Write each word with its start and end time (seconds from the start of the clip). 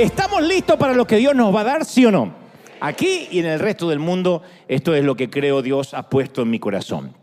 ¿Estamos 0.00 0.42
listos 0.42 0.78
para 0.78 0.94
lo 0.94 1.06
que 1.06 1.18
Dios 1.18 1.34
nos 1.34 1.54
va 1.54 1.60
a 1.60 1.64
dar, 1.64 1.84
sí 1.84 2.06
o 2.06 2.10
no? 2.10 2.32
Aquí 2.80 3.28
y 3.30 3.40
en 3.40 3.44
el 3.44 3.60
resto 3.60 3.90
del 3.90 3.98
mundo, 3.98 4.42
esto 4.66 4.94
es 4.94 5.04
lo 5.04 5.14
que 5.14 5.28
creo 5.28 5.60
Dios 5.60 5.92
ha 5.92 6.08
puesto 6.08 6.40
en 6.40 6.48
mi 6.48 6.58
corazón. 6.58 7.14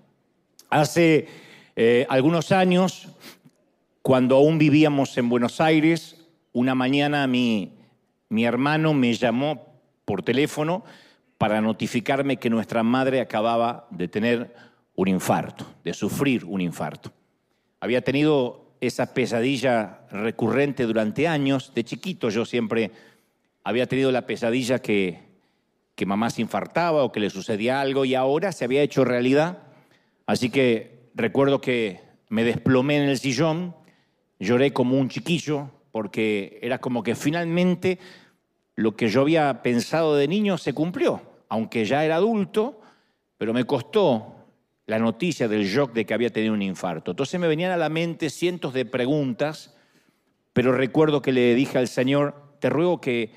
Hace 0.69 1.27
eh, 1.75 2.05
algunos 2.07 2.51
años, 2.51 3.07
cuando 4.03 4.35
aún 4.35 4.59
vivíamos 4.59 5.17
en 5.17 5.27
Buenos 5.27 5.59
Aires, 5.59 6.27
una 6.53 6.75
mañana 6.75 7.25
mi, 7.25 7.73
mi 8.29 8.45
hermano 8.45 8.93
me 8.93 9.11
llamó 9.15 9.66
por 10.07 10.23
teléfono 10.23 10.85
para 11.37 11.59
notificarme 11.59 12.37
que 12.37 12.49
nuestra 12.49 12.81
madre 12.81 13.19
acababa 13.19 13.87
de 13.91 14.07
tener 14.07 14.55
un 14.95 15.09
infarto, 15.09 15.65
de 15.83 15.93
sufrir 15.93 16.45
un 16.45 16.61
infarto. 16.61 17.11
Había 17.81 18.01
tenido 18.01 18.71
esa 18.79 19.13
pesadilla 19.13 20.07
recurrente 20.09 20.83
durante 20.85 21.27
años. 21.27 21.73
De 21.75 21.83
chiquito 21.83 22.29
yo 22.29 22.45
siempre 22.45 22.91
había 23.65 23.85
tenido 23.85 24.13
la 24.13 24.25
pesadilla 24.25 24.79
que, 24.79 25.19
que 25.93 26.05
mamá 26.05 26.29
se 26.29 26.41
infartaba 26.41 27.03
o 27.03 27.11
que 27.11 27.19
le 27.19 27.29
sucedía 27.29 27.81
algo 27.81 28.05
y 28.05 28.15
ahora 28.15 28.53
se 28.53 28.63
había 28.63 28.83
hecho 28.83 29.03
realidad. 29.03 29.57
Así 30.25 30.49
que 30.49 31.09
recuerdo 31.15 31.59
que 31.59 31.99
me 32.29 32.45
desplomé 32.45 32.95
en 32.95 33.09
el 33.09 33.19
sillón, 33.19 33.75
lloré 34.39 34.71
como 34.71 34.97
un 34.97 35.09
chiquillo 35.09 35.69
porque 35.91 36.59
era 36.61 36.79
como 36.79 37.03
que 37.03 37.13
finalmente 37.13 37.99
lo 38.77 38.95
que 38.95 39.09
yo 39.09 39.21
había 39.21 39.61
pensado 39.63 40.15
de 40.15 40.27
niño 40.27 40.57
se 40.57 40.73
cumplió, 40.73 41.21
aunque 41.49 41.83
ya 41.83 42.05
era 42.05 42.15
adulto, 42.15 42.79
pero 43.37 43.51
me 43.51 43.65
costó 43.65 44.35
la 44.85 44.99
noticia 44.99 45.47
del 45.47 45.65
shock 45.65 45.93
de 45.93 46.05
que 46.05 46.13
había 46.13 46.31
tenido 46.31 46.53
un 46.53 46.61
infarto. 46.61 47.11
Entonces 47.11 47.39
me 47.39 47.47
venían 47.47 47.71
a 47.71 47.77
la 47.77 47.89
mente 47.89 48.29
cientos 48.29 48.73
de 48.73 48.85
preguntas, 48.85 49.75
pero 50.53 50.71
recuerdo 50.71 51.23
que 51.23 51.33
le 51.33 51.55
dije 51.55 51.79
al 51.79 51.87
Señor, 51.87 52.35
te 52.59 52.69
ruego 52.69 53.01
que, 53.01 53.31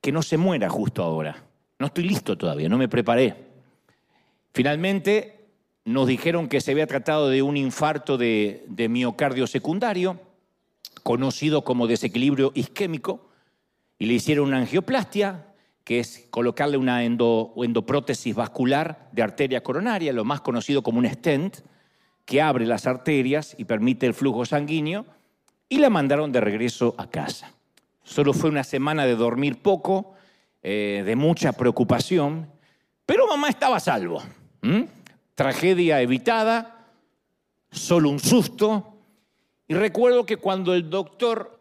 que 0.00 0.12
no 0.12 0.22
se 0.22 0.36
muera 0.36 0.68
justo 0.70 1.02
ahora. 1.02 1.44
No 1.80 1.86
estoy 1.86 2.04
listo 2.04 2.38
todavía, 2.38 2.68
no 2.68 2.78
me 2.78 2.88
preparé. 2.88 3.34
Finalmente 4.54 5.48
nos 5.84 6.06
dijeron 6.06 6.48
que 6.48 6.60
se 6.60 6.70
había 6.70 6.86
tratado 6.86 7.28
de 7.28 7.42
un 7.42 7.56
infarto 7.56 8.16
de, 8.16 8.64
de 8.68 8.88
miocardio 8.88 9.48
secundario, 9.48 10.20
conocido 11.02 11.64
como 11.64 11.88
desequilibrio 11.88 12.52
isquémico, 12.54 13.25
y 13.98 14.06
le 14.06 14.14
hicieron 14.14 14.48
una 14.48 14.58
angioplastia, 14.58 15.46
que 15.84 16.00
es 16.00 16.26
colocarle 16.30 16.76
una 16.76 17.04
endoprótesis 17.04 18.34
vascular 18.34 19.08
de 19.12 19.22
arteria 19.22 19.62
coronaria, 19.62 20.12
lo 20.12 20.24
más 20.24 20.40
conocido 20.40 20.82
como 20.82 20.98
un 20.98 21.08
stent, 21.08 21.58
que 22.24 22.42
abre 22.42 22.66
las 22.66 22.86
arterias 22.86 23.54
y 23.56 23.64
permite 23.64 24.06
el 24.06 24.14
flujo 24.14 24.44
sanguíneo, 24.44 25.06
y 25.68 25.78
la 25.78 25.90
mandaron 25.90 26.32
de 26.32 26.40
regreso 26.40 26.94
a 26.98 27.08
casa. 27.08 27.52
Solo 28.02 28.32
fue 28.32 28.50
una 28.50 28.64
semana 28.64 29.06
de 29.06 29.16
dormir 29.16 29.62
poco, 29.62 30.14
eh, 30.62 31.02
de 31.06 31.16
mucha 31.16 31.52
preocupación, 31.52 32.50
pero 33.04 33.28
mamá 33.28 33.48
estaba 33.48 33.76
a 33.76 33.80
salvo. 33.80 34.22
Tragedia 35.36 36.00
evitada, 36.02 36.88
solo 37.70 38.08
un 38.10 38.18
susto. 38.18 38.98
Y 39.68 39.74
recuerdo 39.74 40.26
que 40.26 40.36
cuando 40.36 40.74
el 40.74 40.90
doctor 40.90 41.55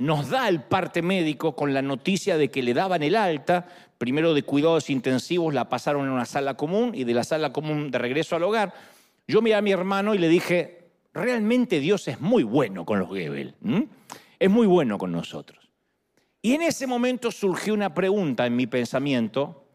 nos 0.00 0.30
da 0.30 0.48
el 0.48 0.62
parte 0.62 1.02
médico 1.02 1.54
con 1.54 1.74
la 1.74 1.82
noticia 1.82 2.38
de 2.38 2.50
que 2.50 2.62
le 2.62 2.72
daban 2.72 3.02
el 3.02 3.14
alta, 3.14 3.66
primero 3.98 4.32
de 4.32 4.42
cuidados 4.42 4.88
intensivos 4.88 5.52
la 5.52 5.68
pasaron 5.68 6.06
en 6.06 6.12
una 6.12 6.24
sala 6.24 6.54
común 6.54 6.92
y 6.94 7.04
de 7.04 7.12
la 7.12 7.22
sala 7.22 7.52
común 7.52 7.90
de 7.90 7.98
regreso 7.98 8.34
al 8.34 8.44
hogar. 8.44 8.72
Yo 9.28 9.42
miré 9.42 9.56
a 9.56 9.60
mi 9.60 9.72
hermano 9.72 10.14
y 10.14 10.18
le 10.18 10.28
dije, 10.28 10.88
realmente 11.12 11.80
Dios 11.80 12.08
es 12.08 12.18
muy 12.18 12.44
bueno 12.44 12.86
con 12.86 12.98
los 12.98 13.10
Gebel, 13.10 13.54
es 14.38 14.48
muy 14.48 14.66
bueno 14.66 14.96
con 14.96 15.12
nosotros. 15.12 15.68
Y 16.40 16.54
en 16.54 16.62
ese 16.62 16.86
momento 16.86 17.30
surgió 17.30 17.74
una 17.74 17.92
pregunta 17.92 18.46
en 18.46 18.56
mi 18.56 18.66
pensamiento, 18.66 19.66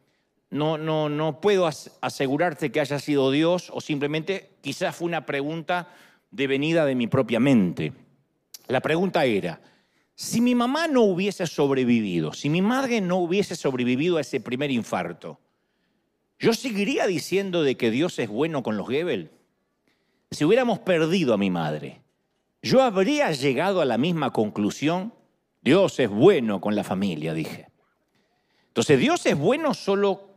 no, 0.50 0.80
no, 0.80 1.08
no 1.08 1.40
puedo 1.40 1.70
asegurarte 2.02 2.72
que 2.72 2.80
haya 2.80 2.98
sido 2.98 3.30
Dios 3.30 3.70
o 3.72 3.80
simplemente 3.80 4.54
quizás 4.62 4.96
fue 4.96 5.06
una 5.06 5.28
pregunta 5.28 5.90
de 6.32 6.48
venida 6.48 6.84
de 6.84 6.96
mi 6.96 7.06
propia 7.06 7.40
mente. 7.40 7.94
La 8.68 8.82
pregunta 8.82 9.24
era, 9.26 9.62
si 10.16 10.40
mi 10.40 10.56
mamá 10.56 10.88
no 10.88 11.02
hubiese 11.02 11.46
sobrevivido, 11.46 12.32
si 12.32 12.50
mi 12.50 12.62
madre 12.62 13.02
no 13.02 13.18
hubiese 13.18 13.56
sobrevivido 13.56 14.18
a 14.18 14.22
ese 14.22 14.40
primer 14.40 14.72
infarto, 14.72 15.40
¿yo 16.40 16.54
seguiría 16.54 17.06
diciendo 17.06 17.64
de 17.64 17.76
que 17.76 17.92
Dios 17.92 18.18
es 18.20 18.30
bueno 18.30 18.64
con 18.64 18.78
los 18.78 18.88
Gebel? 18.88 19.32
Si 20.32 20.46
hubiéramos 20.46 20.80
perdido 20.80 21.34
a 21.34 21.38
mi 21.38 21.52
madre, 21.52 22.02
¿yo 22.62 22.82
habría 22.82 23.32
llegado 23.32 23.82
a 23.82 23.86
la 23.86 23.98
misma 23.98 24.32
conclusión? 24.32 25.14
Dios 25.62 26.00
es 26.00 26.10
bueno 26.10 26.62
con 26.62 26.76
la 26.76 26.86
familia, 26.86 27.34
dije. 27.34 27.68
Entonces, 28.68 29.00
¿Dios 29.00 29.26
es 29.26 29.38
bueno 29.38 29.74
solo 29.74 30.30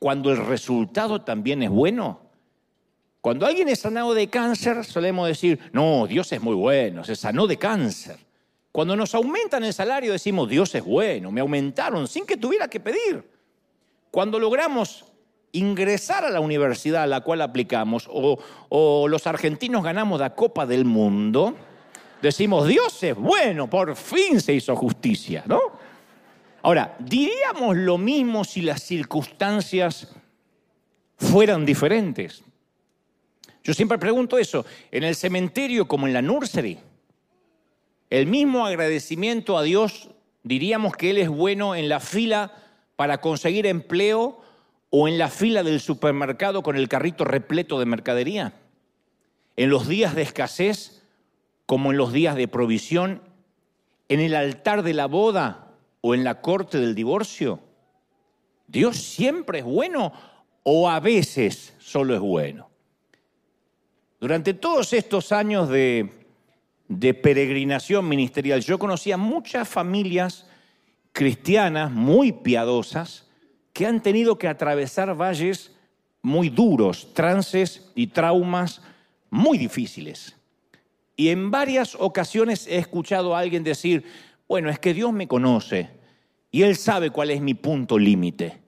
cuando 0.00 0.32
el 0.32 0.38
resultado 0.38 1.22
también 1.22 1.62
es 1.62 1.70
bueno? 1.70 2.30
Cuando 3.20 3.46
alguien 3.46 3.68
es 3.68 3.80
sanado 3.80 4.14
de 4.14 4.28
cáncer, 4.28 4.84
solemos 4.84 5.28
decir, 5.28 5.60
no, 5.72 6.06
Dios 6.06 6.32
es 6.32 6.42
muy 6.42 6.54
bueno, 6.54 7.04
se 7.04 7.14
sanó 7.14 7.46
de 7.46 7.58
cáncer. 7.58 8.16
Cuando 8.72 8.94
nos 8.94 9.14
aumentan 9.14 9.64
el 9.64 9.74
salario 9.74 10.12
decimos, 10.12 10.48
Dios 10.48 10.74
es 10.74 10.84
bueno, 10.84 11.32
me 11.32 11.40
aumentaron 11.40 12.06
sin 12.06 12.24
que 12.24 12.36
tuviera 12.36 12.68
que 12.68 12.78
pedir. 12.78 13.28
Cuando 14.10 14.38
logramos 14.38 15.04
ingresar 15.52 16.24
a 16.24 16.30
la 16.30 16.40
universidad 16.40 17.02
a 17.02 17.06
la 17.08 17.22
cual 17.22 17.42
aplicamos 17.42 18.08
o, 18.08 19.08
los 19.08 19.26
argentinos 19.26 19.82
ganamos 19.82 20.20
la 20.20 20.34
Copa 20.34 20.66
del 20.66 20.84
Mundo, 20.84 21.56
decimos, 22.22 22.68
Dios 22.68 23.02
es 23.02 23.16
bueno, 23.16 23.68
por 23.68 23.96
fin 23.96 24.40
se 24.40 24.54
hizo 24.54 24.76
justicia, 24.76 25.42
¿no? 25.46 25.60
Ahora, 26.62 26.94
diríamos 26.98 27.76
lo 27.76 27.98
mismo 27.98 28.44
si 28.44 28.60
las 28.60 28.82
circunstancias 28.82 30.14
fueran 31.16 31.64
diferentes. 31.64 32.44
Yo 33.64 33.74
siempre 33.74 33.98
pregunto 33.98 34.38
eso, 34.38 34.64
en 34.90 35.04
el 35.04 35.16
cementerio 35.16 35.88
como 35.88 36.06
en 36.06 36.12
la 36.12 36.22
nursery, 36.22 36.78
el 38.10 38.26
mismo 38.26 38.66
agradecimiento 38.66 39.56
a 39.56 39.62
Dios, 39.62 40.10
diríamos 40.42 40.96
que 40.96 41.10
Él 41.10 41.18
es 41.18 41.28
bueno 41.28 41.76
en 41.76 41.88
la 41.88 42.00
fila 42.00 42.52
para 42.96 43.20
conseguir 43.20 43.66
empleo 43.66 44.40
o 44.90 45.06
en 45.06 45.16
la 45.16 45.28
fila 45.28 45.62
del 45.62 45.80
supermercado 45.80 46.62
con 46.62 46.76
el 46.76 46.88
carrito 46.88 47.24
repleto 47.24 47.78
de 47.78 47.86
mercadería. 47.86 48.52
En 49.56 49.70
los 49.70 49.86
días 49.88 50.14
de 50.16 50.22
escasez 50.22 51.02
como 51.66 51.92
en 51.92 51.98
los 51.98 52.12
días 52.12 52.34
de 52.34 52.48
provisión, 52.48 53.22
en 54.08 54.18
el 54.18 54.34
altar 54.34 54.82
de 54.82 54.92
la 54.92 55.06
boda 55.06 55.68
o 56.00 56.14
en 56.14 56.24
la 56.24 56.40
corte 56.40 56.78
del 56.78 56.96
divorcio. 56.96 57.60
Dios 58.66 58.96
siempre 58.96 59.60
es 59.60 59.64
bueno 59.64 60.12
o 60.64 60.90
a 60.90 60.98
veces 60.98 61.74
solo 61.78 62.14
es 62.14 62.20
bueno. 62.20 62.68
Durante 64.18 64.52
todos 64.52 64.92
estos 64.92 65.30
años 65.30 65.68
de 65.68 66.19
de 66.90 67.14
peregrinación 67.14 68.08
ministerial. 68.08 68.60
Yo 68.62 68.76
conocía 68.76 69.16
muchas 69.16 69.68
familias 69.68 70.46
cristianas 71.12 71.92
muy 71.92 72.32
piadosas 72.32 73.28
que 73.72 73.86
han 73.86 74.02
tenido 74.02 74.38
que 74.38 74.48
atravesar 74.48 75.14
valles 75.14 75.72
muy 76.20 76.48
duros, 76.48 77.14
trances 77.14 77.92
y 77.94 78.08
traumas 78.08 78.82
muy 79.30 79.56
difíciles. 79.56 80.36
Y 81.16 81.28
en 81.28 81.52
varias 81.52 81.94
ocasiones 81.94 82.66
he 82.66 82.78
escuchado 82.78 83.36
a 83.36 83.38
alguien 83.38 83.62
decir, 83.62 84.04
bueno, 84.48 84.68
es 84.68 84.80
que 84.80 84.92
Dios 84.92 85.12
me 85.12 85.28
conoce 85.28 85.90
y 86.50 86.62
Él 86.62 86.74
sabe 86.74 87.10
cuál 87.10 87.30
es 87.30 87.40
mi 87.40 87.54
punto 87.54 88.00
límite. 88.00 88.58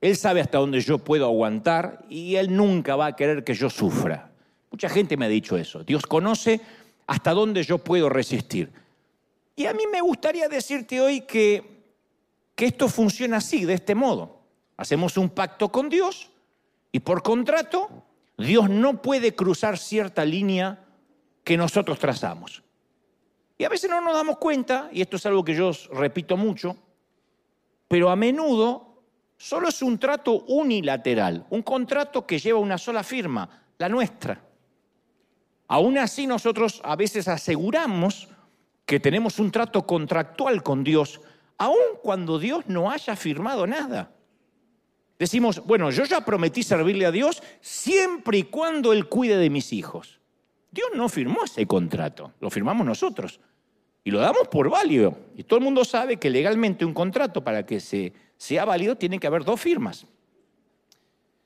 Él 0.00 0.16
sabe 0.16 0.40
hasta 0.40 0.58
dónde 0.58 0.80
yo 0.80 0.98
puedo 0.98 1.24
aguantar 1.24 2.04
y 2.08 2.34
Él 2.34 2.56
nunca 2.56 2.96
va 2.96 3.06
a 3.06 3.16
querer 3.16 3.44
que 3.44 3.54
yo 3.54 3.70
sufra. 3.70 4.32
Mucha 4.72 4.88
gente 4.88 5.16
me 5.16 5.26
ha 5.26 5.28
dicho 5.28 5.56
eso. 5.56 5.84
Dios 5.84 6.04
conoce 6.04 6.60
hasta 7.10 7.32
dónde 7.32 7.64
yo 7.64 7.78
puedo 7.78 8.08
resistir. 8.08 8.72
Y 9.56 9.66
a 9.66 9.74
mí 9.74 9.82
me 9.90 10.00
gustaría 10.00 10.48
decirte 10.48 11.00
hoy 11.00 11.22
que, 11.22 11.82
que 12.54 12.66
esto 12.66 12.88
funciona 12.88 13.38
así, 13.38 13.64
de 13.64 13.74
este 13.74 13.96
modo. 13.96 14.42
Hacemos 14.76 15.16
un 15.16 15.30
pacto 15.30 15.72
con 15.72 15.88
Dios 15.88 16.30
y 16.92 17.00
por 17.00 17.24
contrato 17.24 17.88
Dios 18.38 18.70
no 18.70 19.02
puede 19.02 19.34
cruzar 19.34 19.76
cierta 19.76 20.24
línea 20.24 20.84
que 21.42 21.56
nosotros 21.56 21.98
trazamos. 21.98 22.62
Y 23.58 23.64
a 23.64 23.68
veces 23.68 23.90
no 23.90 24.00
nos 24.00 24.14
damos 24.14 24.38
cuenta, 24.38 24.88
y 24.92 25.00
esto 25.02 25.16
es 25.16 25.26
algo 25.26 25.44
que 25.44 25.56
yo 25.56 25.72
repito 25.90 26.36
mucho, 26.36 26.76
pero 27.88 28.08
a 28.10 28.14
menudo 28.14 29.02
solo 29.36 29.68
es 29.68 29.82
un 29.82 29.98
trato 29.98 30.44
unilateral, 30.44 31.44
un 31.50 31.62
contrato 31.62 32.24
que 32.24 32.38
lleva 32.38 32.60
una 32.60 32.78
sola 32.78 33.02
firma, 33.02 33.64
la 33.78 33.88
nuestra. 33.88 34.49
Aún 35.70 35.98
así 35.98 36.26
nosotros 36.26 36.80
a 36.82 36.96
veces 36.96 37.28
aseguramos 37.28 38.28
que 38.84 38.98
tenemos 38.98 39.38
un 39.38 39.52
trato 39.52 39.86
contractual 39.86 40.64
con 40.64 40.82
Dios, 40.82 41.20
aun 41.58 41.78
cuando 42.02 42.40
Dios 42.40 42.64
no 42.66 42.90
haya 42.90 43.14
firmado 43.14 43.68
nada. 43.68 44.10
Decimos, 45.16 45.64
bueno, 45.64 45.92
yo 45.92 46.02
ya 46.06 46.24
prometí 46.24 46.64
servirle 46.64 47.06
a 47.06 47.12
Dios 47.12 47.40
siempre 47.60 48.38
y 48.38 48.42
cuando 48.42 48.92
Él 48.92 49.06
cuide 49.08 49.36
de 49.36 49.48
mis 49.48 49.72
hijos. 49.72 50.18
Dios 50.72 50.88
no 50.96 51.08
firmó 51.08 51.44
ese 51.44 51.64
contrato, 51.66 52.32
lo 52.40 52.50
firmamos 52.50 52.84
nosotros. 52.84 53.38
Y 54.02 54.10
lo 54.10 54.18
damos 54.18 54.48
por 54.48 54.68
válido. 54.70 55.16
Y 55.36 55.44
todo 55.44 55.60
el 55.60 55.64
mundo 55.64 55.84
sabe 55.84 56.16
que 56.16 56.30
legalmente 56.30 56.84
un 56.84 56.94
contrato 56.94 57.44
para 57.44 57.64
que 57.64 57.78
se, 57.78 58.12
sea 58.36 58.64
válido 58.64 58.96
tiene 58.96 59.20
que 59.20 59.28
haber 59.28 59.44
dos 59.44 59.60
firmas. 59.60 60.04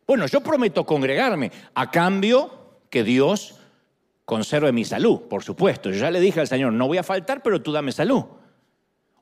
Bueno, 0.07 0.27
yo 0.29 0.41
prometo 0.41 0.87
congregarme 0.87 1.53
a 1.75 1.91
cambio 1.91 2.79
que 2.89 3.05
Dios 3.05 3.61
conserve 4.25 4.73
mi 4.73 4.85
salud, 4.85 5.23
por 5.23 5.43
supuesto. 5.43 5.91
Yo 5.91 5.97
ya 5.97 6.11
le 6.11 6.21
dije 6.21 6.41
al 6.41 6.49
Señor, 6.49 6.73
no 6.73 6.87
voy 6.87 6.99
a 6.99 7.03
faltar, 7.03 7.43
pero 7.43 7.61
tú 7.63 7.73
dame 7.73 7.93
salud. 7.93 8.25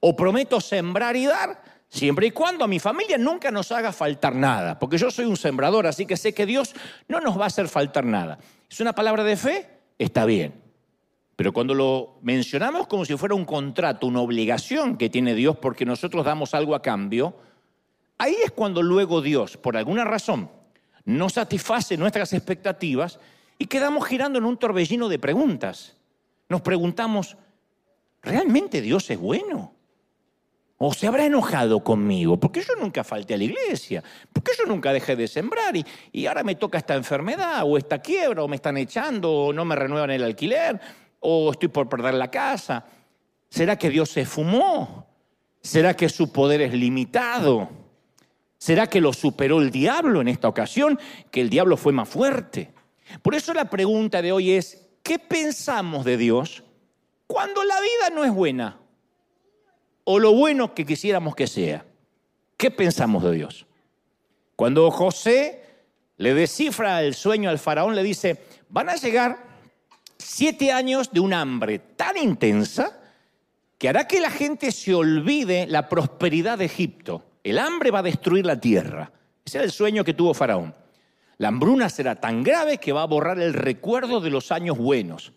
O 0.01 0.17
prometo 0.17 0.61
sembrar 0.61 1.17
y 1.17 1.27
dar, 1.27 1.63
siempre 1.89 2.27
y 2.27 2.31
cuando 2.31 2.65
a 2.65 2.69
mi 2.69 2.79
familia 2.79 3.19
nunca 3.19 3.51
nos 3.51 3.71
haga 3.73 3.93
faltar 3.93 4.35
nada, 4.35 4.79
porque 4.79 4.99
yo 4.99 5.11
soy 5.11 5.27
un 5.27 5.37
sembrador, 5.37 5.87
así 5.87 6.07
que 6.07 6.17
sé 6.17 6.33
que 6.33 6.47
Dios 6.47 6.75
no 7.09 7.21
nos 7.21 7.39
va 7.39 7.45
a 7.45 7.47
hacer 7.49 7.69
faltar 7.69 8.05
nada. 8.05 8.39
¿Es 8.69 8.81
una 8.81 8.95
palabra 8.95 9.23
de 9.25 9.37
fe? 9.37 9.69
Está 9.99 10.25
bien. 10.25 10.61
Pero 11.37 11.53
cuando 11.53 11.75
lo 11.75 12.19
mencionamos 12.23 12.87
como 12.87 13.05
si 13.05 13.17
fuera 13.17 13.35
un 13.35 13.45
contrato, 13.45 14.07
una 14.07 14.21
obligación 14.21 14.97
que 14.97 15.11
tiene 15.11 15.35
Dios 15.35 15.57
porque 15.57 15.85
nosotros 15.85 16.25
damos 16.25 16.55
algo 16.55 16.75
a 16.75 16.83
cambio, 16.83 17.37
ahí 18.19 18.37
es 18.45 18.51
cuando 18.51 18.83
luego 18.83 19.21
Dios, 19.23 19.57
por 19.57 19.77
alguna 19.77 20.05
razón, 20.05 20.51
no 21.05 21.29
satisface 21.29 21.97
nuestras 21.97 22.33
expectativas 22.33 23.19
y 23.63 23.67
quedamos 23.67 24.09
girando 24.09 24.41
en 24.41 24.45
un 24.45 24.57
torbellino 24.57 25.09
de 25.09 25.21
preguntas. 25.21 25.97
Nos 26.49 26.63
preguntamos, 26.63 27.37
¿realmente 28.21 28.81
Dios 28.81 29.09
es 29.09 29.17
bueno? 29.21 29.73
¿O 30.79 30.93
se 30.93 31.07
habrá 31.07 31.27
enojado 31.27 31.85
conmigo? 31.85 32.41
¿Por 32.41 32.51
qué 32.51 32.61
yo 32.63 32.75
nunca 32.75 33.05
falté 33.05 33.35
a 33.35 33.37
la 33.37 33.45
iglesia? 33.45 34.03
¿Por 34.33 34.43
qué 34.43 34.51
yo 34.59 34.67
nunca 34.67 34.93
dejé 34.93 35.15
de 35.15 35.29
sembrar? 35.29 35.77
Y, 35.77 35.87
y 36.11 36.27
ahora 36.27 36.43
me 36.43 36.57
toca 36.57 36.77
esta 36.77 36.97
enfermedad, 36.97 37.63
o 37.65 37.79
esta 37.79 38.01
quiebra, 38.01 38.43
o 38.43 38.49
me 38.49 38.57
están 38.57 38.79
echando, 38.79 39.31
o 39.31 39.53
no 39.53 39.65
me 39.65 39.77
renuevan 39.77 40.11
el 40.11 40.25
alquiler, 40.25 40.81
o 41.21 41.53
estoy 41.53 41.69
por 41.69 41.89
perder 41.89 42.15
la 42.15 42.33
casa. 42.33 42.85
¿Será 43.49 43.79
que 43.79 43.91
Dios 43.91 44.11
se 44.11 44.27
fumó? 44.27 45.07
¿Será 45.61 45.95
que 45.95 46.09
su 46.09 46.33
poder 46.33 46.63
es 46.63 46.73
limitado? 46.73 47.71
¿Será 48.59 48.89
que 48.89 49.01
lo 49.01 49.13
superó 49.13 49.63
el 49.63 49.71
diablo 49.71 50.21
en 50.21 50.27
esta 50.27 50.49
ocasión? 50.49 50.99
Que 51.31 51.43
el 51.43 51.49
diablo 51.49 51.77
fue 51.77 51.93
más 51.93 52.09
fuerte. 52.09 52.82
Por 53.23 53.35
eso 53.35 53.53
la 53.55 53.71
pregunta 53.71 54.23
de 54.23 54.33
hoy 54.33 54.53
es, 54.53 54.87
¿qué 55.03 55.19
pensamos 55.19 56.05
de 56.05 56.17
Dios 56.17 56.63
cuando 57.27 57.65
la 57.65 57.81
vida 57.81 58.11
no 58.15 58.25
es 58.25 58.33
buena? 58.33 58.79
O 60.05 60.19
lo 60.19 60.33
bueno 60.33 60.75
que 60.75 60.85
quisiéramos 60.85 61.35
que 61.35 61.47
sea. 61.47 61.85
¿Qué 62.57 62.71
pensamos 62.71 63.23
de 63.25 63.33
Dios? 63.33 63.67
Cuando 64.57 64.91
José 64.91 65.63
le 66.17 66.35
descifra 66.35 67.03
el 67.03 67.15
sueño 67.15 67.51
al 67.51 67.59
faraón, 67.59 67.95
le 67.95 68.03
dice, 68.03 68.43
van 68.69 68.89
a 68.89 68.97
llegar 68.97 69.53
siete 70.19 70.73
años 70.73 71.11
de 71.13 71.21
un 71.21 71.33
hambre 71.33 71.79
tan 71.79 72.17
intensa 72.17 73.01
que 73.79 73.89
hará 73.89 74.07
que 74.07 74.21
la 74.21 74.31
gente 74.31 74.71
se 74.71 74.95
olvide 74.95 75.67
la 75.67 75.89
prosperidad 75.89 76.59
de 76.59 76.67
Egipto. 76.67 77.25
El 77.43 77.59
hambre 77.59 77.91
va 77.91 77.99
a 77.99 78.05
destruir 78.05 78.47
la 78.47 78.61
tierra. 78.61 79.11
Ese 79.45 79.59
era 79.59 79.65
el 79.65 79.73
sueño 79.73 80.05
que 80.05 80.15
tuvo 80.15 80.33
Faraón. 80.35 80.73
La 81.43 81.49
hambruna 81.49 81.91
será 81.91 82.15
tan 82.15 82.45
grave 82.45 82.79
que 82.79 82.93
va 82.93 83.03
a 83.03 83.07
borrar 83.07 83.41
el 83.41 83.53
recuerdo 83.53 84.21
de 84.21 84.31
los 84.31 84.53
años 84.53 84.79
buenos. 84.79 85.33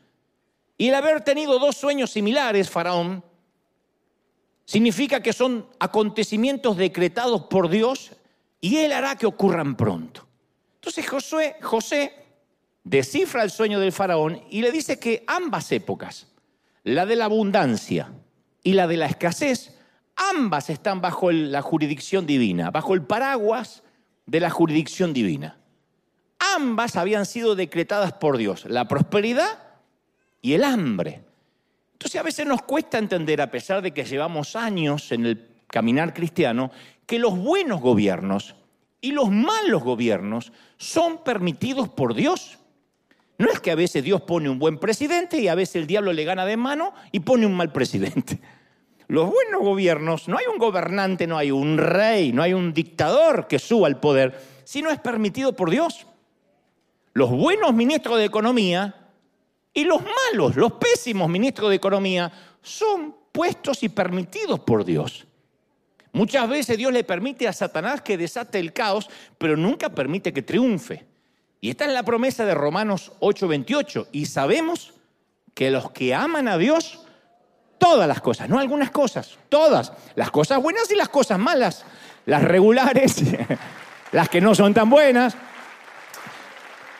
Y 0.77 0.89
el 0.89 0.93
haber 0.93 1.21
tenido 1.21 1.57
dos 1.57 1.77
sueños 1.77 2.11
similares, 2.11 2.69
Faraón, 2.69 3.23
significa 4.65 5.21
que 5.23 5.33
son 5.33 5.67
acontecimientos 5.79 6.77
decretados 6.77 7.45
por 7.45 7.69
Dios 7.69 8.11
y 8.61 8.77
Él 8.77 8.91
hará 8.91 9.15
que 9.15 9.25
ocurran 9.25 9.75
pronto. 9.75 10.27
Entonces 10.75 11.09
José, 11.09 11.55
José 11.63 12.13
descifra 12.83 13.41
el 13.41 13.49
sueño 13.49 13.79
del 13.79 13.91
faraón 13.91 14.43
y 14.51 14.61
le 14.61 14.71
dice 14.71 14.99
que 14.99 15.23
ambas 15.25 15.71
épocas, 15.71 16.27
la 16.83 17.07
de 17.07 17.15
la 17.15 17.25
abundancia 17.25 18.13
y 18.61 18.73
la 18.73 18.85
de 18.85 18.97
la 18.97 19.07
escasez, 19.07 19.79
ambas 20.15 20.69
están 20.69 21.01
bajo 21.01 21.31
la 21.31 21.63
jurisdicción 21.63 22.27
divina, 22.27 22.69
bajo 22.69 22.93
el 22.93 23.01
paraguas 23.01 23.81
de 24.27 24.39
la 24.39 24.51
jurisdicción 24.51 25.11
divina. 25.11 25.57
Ambas 26.55 26.95
habían 26.95 27.25
sido 27.25 27.55
decretadas 27.55 28.13
por 28.13 28.37
Dios, 28.37 28.65
la 28.65 28.87
prosperidad 28.87 29.59
y 30.41 30.53
el 30.53 30.63
hambre. 30.63 31.21
Entonces 31.93 32.19
a 32.19 32.23
veces 32.23 32.45
nos 32.45 32.61
cuesta 32.61 32.97
entender, 32.97 33.41
a 33.41 33.51
pesar 33.51 33.81
de 33.81 33.91
que 33.91 34.05
llevamos 34.05 34.55
años 34.55 35.11
en 35.11 35.25
el 35.25 35.47
caminar 35.67 36.13
cristiano, 36.13 36.71
que 37.05 37.19
los 37.19 37.37
buenos 37.37 37.81
gobiernos 37.81 38.55
y 39.01 39.11
los 39.11 39.29
malos 39.29 39.83
gobiernos 39.83 40.51
son 40.77 41.23
permitidos 41.23 41.89
por 41.89 42.13
Dios. 42.13 42.57
No 43.37 43.51
es 43.51 43.59
que 43.59 43.71
a 43.71 43.75
veces 43.75 44.03
Dios 44.03 44.21
pone 44.21 44.49
un 44.49 44.59
buen 44.59 44.77
presidente 44.77 45.39
y 45.39 45.47
a 45.47 45.55
veces 45.55 45.75
el 45.75 45.87
diablo 45.87 46.13
le 46.13 46.23
gana 46.23 46.45
de 46.45 46.57
mano 46.57 46.93
y 47.11 47.19
pone 47.19 47.45
un 47.45 47.55
mal 47.55 47.71
presidente. 47.71 48.39
Los 49.07 49.29
buenos 49.29 49.61
gobiernos, 49.61 50.27
no 50.27 50.37
hay 50.37 50.45
un 50.51 50.57
gobernante, 50.57 51.27
no 51.27 51.37
hay 51.37 51.51
un 51.51 51.77
rey, 51.77 52.31
no 52.31 52.41
hay 52.41 52.53
un 52.53 52.73
dictador 52.73 53.47
que 53.47 53.59
suba 53.59 53.87
al 53.87 53.99
poder, 53.99 54.39
sino 54.63 54.89
es 54.89 54.99
permitido 54.99 55.53
por 55.53 55.69
Dios. 55.69 56.07
Los 57.15 57.29
buenos 57.29 57.73
ministros 57.73 58.17
de 58.17 58.25
Economía 58.25 58.93
y 59.73 59.85
los 59.85 60.01
malos, 60.01 60.57
los 60.57 60.73
pésimos 60.73 61.29
ministros 61.29 61.69
de 61.69 61.77
Economía, 61.77 62.29
son 62.61 63.15
puestos 63.31 63.83
y 63.83 63.89
permitidos 63.89 64.59
por 64.59 64.83
Dios. 64.83 65.25
Muchas 66.11 66.49
veces 66.49 66.77
Dios 66.77 66.91
le 66.91 67.05
permite 67.05 67.47
a 67.47 67.53
Satanás 67.53 68.01
que 68.01 68.17
desate 68.17 68.59
el 68.59 68.73
caos, 68.73 69.09
pero 69.37 69.55
nunca 69.55 69.87
permite 69.87 70.33
que 70.33 70.41
triunfe. 70.41 71.05
Y 71.61 71.69
esta 71.69 71.85
es 71.85 71.93
la 71.93 72.03
promesa 72.03 72.43
de 72.43 72.53
Romanos 72.53 73.13
8:28. 73.21 74.09
Y 74.11 74.25
sabemos 74.25 74.93
que 75.53 75.71
los 75.71 75.91
que 75.91 76.13
aman 76.13 76.49
a 76.49 76.57
Dios, 76.57 77.05
todas 77.77 78.09
las 78.09 78.19
cosas, 78.19 78.49
no 78.49 78.59
algunas 78.59 78.91
cosas, 78.91 79.37
todas, 79.47 79.93
las 80.15 80.31
cosas 80.31 80.61
buenas 80.61 80.91
y 80.91 80.95
las 80.95 81.07
cosas 81.07 81.39
malas, 81.39 81.85
las 82.25 82.43
regulares, 82.43 83.23
las 84.11 84.27
que 84.27 84.41
no 84.41 84.53
son 84.53 84.73
tan 84.73 84.89
buenas, 84.89 85.37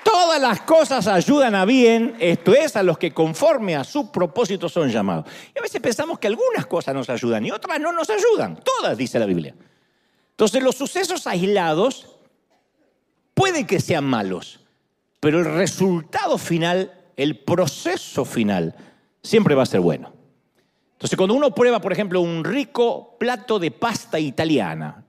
todas 0.06 0.40
las 0.40 0.62
cosas 0.62 1.08
ayudan 1.08 1.56
a 1.56 1.66
bien, 1.66 2.16
esto 2.20 2.54
es, 2.54 2.76
a 2.76 2.84
los 2.84 3.00
que 3.00 3.12
conforme 3.12 3.76
a 3.76 3.84
su 3.84 4.12
propósito 4.12 4.70
son 4.70 4.90
llamados. 4.90 5.26
Y 5.54 5.58
a 5.58 5.62
veces 5.64 5.82
pensamos 5.82 6.20
que 6.20 6.28
algunas 6.28 6.68
cosas 6.68 6.94
nos 6.94 7.10
ayudan 7.10 7.44
y 7.44 7.52
otras 7.52 7.80
no 7.80 7.92
nos 7.92 8.08
ayudan, 8.12 8.60
todas, 8.64 8.96
dice 8.96 9.18
la 9.18 9.26
Biblia. 9.26 9.56
Entonces 10.30 10.62
los 10.62 10.76
sucesos 10.76 11.26
aislados 11.26 12.20
puede 13.34 13.66
que 13.66 13.80
sean 13.80 14.04
malos, 14.04 14.60
pero 15.20 15.40
el 15.40 15.46
resultado 15.46 16.38
final, 16.38 16.94
el 17.18 17.40
proceso 17.40 18.26
final, 18.26 18.76
siempre 19.24 19.56
va 19.56 19.64
a 19.64 19.66
ser 19.66 19.80
bueno. 19.80 20.14
Entonces, 20.94 21.18
cuando 21.18 21.34
uno 21.34 21.54
prueba, 21.54 21.82
por 21.82 21.92
ejemplo, 21.92 22.22
un 22.22 22.44
rico 22.44 23.18
plato 23.20 23.58
de 23.60 23.72
pasta 23.72 24.20
italiana, 24.20 25.04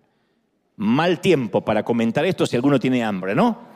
mal 0.76 1.20
tiempo 1.20 1.60
para 1.60 1.84
comentar 1.84 2.24
esto 2.24 2.46
si 2.46 2.56
alguno 2.56 2.80
tiene 2.80 3.04
hambre, 3.04 3.34
¿no? 3.34 3.75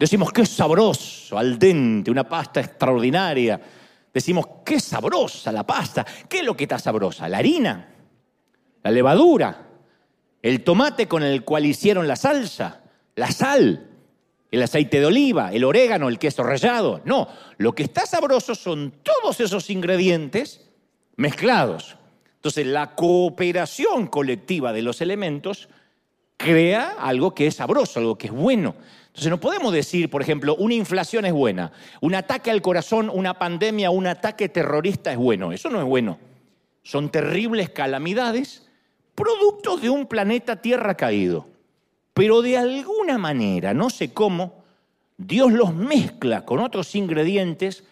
Decimos, 0.00 0.32
qué 0.32 0.46
sabroso, 0.46 1.36
al 1.36 1.58
dente, 1.58 2.10
una 2.10 2.26
pasta 2.26 2.58
extraordinaria. 2.58 3.60
Decimos, 4.14 4.46
qué 4.64 4.80
sabrosa 4.80 5.52
la 5.52 5.66
pasta. 5.66 6.06
¿Qué 6.26 6.38
es 6.38 6.44
lo 6.44 6.56
que 6.56 6.64
está 6.64 6.78
sabrosa? 6.78 7.28
La 7.28 7.36
harina, 7.36 7.86
la 8.82 8.90
levadura, 8.90 9.68
el 10.40 10.64
tomate 10.64 11.06
con 11.06 11.22
el 11.22 11.44
cual 11.44 11.66
hicieron 11.66 12.08
la 12.08 12.16
salsa, 12.16 12.80
la 13.14 13.30
sal, 13.30 13.90
el 14.50 14.62
aceite 14.62 15.00
de 15.00 15.04
oliva, 15.04 15.52
el 15.52 15.64
orégano, 15.64 16.08
el 16.08 16.18
queso 16.18 16.44
rallado. 16.44 17.02
No, 17.04 17.28
lo 17.58 17.74
que 17.74 17.82
está 17.82 18.06
sabroso 18.06 18.54
son 18.54 18.94
todos 19.02 19.38
esos 19.40 19.68
ingredientes 19.68 20.66
mezclados. 21.16 21.98
Entonces, 22.36 22.66
la 22.66 22.94
cooperación 22.94 24.06
colectiva 24.06 24.72
de 24.72 24.80
los 24.80 25.02
elementos 25.02 25.68
crea 26.38 26.96
algo 26.98 27.34
que 27.34 27.48
es 27.48 27.56
sabroso, 27.56 28.00
algo 28.00 28.16
que 28.16 28.28
es 28.28 28.32
bueno. 28.32 28.74
Entonces, 29.10 29.30
no 29.30 29.40
podemos 29.40 29.72
decir, 29.72 30.08
por 30.08 30.22
ejemplo, 30.22 30.54
una 30.56 30.74
inflación 30.74 31.24
es 31.24 31.32
buena, 31.32 31.72
un 32.00 32.14
ataque 32.14 32.50
al 32.50 32.62
corazón, 32.62 33.10
una 33.12 33.38
pandemia, 33.38 33.90
un 33.90 34.06
ataque 34.06 34.48
terrorista 34.48 35.10
es 35.10 35.18
bueno. 35.18 35.52
Eso 35.52 35.68
no 35.68 35.78
es 35.78 35.84
bueno. 35.84 36.18
Son 36.82 37.10
terribles 37.10 37.70
calamidades, 37.70 38.68
productos 39.14 39.82
de 39.82 39.90
un 39.90 40.06
planeta 40.06 40.62
Tierra 40.62 40.96
caído. 40.96 41.48
Pero 42.14 42.40
de 42.40 42.56
alguna 42.56 43.18
manera, 43.18 43.74
no 43.74 43.90
sé 43.90 44.12
cómo, 44.12 44.62
Dios 45.16 45.52
los 45.52 45.74
mezcla 45.74 46.44
con 46.44 46.60
otros 46.60 46.94
ingredientes 46.94 47.84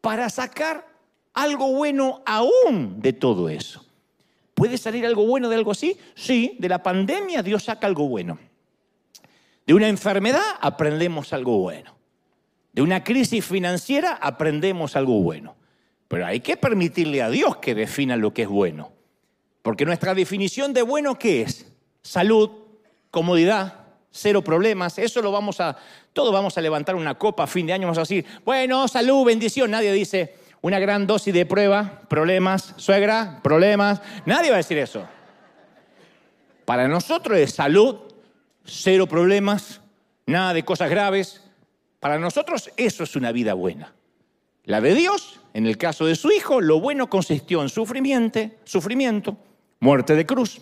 para 0.00 0.28
sacar 0.28 0.86
algo 1.32 1.72
bueno 1.72 2.22
aún 2.26 3.00
de 3.00 3.12
todo 3.12 3.48
eso. 3.48 3.84
¿Puede 4.54 4.78
salir 4.78 5.04
algo 5.04 5.26
bueno 5.26 5.48
de 5.48 5.56
algo 5.56 5.72
así? 5.72 5.98
Sí, 6.14 6.56
de 6.58 6.68
la 6.68 6.82
pandemia 6.82 7.42
Dios 7.42 7.64
saca 7.64 7.86
algo 7.86 8.08
bueno. 8.08 8.38
De 9.66 9.74
una 9.74 9.88
enfermedad 9.88 10.44
aprendemos 10.60 11.32
algo 11.32 11.58
bueno. 11.58 11.96
De 12.72 12.82
una 12.82 13.02
crisis 13.02 13.44
financiera 13.44 14.18
aprendemos 14.20 14.96
algo 14.96 15.20
bueno. 15.22 15.56
Pero 16.08 16.26
hay 16.26 16.40
que 16.40 16.56
permitirle 16.56 17.22
a 17.22 17.30
Dios 17.30 17.56
que 17.56 17.74
defina 17.74 18.16
lo 18.16 18.32
que 18.32 18.42
es 18.42 18.48
bueno. 18.48 18.92
Porque 19.62 19.84
nuestra 19.84 20.14
definición 20.14 20.72
de 20.72 20.82
bueno, 20.82 21.18
¿qué 21.18 21.42
es? 21.42 21.66
Salud, 22.02 22.50
comodidad, 23.10 23.86
cero 24.12 24.42
problemas. 24.42 24.98
Eso 24.98 25.20
lo 25.20 25.32
vamos 25.32 25.60
a, 25.60 25.76
todos 26.12 26.32
vamos 26.32 26.56
a 26.56 26.60
levantar 26.60 26.94
una 26.94 27.16
copa 27.16 27.44
a 27.44 27.46
fin 27.48 27.66
de 27.66 27.72
año, 27.72 27.86
vamos 27.86 27.98
a 27.98 28.02
decir, 28.02 28.24
bueno, 28.44 28.86
salud, 28.86 29.24
bendición. 29.24 29.72
Nadie 29.72 29.92
dice, 29.92 30.36
una 30.62 30.78
gran 30.78 31.06
dosis 31.08 31.34
de 31.34 31.46
prueba, 31.46 32.02
problemas, 32.08 32.74
suegra, 32.76 33.40
problemas. 33.42 34.00
Nadie 34.24 34.50
va 34.50 34.56
a 34.56 34.58
decir 34.58 34.78
eso. 34.78 35.06
Para 36.64 36.86
nosotros 36.86 37.38
es 37.38 37.52
salud, 37.52 38.05
cero 38.66 39.06
problemas, 39.06 39.80
nada 40.26 40.52
de 40.52 40.64
cosas 40.64 40.90
graves. 40.90 41.42
Para 42.00 42.18
nosotros 42.18 42.70
eso 42.76 43.04
es 43.04 43.16
una 43.16 43.32
vida 43.32 43.54
buena. 43.54 43.92
La 44.64 44.80
de 44.80 44.94
Dios, 44.94 45.40
en 45.54 45.66
el 45.66 45.78
caso 45.78 46.06
de 46.06 46.16
su 46.16 46.30
Hijo, 46.30 46.60
lo 46.60 46.80
bueno 46.80 47.08
consistió 47.08 47.62
en 47.62 47.68
sufrimiento, 47.68 48.40
sufrimiento, 48.64 49.36
muerte 49.80 50.14
de 50.14 50.26
cruz. 50.26 50.60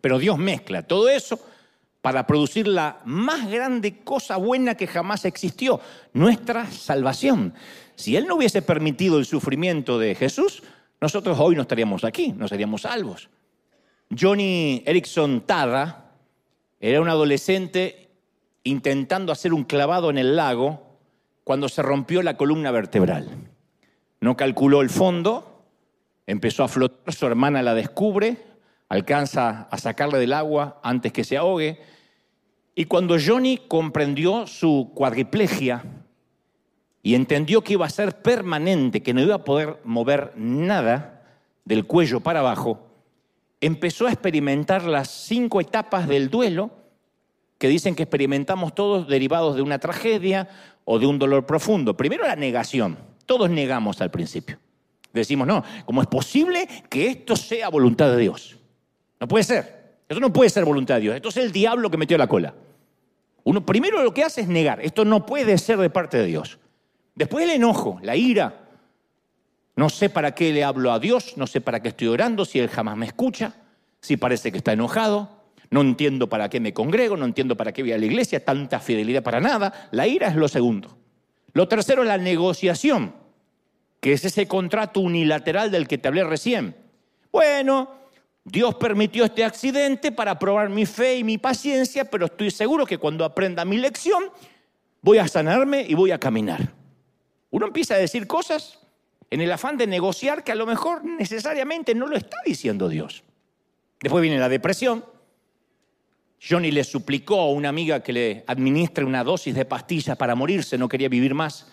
Pero 0.00 0.18
Dios 0.18 0.38
mezcla 0.38 0.82
todo 0.82 1.08
eso 1.08 1.40
para 2.02 2.26
producir 2.26 2.68
la 2.68 3.00
más 3.06 3.50
grande 3.50 4.00
cosa 4.04 4.36
buena 4.36 4.74
que 4.74 4.86
jamás 4.86 5.24
existió, 5.24 5.80
nuestra 6.12 6.70
salvación. 6.70 7.54
Si 7.96 8.14
Él 8.14 8.26
no 8.26 8.36
hubiese 8.36 8.60
permitido 8.60 9.18
el 9.18 9.24
sufrimiento 9.24 9.98
de 9.98 10.14
Jesús, 10.14 10.62
nosotros 11.00 11.38
hoy 11.40 11.56
no 11.56 11.62
estaríamos 11.62 12.04
aquí, 12.04 12.34
no 12.36 12.46
seríamos 12.46 12.82
salvos. 12.82 13.30
Johnny 14.10 14.82
Erickson 14.84 15.40
Tada 15.46 16.03
era 16.90 17.00
un 17.00 17.08
adolescente 17.08 18.10
intentando 18.62 19.32
hacer 19.32 19.54
un 19.54 19.64
clavado 19.64 20.10
en 20.10 20.18
el 20.18 20.36
lago 20.36 20.98
cuando 21.42 21.70
se 21.70 21.80
rompió 21.80 22.22
la 22.22 22.36
columna 22.36 22.70
vertebral. 22.72 23.30
No 24.20 24.36
calculó 24.36 24.82
el 24.82 24.90
fondo, 24.90 25.64
empezó 26.26 26.62
a 26.62 26.68
flotar, 26.68 27.14
su 27.14 27.24
hermana 27.24 27.62
la 27.62 27.74
descubre, 27.74 28.36
alcanza 28.90 29.62
a 29.70 29.78
sacarle 29.78 30.18
del 30.18 30.34
agua 30.34 30.78
antes 30.82 31.10
que 31.10 31.24
se 31.24 31.38
ahogue. 31.38 31.80
Y 32.74 32.84
cuando 32.84 33.16
Johnny 33.18 33.56
comprendió 33.66 34.46
su 34.46 34.92
cuadriplegia 34.94 35.82
y 37.02 37.14
entendió 37.14 37.62
que 37.62 37.72
iba 37.72 37.86
a 37.86 37.90
ser 37.90 38.20
permanente, 38.20 39.02
que 39.02 39.14
no 39.14 39.22
iba 39.22 39.36
a 39.36 39.44
poder 39.44 39.78
mover 39.84 40.34
nada 40.36 41.22
del 41.64 41.86
cuello 41.86 42.20
para 42.20 42.40
abajo, 42.40 42.93
empezó 43.66 44.06
a 44.06 44.12
experimentar 44.12 44.84
las 44.84 45.08
cinco 45.10 45.60
etapas 45.60 46.06
del 46.06 46.28
duelo 46.28 46.70
que 47.58 47.68
dicen 47.68 47.94
que 47.94 48.02
experimentamos 48.02 48.74
todos 48.74 49.08
derivados 49.08 49.56
de 49.56 49.62
una 49.62 49.78
tragedia 49.78 50.48
o 50.84 50.98
de 50.98 51.06
un 51.06 51.18
dolor 51.18 51.46
profundo. 51.46 51.96
Primero 51.96 52.26
la 52.26 52.36
negación. 52.36 52.98
Todos 53.24 53.48
negamos 53.48 54.00
al 54.02 54.10
principio. 54.10 54.58
Decimos, 55.14 55.46
no, 55.46 55.64
¿cómo 55.86 56.02
es 56.02 56.08
posible 56.08 56.68
que 56.90 57.06
esto 57.06 57.36
sea 57.36 57.70
voluntad 57.70 58.10
de 58.10 58.18
Dios? 58.18 58.58
No 59.18 59.28
puede 59.28 59.44
ser. 59.44 59.96
Esto 60.08 60.20
no 60.20 60.32
puede 60.32 60.50
ser 60.50 60.64
voluntad 60.64 60.96
de 60.96 61.02
Dios. 61.02 61.16
Esto 61.16 61.30
es 61.30 61.38
el 61.38 61.50
diablo 61.50 61.90
que 61.90 61.96
metió 61.96 62.18
la 62.18 62.26
cola. 62.26 62.54
Uno 63.44 63.64
primero 63.64 64.02
lo 64.02 64.12
que 64.12 64.24
hace 64.24 64.42
es 64.42 64.48
negar. 64.48 64.80
Esto 64.80 65.04
no 65.04 65.24
puede 65.24 65.56
ser 65.56 65.78
de 65.78 65.88
parte 65.88 66.18
de 66.18 66.26
Dios. 66.26 66.58
Después 67.14 67.44
el 67.44 67.50
enojo, 67.50 67.98
la 68.02 68.16
ira. 68.16 68.63
No 69.76 69.88
sé 69.88 70.08
para 70.08 70.34
qué 70.34 70.52
le 70.52 70.62
hablo 70.62 70.92
a 70.92 70.98
Dios, 70.98 71.36
no 71.36 71.46
sé 71.46 71.60
para 71.60 71.80
qué 71.80 71.88
estoy 71.88 72.08
orando, 72.08 72.44
si 72.44 72.60
Él 72.60 72.68
jamás 72.68 72.96
me 72.96 73.06
escucha, 73.06 73.54
si 74.00 74.16
parece 74.16 74.52
que 74.52 74.58
está 74.58 74.72
enojado, 74.72 75.44
no 75.70 75.80
entiendo 75.80 76.28
para 76.28 76.48
qué 76.48 76.60
me 76.60 76.72
congrego, 76.72 77.16
no 77.16 77.24
entiendo 77.24 77.56
para 77.56 77.72
qué 77.72 77.82
voy 77.82 77.92
a 77.92 77.98
la 77.98 78.06
iglesia, 78.06 78.44
tanta 78.44 78.78
fidelidad 78.78 79.22
para 79.22 79.40
nada. 79.40 79.88
La 79.90 80.06
ira 80.06 80.28
es 80.28 80.36
lo 80.36 80.46
segundo. 80.46 80.96
Lo 81.52 81.66
tercero 81.66 82.02
es 82.02 82.08
la 82.08 82.18
negociación, 82.18 83.14
que 84.00 84.12
es 84.12 84.24
ese 84.24 84.46
contrato 84.46 85.00
unilateral 85.00 85.70
del 85.70 85.88
que 85.88 85.98
te 85.98 86.06
hablé 86.06 86.22
recién. 86.22 86.76
Bueno, 87.32 87.90
Dios 88.44 88.76
permitió 88.76 89.24
este 89.24 89.44
accidente 89.44 90.12
para 90.12 90.38
probar 90.38 90.68
mi 90.68 90.86
fe 90.86 91.16
y 91.16 91.24
mi 91.24 91.38
paciencia, 91.38 92.04
pero 92.04 92.26
estoy 92.26 92.50
seguro 92.50 92.86
que 92.86 92.98
cuando 92.98 93.24
aprenda 93.24 93.64
mi 93.64 93.78
lección 93.78 94.24
voy 95.00 95.18
a 95.18 95.26
sanarme 95.26 95.84
y 95.88 95.94
voy 95.94 96.12
a 96.12 96.20
caminar. 96.20 96.72
Uno 97.50 97.66
empieza 97.66 97.94
a 97.94 97.98
decir 97.98 98.26
cosas 98.26 98.83
en 99.30 99.40
el 99.40 99.50
afán 99.50 99.76
de 99.76 99.86
negociar 99.86 100.44
que 100.44 100.52
a 100.52 100.54
lo 100.54 100.66
mejor 100.66 101.04
necesariamente 101.04 101.94
no 101.94 102.06
lo 102.06 102.16
está 102.16 102.36
diciendo 102.44 102.88
Dios. 102.88 103.24
Después 104.00 104.22
viene 104.22 104.38
la 104.38 104.48
depresión. 104.48 105.04
Johnny 106.46 106.70
le 106.70 106.84
suplicó 106.84 107.40
a 107.40 107.50
una 107.50 107.70
amiga 107.70 108.02
que 108.02 108.12
le 108.12 108.44
administre 108.46 109.04
una 109.04 109.24
dosis 109.24 109.54
de 109.54 109.64
pastillas 109.64 110.16
para 110.16 110.34
morirse, 110.34 110.76
no 110.76 110.88
quería 110.88 111.08
vivir 111.08 111.34
más. 111.34 111.68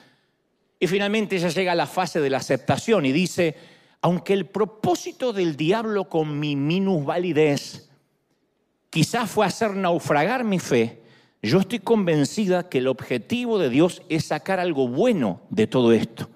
Y 0.79 0.87
finalmente 0.87 1.35
ella 1.35 1.49
llega 1.49 1.73
a 1.73 1.75
la 1.75 1.85
fase 1.85 2.19
de 2.21 2.29
la 2.29 2.37
aceptación 2.37 3.05
y 3.05 3.11
dice, 3.11 3.55
aunque 4.01 4.33
el 4.33 4.47
propósito 4.47 5.31
del 5.31 5.55
diablo 5.55 6.09
con 6.09 6.39
mi 6.39 6.55
minusvalidez 6.55 7.89
quizás 8.89 9.29
fue 9.29 9.45
hacer 9.45 9.75
naufragar 9.75 10.43
mi 10.43 10.57
fe, 10.57 11.03
yo 11.43 11.59
estoy 11.59 11.79
convencida 11.79 12.67
que 12.67 12.79
el 12.79 12.87
objetivo 12.87 13.59
de 13.59 13.69
Dios 13.69 14.01
es 14.09 14.25
sacar 14.25 14.59
algo 14.59 14.87
bueno 14.87 15.41
de 15.51 15.67
todo 15.67 15.93
esto. 15.93 16.30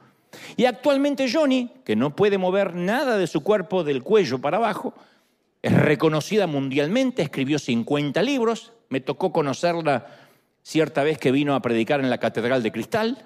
Y 0.58 0.66
actualmente 0.66 1.32
Johnny, 1.32 1.72
que 1.84 1.96
no 1.96 2.16
puede 2.16 2.38
mover 2.38 2.76
nada 2.76 3.18
de 3.18 3.28
su 3.28 3.42
cuerpo 3.42 3.84
del 3.84 4.04
cuello 4.04 4.40
para 4.40 4.58
abajo, 4.58 4.94
es 5.62 5.74
reconocida 5.74 6.48
mundialmente, 6.48 7.22
escribió 7.22 7.60
50 7.60 8.22
libros, 8.22 8.74
me 8.90 9.02
tocó 9.02 9.32
conocerla 9.32 10.08
cierta 10.62 11.04
vez 11.04 11.18
que 11.18 11.32
vino 11.32 11.56
a 11.56 11.62
predicar 11.62 12.00
en 12.00 12.10
la 12.10 12.20
Catedral 12.20 12.62
de 12.64 12.72
Cristal, 12.72 13.26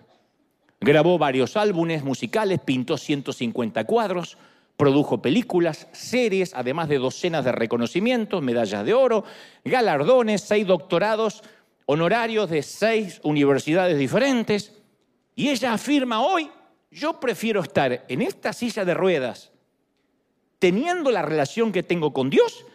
Grabó 0.81 1.17
varios 1.17 1.57
álbumes 1.57 2.03
musicales, 2.03 2.61
pintó 2.63 2.97
150 2.97 3.83
cuadros, 3.83 4.37
produjo 4.77 5.21
películas, 5.21 5.87
series, 5.91 6.53
además 6.53 6.87
de 6.87 6.99
docenas 6.99 7.43
de 7.43 7.51
reconocimientos, 7.51 8.41
medallas 8.41 8.85
de 8.85 8.93
oro, 8.93 9.25
galardones, 9.65 10.41
seis 10.41 10.65
doctorados 10.65 11.43
honorarios 11.85 12.49
de 12.49 12.63
seis 12.63 13.19
universidades 13.23 13.97
diferentes. 13.97 14.73
Y 15.35 15.49
ella 15.49 15.73
afirma 15.73 16.21
hoy, 16.21 16.49
yo 16.91 17.19
prefiero 17.19 17.61
estar 17.61 18.05
en 18.07 18.21
esta 18.21 18.53
silla 18.53 18.85
de 18.85 18.93
ruedas 18.93 19.51
teniendo 20.59 21.11
la 21.11 21.21
relación 21.21 21.71
que 21.71 21.83
tengo 21.83 22.13
con 22.13 22.29
Dios 22.29 22.65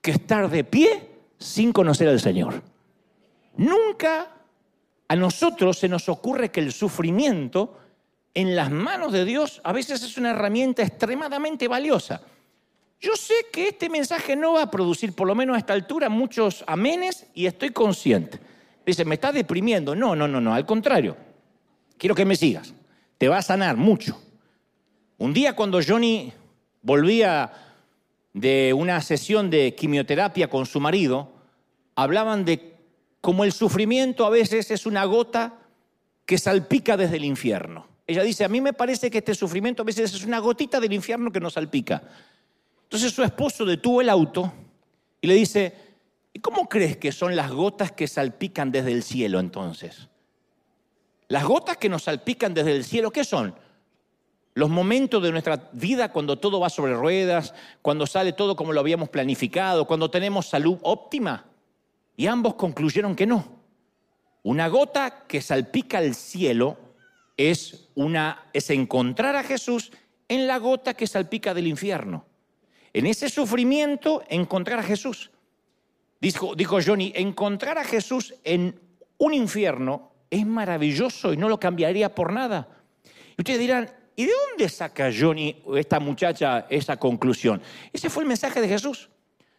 que 0.00 0.12
estar 0.12 0.48
de 0.50 0.64
pie 0.64 1.10
sin 1.38 1.72
conocer 1.72 2.08
al 2.08 2.20
Señor. 2.20 2.62
Nunca 3.56 4.30
a 5.08 5.16
nosotros 5.16 5.78
se 5.78 5.88
nos 5.88 6.08
ocurre 6.08 6.50
que 6.50 6.60
el 6.60 6.72
sufrimiento 6.72 7.78
en 8.32 8.56
las 8.56 8.70
manos 8.70 9.12
de 9.12 9.24
Dios 9.24 9.60
a 9.64 9.72
veces 9.72 10.02
es 10.02 10.16
una 10.16 10.30
herramienta 10.30 10.82
extremadamente 10.82 11.68
valiosa. 11.68 12.22
Yo 13.00 13.16
sé 13.16 13.34
que 13.52 13.68
este 13.68 13.90
mensaje 13.90 14.34
no 14.34 14.54
va 14.54 14.62
a 14.62 14.70
producir, 14.70 15.12
por 15.12 15.28
lo 15.28 15.34
menos 15.34 15.56
a 15.56 15.58
esta 15.58 15.74
altura, 15.74 16.08
muchos 16.08 16.64
amenes 16.66 17.26
y 17.34 17.46
estoy 17.46 17.70
consciente. 17.70 18.40
Dice, 18.84 19.04
me 19.04 19.14
está 19.14 19.30
deprimiendo. 19.30 19.94
No, 19.94 20.16
no, 20.16 20.26
no, 20.26 20.40
no, 20.40 20.54
al 20.54 20.64
contrario. 20.64 21.16
Quiero 21.98 22.14
que 22.14 22.24
me 22.24 22.36
sigas. 22.36 22.72
Te 23.18 23.28
va 23.28 23.38
a 23.38 23.42
sanar 23.42 23.76
mucho. 23.76 24.20
Un 25.18 25.32
día 25.32 25.54
cuando 25.54 25.80
Johnny 25.86 26.32
volvía 26.82 27.52
de 28.32 28.72
una 28.74 29.00
sesión 29.00 29.48
de 29.48 29.74
quimioterapia 29.74 30.50
con 30.50 30.66
su 30.66 30.80
marido, 30.80 31.32
hablaban 31.94 32.44
de 32.44 32.74
como 33.20 33.44
el 33.44 33.52
sufrimiento 33.52 34.26
a 34.26 34.30
veces 34.30 34.70
es 34.70 34.84
una 34.84 35.04
gota 35.04 35.54
que 36.26 36.36
salpica 36.36 36.96
desde 36.96 37.16
el 37.16 37.24
infierno. 37.24 37.86
Ella 38.06 38.22
dice, 38.22 38.44
a 38.44 38.48
mí 38.48 38.60
me 38.60 38.74
parece 38.74 39.10
que 39.10 39.18
este 39.18 39.34
sufrimiento 39.34 39.82
a 39.82 39.86
veces 39.86 40.12
es 40.12 40.24
una 40.24 40.40
gotita 40.40 40.78
del 40.78 40.92
infierno 40.92 41.32
que 41.32 41.40
nos 41.40 41.54
salpica. 41.54 42.02
Entonces 42.82 43.12
su 43.12 43.22
esposo 43.22 43.64
detuvo 43.64 44.02
el 44.02 44.10
auto 44.10 44.52
y 45.20 45.26
le 45.26 45.34
dice, 45.34 45.74
¿y 46.34 46.40
cómo 46.40 46.68
crees 46.68 46.98
que 46.98 47.12
son 47.12 47.34
las 47.34 47.50
gotas 47.50 47.92
que 47.92 48.06
salpican 48.06 48.70
desde 48.70 48.92
el 48.92 49.02
cielo 49.02 49.40
entonces? 49.40 50.08
Las 51.28 51.44
gotas 51.44 51.76
que 51.76 51.88
nos 51.88 52.04
salpican 52.04 52.54
desde 52.54 52.74
el 52.76 52.84
cielo, 52.84 53.10
¿qué 53.10 53.24
son? 53.24 53.54
Los 54.54 54.70
momentos 54.70 55.22
de 55.22 55.32
nuestra 55.32 55.70
vida 55.72 56.12
cuando 56.12 56.38
todo 56.38 56.60
va 56.60 56.70
sobre 56.70 56.94
ruedas, 56.94 57.54
cuando 57.82 58.06
sale 58.06 58.32
todo 58.32 58.54
como 58.54 58.72
lo 58.72 58.80
habíamos 58.80 59.08
planificado, 59.08 59.86
cuando 59.86 60.10
tenemos 60.10 60.46
salud 60.46 60.78
óptima. 60.82 61.46
Y 62.16 62.26
ambos 62.26 62.54
concluyeron 62.54 63.16
que 63.16 63.26
no. 63.26 63.44
Una 64.44 64.68
gota 64.68 65.24
que 65.26 65.40
salpica 65.40 65.98
el 66.00 66.14
cielo 66.14 66.76
es, 67.36 67.88
una, 67.94 68.44
es 68.52 68.70
encontrar 68.70 69.34
a 69.34 69.42
Jesús 69.42 69.90
en 70.28 70.46
la 70.46 70.58
gota 70.58 70.94
que 70.94 71.06
salpica 71.06 71.54
del 71.54 71.66
infierno. 71.66 72.24
En 72.92 73.06
ese 73.06 73.28
sufrimiento, 73.28 74.22
encontrar 74.28 74.78
a 74.78 74.84
Jesús. 74.84 75.30
Dijo, 76.20 76.54
dijo 76.54 76.78
Johnny, 76.84 77.12
encontrar 77.16 77.76
a 77.78 77.84
Jesús 77.84 78.34
en 78.44 78.80
un 79.18 79.34
infierno 79.34 80.13
es 80.34 80.46
maravilloso 80.46 81.32
y 81.32 81.36
no 81.36 81.48
lo 81.48 81.60
cambiaría 81.60 82.14
por 82.14 82.32
nada. 82.32 82.68
Y 83.36 83.40
ustedes 83.40 83.60
dirán, 83.60 83.90
¿y 84.16 84.26
de 84.26 84.32
dónde 84.50 84.68
saca 84.68 85.10
Johnny, 85.16 85.62
esta 85.76 86.00
muchacha, 86.00 86.66
esa 86.68 86.96
conclusión? 86.96 87.62
Ese 87.92 88.10
fue 88.10 88.24
el 88.24 88.28
mensaje 88.28 88.60
de 88.60 88.68
Jesús. 88.68 89.10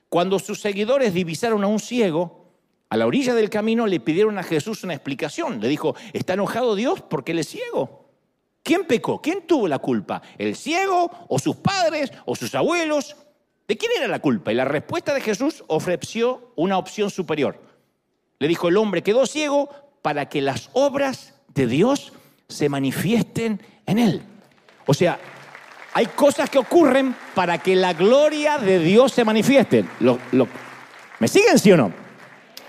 Cuando 0.09 0.37
sus 0.37 0.59
seguidores 0.59 1.13
divisaron 1.13 1.63
a 1.63 1.67
un 1.67 1.79
ciego, 1.79 2.51
a 2.89 2.97
la 2.97 3.07
orilla 3.07 3.33
del 3.33 3.49
camino 3.49 3.87
le 3.87 3.99
pidieron 3.99 4.37
a 4.37 4.43
Jesús 4.43 4.83
una 4.83 4.93
explicación. 4.93 5.59
Le 5.61 5.67
dijo, 5.67 5.95
¿está 6.13 6.33
enojado 6.33 6.75
Dios 6.75 7.01
porque 7.01 7.31
él 7.31 7.39
es 7.39 7.47
ciego? 7.47 8.05
¿Quién 8.61 8.85
pecó? 8.85 9.21
¿Quién 9.21 9.47
tuvo 9.47 9.67
la 9.67 9.79
culpa? 9.79 10.21
¿El 10.37 10.55
ciego 10.55 11.09
o 11.29 11.39
sus 11.39 11.55
padres 11.57 12.11
o 12.25 12.35
sus 12.35 12.53
abuelos? 12.53 13.15
¿De 13.67 13.77
quién 13.77 13.91
era 13.97 14.07
la 14.07 14.19
culpa? 14.19 14.51
Y 14.51 14.55
la 14.55 14.65
respuesta 14.65 15.13
de 15.13 15.21
Jesús 15.21 15.63
ofreció 15.67 16.51
una 16.55 16.77
opción 16.77 17.09
superior. 17.09 17.61
Le 18.39 18.47
dijo, 18.47 18.67
el 18.67 18.77
hombre 18.77 19.03
quedó 19.03 19.25
ciego 19.25 19.69
para 20.05 20.29
que 20.29 20.39
las 20.39 20.69
obras 20.73 21.33
de 21.55 21.65
Dios 21.65 22.13
se 22.47 22.69
manifiesten 22.69 23.59
en 23.87 23.97
él. 23.97 24.21
O 24.85 24.93
sea, 24.93 25.17
hay 25.95 26.05
cosas 26.05 26.47
que 26.47 26.59
ocurren 26.59 27.15
para 27.33 27.57
que 27.57 27.75
la 27.75 27.93
gloria 27.93 28.59
de 28.59 28.77
Dios 28.77 29.13
se 29.13 29.25
manifieste. 29.25 29.83
¿Me 31.17 31.27
siguen, 31.27 31.57
sí 31.57 31.71
o 31.71 31.77
no? 31.77 31.91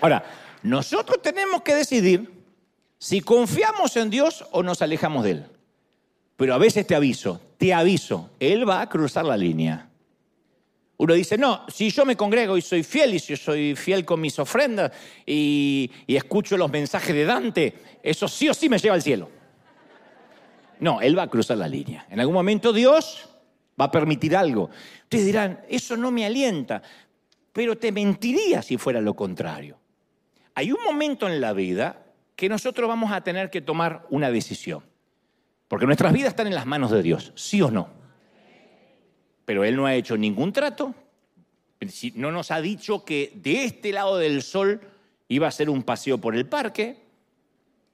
Ahora, 0.00 0.24
nosotros 0.62 1.20
tenemos 1.20 1.60
que 1.60 1.74
decidir 1.74 2.32
si 2.98 3.20
confiamos 3.20 3.94
en 3.98 4.08
Dios 4.08 4.46
o 4.52 4.62
nos 4.62 4.80
alejamos 4.80 5.22
de 5.24 5.32
Él. 5.32 5.46
Pero 6.38 6.54
a 6.54 6.58
veces 6.58 6.86
te 6.86 6.94
aviso, 6.94 7.38
te 7.58 7.74
aviso, 7.74 8.30
Él 8.40 8.66
va 8.66 8.80
a 8.80 8.88
cruzar 8.88 9.26
la 9.26 9.36
línea. 9.36 9.90
Uno 10.98 11.12
dice, 11.12 11.36
no, 11.36 11.66
si 11.68 11.90
yo 11.90 12.06
me 12.06 12.16
congrego 12.16 12.56
y 12.56 12.62
soy 12.62 12.82
fiel 12.82 13.14
y 13.14 13.18
si 13.18 13.34
yo 13.34 13.36
soy 13.36 13.76
fiel 13.76 14.04
con 14.04 14.20
mis 14.20 14.38
ofrendas 14.38 14.92
y, 15.26 15.90
escucho 16.06 16.56
los 16.56 16.70
mensajes 16.70 17.14
de 17.14 17.24
Dante, 17.24 17.74
eso 18.02 18.26
sí 18.28 18.48
o 18.48 18.54
sí 18.54 18.68
me 18.68 18.78
lleva 18.78 18.94
al 18.94 19.02
cielo. 19.02 19.30
No, 20.80 21.00
Él 21.00 21.18
va 21.18 21.24
a 21.24 21.28
cruzar 21.28 21.58
la 21.58 21.68
línea. 21.68 22.06
En 22.10 22.20
algún 22.20 22.34
momento 22.34 22.72
Dios 22.72 23.28
va 23.78 23.86
a 23.86 23.90
permitir 23.90 24.34
algo. 24.34 24.70
Ustedes 25.02 25.26
dirán, 25.26 25.60
eso 25.68 25.96
no 25.98 26.10
me 26.10 26.24
alienta, 26.24 26.82
pero 27.52 27.76
te 27.76 27.92
mentiría 27.92 28.62
si 28.62 28.78
fuera 28.78 29.00
lo 29.00 29.14
contrario. 29.14 29.78
Hay 30.54 30.72
un 30.72 30.82
momento 30.82 31.28
en 31.28 31.42
la 31.42 31.52
vida 31.52 32.06
que 32.34 32.48
nosotros 32.48 32.88
vamos 32.88 33.12
a 33.12 33.22
tener 33.22 33.50
que 33.50 33.60
tomar 33.60 34.06
una 34.08 34.30
decisión. 34.30 34.82
Porque 35.68 35.84
nuestras 35.84 36.12
vidas 36.12 36.28
están 36.28 36.46
en 36.46 36.54
las 36.54 36.64
manos 36.64 36.90
de 36.90 37.02
Dios, 37.02 37.32
sí 37.34 37.60
o 37.60 37.70
no 37.70 37.95
pero 39.46 39.64
él 39.64 39.76
no 39.76 39.86
ha 39.86 39.94
hecho 39.94 40.18
ningún 40.18 40.52
trato, 40.52 40.94
no 42.14 42.32
nos 42.32 42.50
ha 42.50 42.60
dicho 42.60 43.04
que 43.04 43.32
de 43.36 43.64
este 43.64 43.92
lado 43.92 44.18
del 44.18 44.42
sol 44.42 44.80
iba 45.28 45.46
a 45.46 45.52
ser 45.52 45.70
un 45.70 45.82
paseo 45.82 46.18
por 46.18 46.34
el 46.34 46.46
parque, 46.46 46.98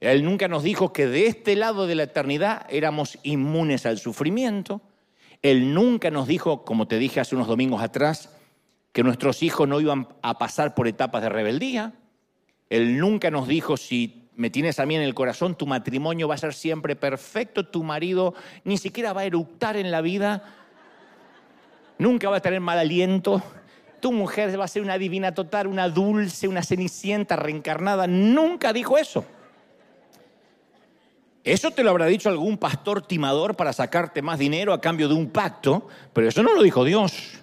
él 0.01 0.25
nunca 0.25 0.49
nos 0.49 0.65
dijo 0.65 0.93
que 0.93 1.07
de 1.07 1.27
este 1.27 1.55
lado 1.55 1.87
de 1.87 1.95
la 1.95 2.05
eternidad 2.05 2.67
éramos 2.71 3.19
inmunes 3.23 3.87
al 3.87 3.99
sufrimiento, 3.99 4.81
él 5.43 5.75
nunca 5.75 6.11
nos 6.11 6.27
dijo, 6.27 6.65
como 6.65 6.89
te 6.89 6.99
dije 6.99 7.21
hace 7.21 7.37
unos 7.37 7.49
domingos 7.49 7.83
atrás, 7.83 8.35
que 8.93 9.03
nuestros 9.03 9.43
hijos 9.43 9.69
no 9.69 9.81
iban 9.81 10.09
a 10.23 10.39
pasar 10.39 10.75
por 10.75 10.89
etapas 10.89 11.23
de 11.23 11.29
rebeldía, 11.29 11.93
él 12.71 12.99
nunca 12.99 13.31
nos 13.31 13.47
dijo 13.47 13.77
si 13.77 14.31
me 14.35 14.49
tienes 14.49 14.81
a 14.81 14.87
mí 14.87 14.97
en 14.97 15.03
el 15.03 15.15
corazón, 15.15 15.57
tu 15.57 15.67
matrimonio 15.67 16.29
va 16.29 16.37
a 16.37 16.39
ser 16.39 16.55
siempre 16.55 16.97
perfecto, 16.97 17.67
tu 17.67 17.83
marido 17.83 18.35
ni 18.65 18.79
siquiera 18.79 19.13
va 19.13 19.23
a 19.23 19.27
eructar 19.27 19.77
en 19.77 19.91
la 19.91 20.01
vida 20.01 20.62
nunca 22.03 22.29
va 22.29 22.37
a 22.39 22.41
tener 22.41 22.61
mal 22.61 22.79
aliento. 22.79 23.43
Tu 24.01 24.13
mujer 24.13 24.59
va 24.59 24.65
a 24.65 24.69
ser 24.69 24.83
una 24.83 24.99
divina 24.99 25.33
total, 25.33 25.69
una 25.69 25.89
dulce, 25.89 26.49
una 26.49 26.63
cenicienta 26.63 27.37
reencarnada. 27.37 28.07
Nunca 28.07 28.73
dijo 28.73 28.99
eso. 28.99 29.25
Eso 31.45 31.71
te 31.71 31.83
lo 31.83 31.91
habrá 31.91 32.07
dicho 32.07 32.29
algún 32.29 32.59
pastor 32.59 33.03
timador 33.03 33.57
para 33.57 33.73
sacarte 33.73 34.23
más 34.23 34.39
dinero 34.39 34.73
a 34.73 34.81
cambio 34.81 35.09
de 35.09 35.15
un 35.15 35.31
pacto, 35.31 35.89
pero 36.13 36.29
eso 36.29 36.43
no 36.43 36.55
lo 36.55 36.63
dijo 36.63 36.85
Dios. 36.85 37.39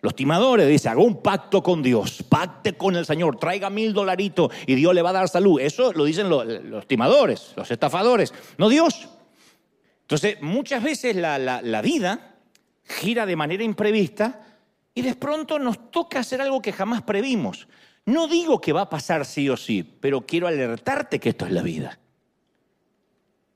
Los 0.00 0.14
timadores 0.14 0.68
dicen, 0.68 0.92
haga 0.92 1.00
un 1.00 1.22
pacto 1.22 1.62
con 1.62 1.82
Dios, 1.82 2.22
pacte 2.28 2.74
con 2.74 2.94
el 2.94 3.04
Señor, 3.04 3.36
traiga 3.36 3.68
mil 3.68 3.92
dolaritos 3.92 4.52
y 4.66 4.74
Dios 4.74 4.94
le 4.94 5.02
va 5.02 5.10
a 5.10 5.14
dar 5.14 5.28
salud. 5.28 5.60
Eso 5.60 5.92
lo 5.92 6.04
dicen 6.04 6.28
los, 6.28 6.86
timadores, 6.86 7.52
los 7.56 7.70
estafadores, 7.70 8.32
no 8.58 8.68
Dios. 8.68 9.08
Entonces, 10.02 10.40
muchas 10.40 10.82
veces 10.82 11.16
la, 11.16 11.38
la 11.38 11.82
vida 11.82 12.27
gira 12.88 13.26
de 13.26 13.36
manera 13.36 13.62
imprevista 13.62 14.40
y 14.94 15.02
de 15.02 15.14
pronto 15.14 15.58
nos 15.58 15.90
toca 15.90 16.20
hacer 16.20 16.40
algo 16.40 16.60
que 16.60 16.72
jamás 16.72 17.02
previmos. 17.02 17.68
No 18.04 18.26
digo 18.26 18.60
que 18.60 18.72
va 18.72 18.82
a 18.82 18.90
pasar 18.90 19.24
sí 19.24 19.48
o 19.48 19.56
sí, 19.56 19.82
pero 19.82 20.26
quiero 20.26 20.46
alertarte 20.46 21.20
que 21.20 21.28
esto 21.28 21.46
es 21.46 21.52
la 21.52 21.62
vida. 21.62 21.98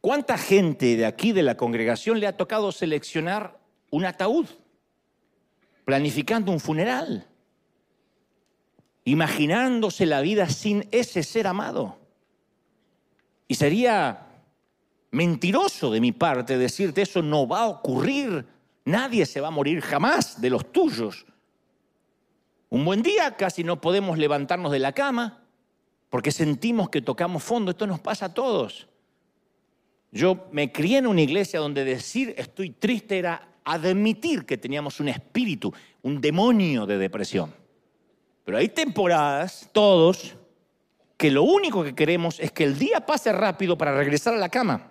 ¿Cuánta 0.01 0.37
gente 0.37 0.97
de 0.97 1.07
aquí 1.07 1.33
de 1.33 1.43
la 1.43 1.57
congregación 1.57 2.21
le 2.21 2.27
ha 2.27 2.37
tocado 2.37 2.71
seleccionar 2.73 3.59
un 3.91 4.05
ataúd? 4.05 4.47
Planificando 5.85 6.53
un 6.53 6.61
funeral. 6.61 7.27
Imaginándose 9.05 10.07
la 10.07 10.21
vida 10.21 10.49
sin 10.49 10.87
ese 10.91 11.23
ser 11.23 11.47
amado. 11.47 11.99
Y 13.49 13.55
sería 13.55 14.27
mentiroso 15.13 15.91
de 15.91 16.01
mi 16.01 16.13
parte 16.13 16.59
decirte 16.59 17.03
eso 17.03 17.23
no 17.23 17.47
va 17.47 17.61
a 17.61 17.69
ocurrir 17.69 18.47
Nadie 18.85 19.27
se 19.27 19.41
va 19.41 19.49
a 19.49 19.53
morir 19.53 19.81
jamás 19.81 20.41
de 20.41 20.51
los 20.51 20.73
tuyos. 20.73 21.25
Un 22.69 22.85
buen 22.85 23.03
día 23.03 23.37
casi 23.37 23.65
no 23.65 23.81
podemos 23.81 24.19
levantarnos 24.19 24.73
de 24.73 24.79
la 24.79 24.93
cama 24.93 25.45
porque 26.11 26.33
sentimos 26.33 26.91
que 26.91 27.03
tocamos 27.03 27.43
fondo. 27.43 27.71
Esto 27.71 27.87
nos 27.87 28.01
pasa 28.01 28.27
a 28.27 28.35
todos. 28.35 28.89
Yo 30.11 30.49
me 30.53 30.73
crié 30.73 30.99
en 30.99 31.07
una 31.07 31.23
iglesia 31.23 31.61
donde 31.61 31.85
decir 31.85 32.35
estoy 32.37 32.71
triste 32.71 33.19
era 33.19 33.49
admitir 33.65 34.45
que 34.45 34.59
teníamos 34.59 35.01
un 35.01 35.09
espíritu, 35.09 35.73
un 36.03 36.21
demonio 36.21 36.87
de 36.87 36.99
depresión. 36.99 37.55
Pero 38.45 38.59
hay 38.59 38.69
temporadas, 38.69 39.69
todos, 39.73 40.35
que 41.17 41.31
lo 41.31 41.45
único 41.45 41.85
que 41.85 41.95
queremos 41.95 42.41
es 42.41 42.51
que 42.53 42.65
el 42.65 42.79
día 42.79 43.07
pase 43.07 43.33
rápido 43.33 43.79
para 43.79 43.97
regresar 43.97 44.35
a 44.35 44.39
la 44.39 44.49
cama. 44.49 44.91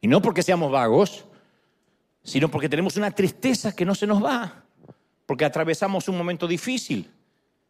Y 0.00 0.08
no 0.08 0.22
porque 0.22 0.42
seamos 0.42 0.70
vagos, 0.70 1.24
sino 2.26 2.50
porque 2.50 2.68
tenemos 2.68 2.96
una 2.96 3.12
tristeza 3.12 3.74
que 3.74 3.84
no 3.84 3.94
se 3.94 4.06
nos 4.06 4.22
va, 4.22 4.64
porque 5.26 5.44
atravesamos 5.44 6.08
un 6.08 6.18
momento 6.18 6.48
difícil 6.48 7.08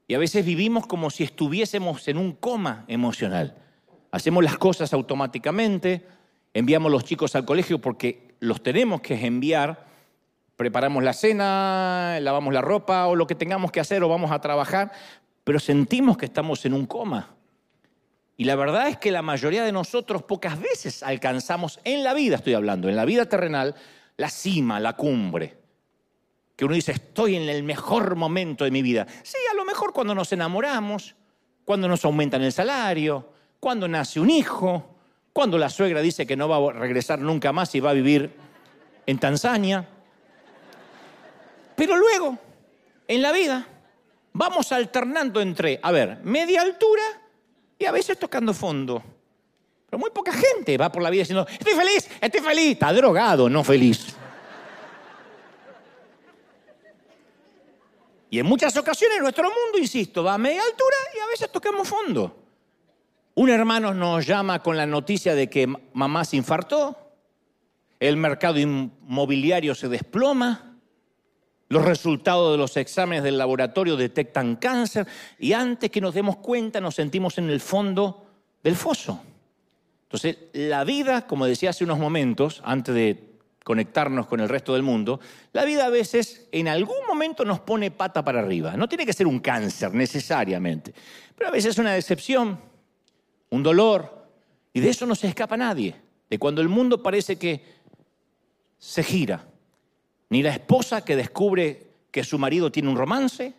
y 0.09 0.15
a 0.15 0.19
veces 0.19 0.47
vivimos 0.47 0.87
como 0.87 1.11
si 1.11 1.25
estuviésemos 1.25 2.09
en 2.09 2.17
un 2.17 2.33
coma 2.33 2.87
emocional. 2.89 3.55
Hacemos 4.11 4.43
las 4.43 4.57
cosas 4.57 4.95
automáticamente, 4.95 6.07
enviamos 6.55 6.91
los 6.91 7.05
chicos 7.05 7.37
al 7.37 7.45
colegio 7.45 7.83
porque 7.83 8.35
los 8.41 8.63
tenemos 8.63 9.03
que 9.03 9.27
enviar, 9.27 9.85
preparamos 10.57 11.05
la 11.05 11.13
cena, 11.13 12.19
lavamos 12.23 12.55
la 12.55 12.63
ropa 12.63 13.09
o 13.09 13.15
lo 13.15 13.27
que 13.27 13.35
tengamos 13.35 13.71
que 13.71 13.81
hacer 13.81 14.03
o 14.03 14.09
vamos 14.09 14.31
a 14.31 14.41
trabajar, 14.41 14.91
pero 15.45 15.61
sentimos 15.61 16.17
que 16.17 16.25
estamos 16.25 16.65
en 16.65 16.73
un 16.73 16.87
coma. 16.87 17.35
Y 18.39 18.45
la 18.45 18.57
verdad 18.57 18.89
es 18.89 18.97
que 18.97 19.11
la 19.11 19.21
mayoría 19.21 19.65
de 19.65 19.73
nosotros 19.73 20.23
pocas 20.23 20.59
veces 20.59 21.03
alcanzamos 21.03 21.79
en 21.85 22.05
la 22.05 22.15
vida, 22.15 22.37
estoy 22.37 22.55
hablando, 22.55 22.89
en 22.89 22.97
la 22.97 23.05
vida 23.05 23.27
terrenal, 23.27 23.75
la 24.17 24.31
cima, 24.31 24.81
la 24.81 24.95
cumbre. 24.95 25.57
Que 26.57 26.65
uno 26.65 26.75
dice, 26.75 26.93
estoy 26.93 27.37
en 27.37 27.49
el 27.49 27.63
mejor 27.63 28.17
momento 28.17 28.65
de 28.65 28.71
mi 28.71 28.83
vida. 28.83 29.07
Sí, 29.23 29.37
a 29.51 29.55
lo 29.55 29.65
mejor 29.65 29.93
cuando 29.93 30.15
nos 30.15 30.33
enamoramos, 30.33 31.15
cuando 31.65 31.89
nos 31.89 32.05
aumentan 32.05 32.43
el 32.43 32.53
salario, 32.53 33.33
cuando 33.61 33.89
nace 33.89 34.21
un 34.21 34.31
hijo, 34.31 34.97
cuando 35.33 35.59
la 35.59 35.69
suegra 35.69 36.01
dice 36.01 36.27
que 36.27 36.37
no 36.37 36.49
va 36.49 36.57
a 36.57 36.73
regresar 36.73 37.19
nunca 37.19 37.53
más 37.53 37.75
y 37.75 37.81
va 37.81 37.91
a 37.91 37.95
vivir 37.95 38.33
en 39.05 39.19
Tanzania. 39.19 39.87
Pero 41.75 41.97
luego, 41.97 42.39
en 43.07 43.21
la 43.21 43.33
vida, 43.33 43.67
vamos 44.33 44.73
alternando 44.73 45.41
entre, 45.43 45.79
a 45.83 45.93
ver, 45.93 46.21
media 46.25 46.63
altura 46.63 47.03
y 47.79 47.85
a 47.85 47.93
veces 47.93 48.19
tocando 48.19 48.55
fondo. 48.55 49.03
Muy 49.99 50.11
poca 50.11 50.33
gente 50.33 50.77
va 50.77 50.91
por 50.91 51.03
la 51.03 51.11
vida 51.11 51.23
diciendo, 51.23 51.47
estoy 51.49 51.75
feliz, 51.75 52.09
estoy 52.21 52.41
feliz. 52.41 52.73
Está 52.73 52.93
drogado, 52.93 53.49
no 53.49 53.65
feliz. 53.65 54.17
Y 58.31 58.39
en 58.39 58.47
muchas 58.47 58.77
ocasiones 58.77 59.21
nuestro 59.21 59.45
mundo, 59.45 59.79
insisto, 59.79 60.23
va 60.23 60.35
a 60.35 60.39
media 60.39 60.63
altura 60.63 60.97
y 61.17 61.21
a 61.21 61.27
veces 61.27 61.51
tocamos 61.51 61.89
fondo. 61.89 62.37
Un 63.35 63.51
hermano 63.51 63.95
nos 63.95 64.27
llama 64.27 64.63
con 64.63 64.77
la 64.77 64.87
noticia 64.87 65.35
de 65.35 65.49
que 65.49 65.67
mamá 65.93 66.25
se 66.25 66.37
infartó, 66.37 66.97
el 68.01 68.17
mercado 68.17 68.59
inmobiliario 68.59 69.75
se 69.75 69.89
desploma, 69.89 70.77
los 71.69 71.85
resultados 71.85 72.53
de 72.53 72.59
los 72.59 72.77
exámenes 72.77 73.25
del 73.25 73.39
laboratorio 73.39 73.97
detectan 73.97 74.57
cáncer 74.57 75.07
y 75.39 75.53
antes 75.53 75.91
que 75.91 76.01
nos 76.01 76.15
demos 76.15 76.37
cuenta 76.37 76.81
nos 76.81 76.95
sentimos 76.95 77.39
en 77.39 77.51
el 77.51 77.61
fondo 77.61 78.27
del 78.63 78.77
foso. 78.77 79.21
Entonces, 80.07 80.37
la 80.53 80.85
vida, 80.85 81.27
como 81.27 81.47
decía 81.47 81.71
hace 81.71 81.85
unos 81.85 81.99
momentos, 81.99 82.63
antes 82.65 82.95
de 82.95 83.37
conectarnos 83.65 84.29
con 84.29 84.39
el 84.39 84.49
resto 84.49 84.75
del 84.75 84.85
mundo, 84.85 85.19
la 85.53 85.65
vida 85.65 85.87
a 85.87 85.91
veces 85.91 86.47
en 86.53 86.69
algún 86.69 87.05
momento 87.09 87.45
nos 87.45 87.59
pone 87.59 87.91
pata 87.91 88.25
para 88.25 88.39
arriba. 88.39 88.77
No 88.77 88.89
tiene 88.89 89.05
que 89.05 89.13
ser 89.13 89.27
un 89.27 89.41
cáncer 89.41 89.93
necesariamente, 89.93 90.95
pero 91.35 91.49
a 91.49 91.53
veces 91.53 91.73
es 91.73 91.79
una 91.79 91.93
decepción, 91.93 92.61
un 93.51 93.63
dolor, 93.65 94.29
y 94.73 94.79
de 94.79 94.91
eso 94.91 95.07
no 95.07 95.17
se 95.17 95.27
escapa 95.27 95.57
nadie, 95.57 95.97
de 96.31 96.39
cuando 96.39 96.63
el 96.63 96.69
mundo 96.69 97.03
parece 97.03 97.37
que 97.37 97.65
se 98.79 99.03
gira. 99.03 99.49
Ni 100.31 100.45
la 100.45 100.51
esposa 100.51 101.05
que 101.05 101.17
descubre 101.17 101.89
que 102.13 102.23
su 102.23 102.39
marido 102.39 102.71
tiene 102.71 102.89
un 102.89 102.97
romance, 102.97 103.55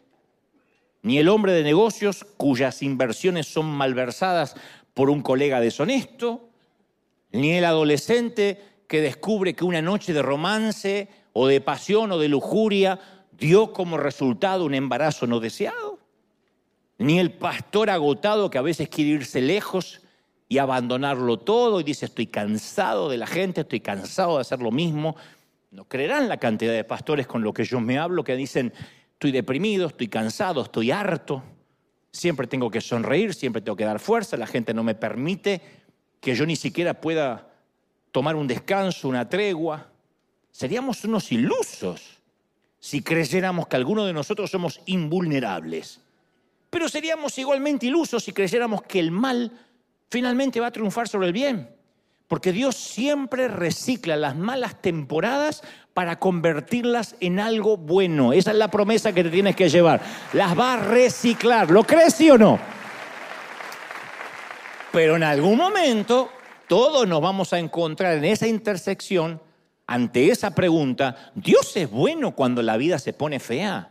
ni 1.01 1.17
el 1.17 1.27
hombre 1.27 1.51
de 1.51 1.63
negocios 1.63 2.25
cuyas 2.38 2.81
inversiones 2.81 3.47
son 3.47 3.65
malversadas 3.65 4.55
por 4.97 5.12
un 5.12 5.21
colega 5.21 5.60
deshonesto, 5.60 6.49
ni 7.31 7.51
el 7.51 7.65
adolescente 7.65 8.81
que 8.88 8.99
descubre 8.99 9.53
que 9.53 9.63
una 9.63 9.79
noche 9.79 10.12
de 10.12 10.23
romance 10.23 11.07
o 11.33 11.45
de 11.45 11.62
pasión 11.62 12.12
o 12.12 12.17
de 12.17 12.27
lujuria 12.27 12.99
dio 13.31 13.73
como 13.73 13.97
resultado 13.97 14.65
un 14.65 14.73
embarazo 14.73 15.27
no 15.27 15.39
deseado. 15.39 15.99
ni 16.97 17.19
el 17.19 17.31
pastor 17.31 17.91
agotado 17.91 18.49
que 18.49 18.57
a 18.57 18.63
veces 18.63 18.89
quiere 18.89 19.12
irse 19.12 19.39
lejos 19.39 20.01
y 20.49 20.57
abandonarlo 20.57 21.38
todo 21.38 21.79
y 21.79 21.83
dice 21.83 22.07
estoy 22.07 22.25
cansado 22.25 23.07
de 23.07 23.17
la 23.17 23.27
gente, 23.27 23.62
estoy 23.62 23.81
cansado 23.81 24.38
de 24.38 24.41
hacer 24.41 24.63
lo 24.63 24.71
mismo. 24.71 25.15
No 25.69 25.86
creerán 25.86 26.27
la 26.27 26.38
cantidad 26.38 26.73
de 26.73 26.83
pastores 26.83 27.27
con 27.27 27.43
los 27.43 27.53
que 27.53 27.65
yo 27.65 27.79
me 27.79 27.99
hablo 27.99 28.23
que 28.23 28.36
dicen 28.36 28.73
estoy 29.13 29.31
deprimido, 29.31 29.86
estoy 29.86 30.07
cansado, 30.07 30.63
estoy 30.63 30.89
harto, 30.89 31.43
siempre 32.17 32.47
tengo 32.47 32.69
que 32.69 32.82
sonreír, 32.82 33.34
siempre 33.34 33.62
tengo 33.62 33.75
que 33.75 33.86
dar 33.86 33.99
fuerza, 33.99 34.38
la 34.38 34.47
gente 34.47 34.73
no 34.73 34.84
me 34.84 34.95
permite 34.95 35.62
que 36.19 36.36
yo 36.36 36.45
ni 36.45 36.56
siquiera 36.56 36.99
pueda 36.99 37.47
tomar 38.12 38.36
un 38.36 38.47
descanso, 38.47 39.08
una 39.08 39.30
tregua. 39.30 39.88
Seríamos 40.51 41.03
unos 41.03 41.32
ilusos 41.32 42.17
si 42.80 43.01
creyéramos 43.01 43.67
que 43.67 43.75
alguno 43.75 44.06
de 44.06 44.13
nosotros 44.13 44.49
somos 44.49 44.82
invulnerables. 44.86 46.01
Pero 46.69 46.89
seríamos 46.89 47.38
igualmente 47.38 47.86
ilusos 47.86 48.23
si 48.23 48.34
creyéramos 48.34 48.82
que 48.82 48.99
el 48.99 49.12
mal 49.12 49.51
finalmente 50.10 50.60
va 50.60 50.67
a 50.67 50.71
triunfar 50.71 51.08
sobre 51.08 51.27
el 51.27 51.34
bien. 51.34 51.76
Porque 52.27 52.51
Dios 52.51 52.75
siempre 52.75 53.47
recicla 53.47 54.17
las 54.17 54.35
malas 54.35 54.81
temporadas 54.81 55.63
para 55.93 56.19
convertirlas 56.19 57.15
en 57.21 57.39
algo 57.39 57.77
bueno. 57.77 58.33
Esa 58.33 58.51
es 58.51 58.57
la 58.57 58.69
promesa 58.69 59.13
que 59.13 59.23
te 59.23 59.29
tienes 59.29 59.55
que 59.55 59.69
llevar. 59.69 60.01
Las 60.33 60.57
va 60.57 60.73
a 60.73 60.77
reciclar. 60.77 61.71
¿Lo 61.71 61.83
crees 61.83 62.15
sí 62.15 62.29
o 62.29 62.37
no? 62.37 62.59
Pero 64.91 65.15
en 65.15 65.23
algún 65.23 65.57
momento 65.57 66.29
todos 66.67 67.07
nos 67.07 67.21
vamos 67.21 67.53
a 67.53 67.59
encontrar 67.59 68.17
en 68.17 68.25
esa 68.25 68.47
intersección 68.47 69.41
ante 69.87 70.29
esa 70.29 70.53
pregunta, 70.53 71.31
¿Dios 71.33 71.75
es 71.77 71.89
bueno 71.89 72.35
cuando 72.35 72.61
la 72.61 72.75
vida 72.75 72.99
se 72.99 73.13
pone 73.13 73.39
fea? 73.39 73.89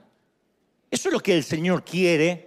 Eso 0.91 1.09
es 1.09 1.13
lo 1.13 1.21
que 1.21 1.35
el 1.35 1.43
Señor 1.43 1.85
quiere 1.85 2.46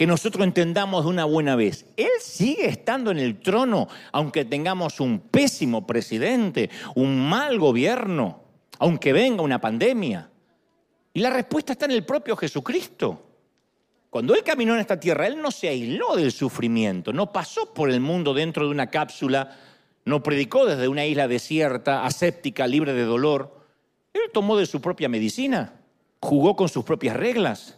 que 0.00 0.06
nosotros 0.06 0.46
entendamos 0.46 1.04
de 1.04 1.10
una 1.10 1.26
buena 1.26 1.56
vez. 1.56 1.84
Él 1.94 2.08
sigue 2.22 2.66
estando 2.66 3.10
en 3.10 3.18
el 3.18 3.38
trono, 3.38 3.86
aunque 4.12 4.46
tengamos 4.46 4.98
un 4.98 5.20
pésimo 5.20 5.86
presidente, 5.86 6.70
un 6.94 7.28
mal 7.28 7.58
gobierno, 7.58 8.42
aunque 8.78 9.12
venga 9.12 9.42
una 9.42 9.60
pandemia. 9.60 10.30
Y 11.12 11.20
la 11.20 11.28
respuesta 11.28 11.72
está 11.72 11.84
en 11.84 11.90
el 11.90 12.06
propio 12.06 12.34
Jesucristo. 12.34 13.26
Cuando 14.08 14.34
Él 14.34 14.42
caminó 14.42 14.72
en 14.72 14.80
esta 14.80 14.98
tierra, 14.98 15.26
Él 15.26 15.38
no 15.42 15.50
se 15.50 15.68
aisló 15.68 16.16
del 16.16 16.32
sufrimiento, 16.32 17.12
no 17.12 17.30
pasó 17.30 17.74
por 17.74 17.90
el 17.90 18.00
mundo 18.00 18.32
dentro 18.32 18.64
de 18.64 18.70
una 18.70 18.86
cápsula, 18.86 19.54
no 20.06 20.22
predicó 20.22 20.64
desde 20.64 20.88
una 20.88 21.04
isla 21.04 21.28
desierta, 21.28 22.06
aséptica, 22.06 22.66
libre 22.66 22.94
de 22.94 23.04
dolor. 23.04 23.66
Él 24.14 24.22
tomó 24.32 24.56
de 24.56 24.64
su 24.64 24.80
propia 24.80 25.10
medicina, 25.10 25.74
jugó 26.20 26.56
con 26.56 26.70
sus 26.70 26.84
propias 26.84 27.18
reglas, 27.18 27.76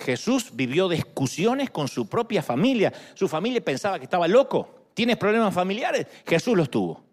Jesús 0.00 0.50
vivió 0.52 0.88
discusiones 0.88 1.70
con 1.70 1.88
su 1.88 2.08
propia 2.08 2.42
familia. 2.42 2.92
Su 3.14 3.28
familia 3.28 3.64
pensaba 3.64 3.98
que 3.98 4.04
estaba 4.04 4.26
loco. 4.26 4.88
¿Tienes 4.94 5.16
problemas 5.16 5.54
familiares? 5.54 6.06
Jesús 6.26 6.56
los 6.56 6.70
tuvo. 6.70 7.04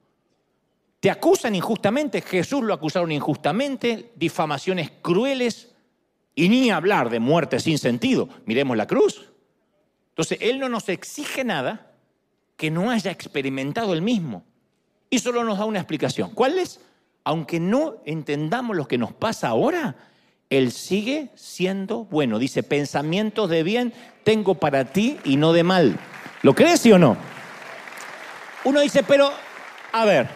Te 0.99 1.11
acusan 1.11 1.53
injustamente, 1.53 2.21
Jesús 2.21 2.63
lo 2.63 2.73
acusaron 2.73 3.11
injustamente, 3.11 4.11
difamaciones 4.15 4.91
crueles 5.01 5.75
y 6.33 6.49
ni 6.49 6.71
hablar 6.71 7.09
de 7.09 7.19
muerte 7.19 7.59
sin 7.59 7.77
sentido. 7.77 8.29
Miremos 8.45 8.75
la 8.75 8.87
cruz. 8.87 9.29
Entonces, 10.09 10.39
Él 10.41 10.59
no 10.59 10.69
nos 10.69 10.89
exige 10.89 11.43
nada 11.43 11.91
que 12.55 12.71
no 12.71 12.89
haya 12.89 13.11
experimentado 13.11 13.93
Él 13.93 14.01
mismo. 14.01 14.43
Y 15.09 15.19
solo 15.19 15.43
nos 15.43 15.59
da 15.59 15.65
una 15.65 15.79
explicación. 15.79 16.31
¿Cuál 16.31 16.57
es? 16.57 16.81
Aunque 17.23 17.59
no 17.59 18.01
entendamos 18.05 18.75
lo 18.75 18.87
que 18.87 18.97
nos 18.97 19.13
pasa 19.13 19.49
ahora, 19.49 19.95
él 20.49 20.71
sigue 20.71 21.29
siendo 21.35 22.05
bueno. 22.05 22.39
Dice, 22.39 22.63
pensamientos 22.63 23.49
de 23.49 23.63
bien 23.63 23.93
tengo 24.23 24.55
para 24.55 24.85
ti 24.85 25.17
y 25.23 25.37
no 25.37 25.53
de 25.53 25.63
mal. 25.63 25.99
¿Lo 26.41 26.53
crees 26.53 26.81
sí 26.81 26.91
o 26.91 26.99
no? 26.99 27.17
Uno 28.63 28.79
dice, 28.79 29.03
pero, 29.03 29.31
a 29.91 30.05
ver, 30.05 30.29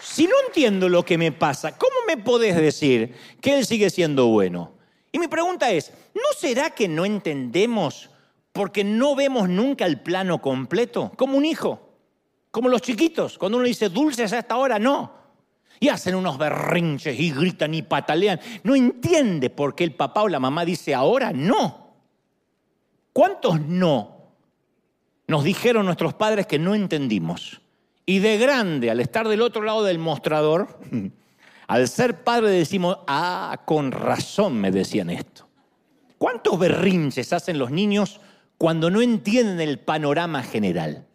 si 0.00 0.26
no 0.26 0.34
entiendo 0.46 0.88
lo 0.88 1.04
que 1.04 1.18
me 1.18 1.32
pasa, 1.32 1.76
¿cómo 1.76 1.94
me 2.06 2.16
podés 2.16 2.56
decir 2.56 3.14
que 3.40 3.58
Él 3.58 3.66
sigue 3.66 3.90
siendo 3.90 4.26
bueno? 4.26 4.72
Y 5.10 5.18
mi 5.18 5.28
pregunta 5.28 5.70
es, 5.70 5.92
¿no 6.14 6.38
será 6.38 6.70
que 6.70 6.88
no 6.88 7.04
entendemos 7.04 8.10
porque 8.52 8.84
no 8.84 9.14
vemos 9.14 9.48
nunca 9.48 9.86
el 9.86 10.00
plano 10.00 10.40
completo? 10.40 11.12
Como 11.16 11.36
un 11.36 11.44
hijo, 11.44 11.90
como 12.50 12.68
los 12.68 12.82
chiquitos, 12.82 13.38
cuando 13.38 13.58
uno 13.58 13.66
dice 13.66 13.88
dulces 13.88 14.32
a 14.32 14.38
esta 14.38 14.56
hora, 14.56 14.78
no 14.78 15.21
y 15.82 15.88
hacen 15.88 16.14
unos 16.14 16.38
berrinches 16.38 17.18
y 17.18 17.32
gritan 17.32 17.74
y 17.74 17.82
patalean. 17.82 18.38
No 18.62 18.76
entiende 18.76 19.50
por 19.50 19.74
qué 19.74 19.82
el 19.82 19.96
papá 19.96 20.22
o 20.22 20.28
la 20.28 20.38
mamá 20.38 20.64
dice 20.64 20.94
ahora 20.94 21.32
no. 21.32 21.96
¿Cuántos 23.12 23.60
no 23.60 24.28
nos 25.26 25.42
dijeron 25.42 25.84
nuestros 25.84 26.14
padres 26.14 26.46
que 26.46 26.60
no 26.60 26.76
entendimos? 26.76 27.60
Y 28.06 28.20
de 28.20 28.38
grande, 28.38 28.92
al 28.92 29.00
estar 29.00 29.26
del 29.26 29.42
otro 29.42 29.62
lado 29.62 29.82
del 29.82 29.98
mostrador, 29.98 30.78
al 31.66 31.88
ser 31.88 32.22
padre 32.22 32.50
decimos, 32.50 32.98
ah, 33.08 33.62
con 33.64 33.90
razón 33.90 34.60
me 34.60 34.70
decían 34.70 35.10
esto. 35.10 35.48
¿Cuántos 36.16 36.60
berrinches 36.60 37.32
hacen 37.32 37.58
los 37.58 37.72
niños 37.72 38.20
cuando 38.56 38.88
no 38.88 39.02
entienden 39.02 39.60
el 39.60 39.80
panorama 39.80 40.44
general? 40.44 41.08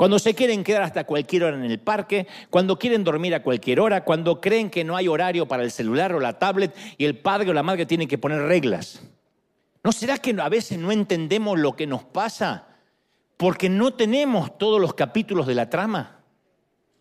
Cuando 0.00 0.18
se 0.18 0.34
quieren 0.34 0.64
quedar 0.64 0.80
hasta 0.80 1.04
cualquier 1.04 1.44
hora 1.44 1.58
en 1.58 1.64
el 1.64 1.78
parque, 1.78 2.26
cuando 2.48 2.78
quieren 2.78 3.04
dormir 3.04 3.34
a 3.34 3.42
cualquier 3.42 3.80
hora, 3.80 4.02
cuando 4.02 4.40
creen 4.40 4.70
que 4.70 4.82
no 4.82 4.96
hay 4.96 5.08
horario 5.08 5.46
para 5.46 5.62
el 5.62 5.70
celular 5.70 6.14
o 6.14 6.20
la 6.20 6.38
tablet 6.38 6.74
y 6.96 7.04
el 7.04 7.18
padre 7.18 7.50
o 7.50 7.52
la 7.52 7.62
madre 7.62 7.84
tienen 7.84 8.08
que 8.08 8.16
poner 8.16 8.40
reglas. 8.40 9.02
¿No 9.84 9.92
será 9.92 10.16
que 10.16 10.34
a 10.40 10.48
veces 10.48 10.78
no 10.78 10.90
entendemos 10.90 11.58
lo 11.58 11.76
que 11.76 11.86
nos 11.86 12.02
pasa 12.02 12.68
porque 13.36 13.68
no 13.68 13.92
tenemos 13.92 14.56
todos 14.56 14.80
los 14.80 14.94
capítulos 14.94 15.46
de 15.46 15.54
la 15.54 15.68
trama? 15.68 16.22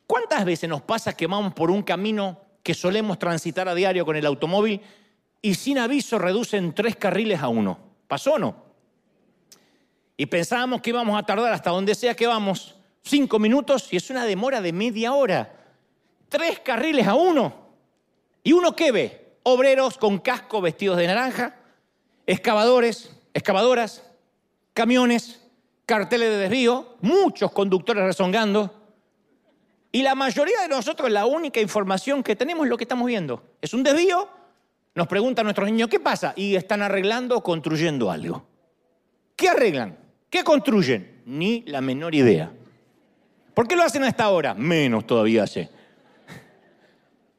¿Cuántas 0.05 0.43
veces 0.43 0.69
nos 0.69 0.81
pasa 0.81 1.15
que 1.15 1.25
vamos 1.25 1.53
por 1.53 1.71
un 1.71 1.83
camino 1.83 2.41
que 2.63 2.73
solemos 2.73 3.17
transitar 3.17 3.69
a 3.69 3.75
diario 3.75 4.05
con 4.05 4.17
el 4.17 4.25
automóvil 4.25 4.81
y 5.41 5.53
sin 5.53 5.77
aviso 5.77 6.19
reducen 6.19 6.75
tres 6.75 6.97
carriles 6.97 7.41
a 7.41 7.47
uno? 7.47 7.79
¿Pasó 8.09 8.33
o 8.33 8.39
no? 8.39 8.55
Y 10.17 10.25
pensábamos 10.25 10.81
que 10.81 10.89
íbamos 10.89 11.17
a 11.17 11.23
tardar 11.23 11.53
hasta 11.53 11.69
donde 11.69 11.95
sea 11.95 12.13
que 12.13 12.27
vamos 12.27 12.75
cinco 13.03 13.39
minutos 13.39 13.91
y 13.91 13.97
es 13.97 14.09
una 14.09 14.25
demora 14.25 14.61
de 14.61 14.73
media 14.73 15.13
hora. 15.13 15.55
Tres 16.27 16.59
carriles 16.59 17.07
a 17.07 17.15
uno. 17.15 17.53
¿Y 18.43 18.53
uno 18.53 18.75
qué 18.75 18.91
ve? 18.91 19.37
Obreros 19.43 19.97
con 19.97 20.19
casco 20.19 20.61
vestidos 20.61 20.97
de 20.97 21.07
naranja, 21.07 21.55
excavadores, 22.25 23.15
excavadoras, 23.33 24.03
camiones, 24.73 25.41
carteles 25.85 26.29
de 26.29 26.37
desvío, 26.37 26.97
muchos 27.01 27.51
conductores 27.51 28.03
rezongando. 28.03 28.73
Y 29.91 30.03
la 30.03 30.13
mayoría 30.13 30.61
de 30.61 30.67
nosotros 30.67 31.09
la 31.09 31.25
única 31.25 31.59
información 31.59 32.21
que 32.21 32.35
tenemos 32.35 32.65
es 32.65 32.69
lo 32.69 32.77
que 32.77 32.83
estamos 32.83 33.07
viendo. 33.07 33.43
Es 33.59 33.73
un 33.73 33.81
desvío, 33.81 34.29
nos 34.93 35.07
preguntan 35.07 35.45
nuestros 35.45 35.69
niños, 35.69 35.89
¿qué 35.89 35.99
pasa? 35.99 36.33
Y 36.35 36.55
están 36.55 36.81
arreglando 36.81 37.37
o 37.37 37.43
construyendo 37.43 38.11
algo. 38.11 38.45
¿Qué 39.35 39.49
arreglan? 39.49 39.97
¿Qué 40.29 40.43
construyen? 40.43 41.21
Ni 41.25 41.63
la 41.63 41.81
menor 41.81 42.13
idea. 42.13 42.51
¿Por 43.59 43.67
qué 43.67 43.75
lo 43.75 43.83
hacen 43.83 44.05
a 44.05 44.07
esta 44.07 44.29
hora? 44.29 44.53
Menos 44.53 45.05
todavía 45.05 45.45
sé. 45.45 45.69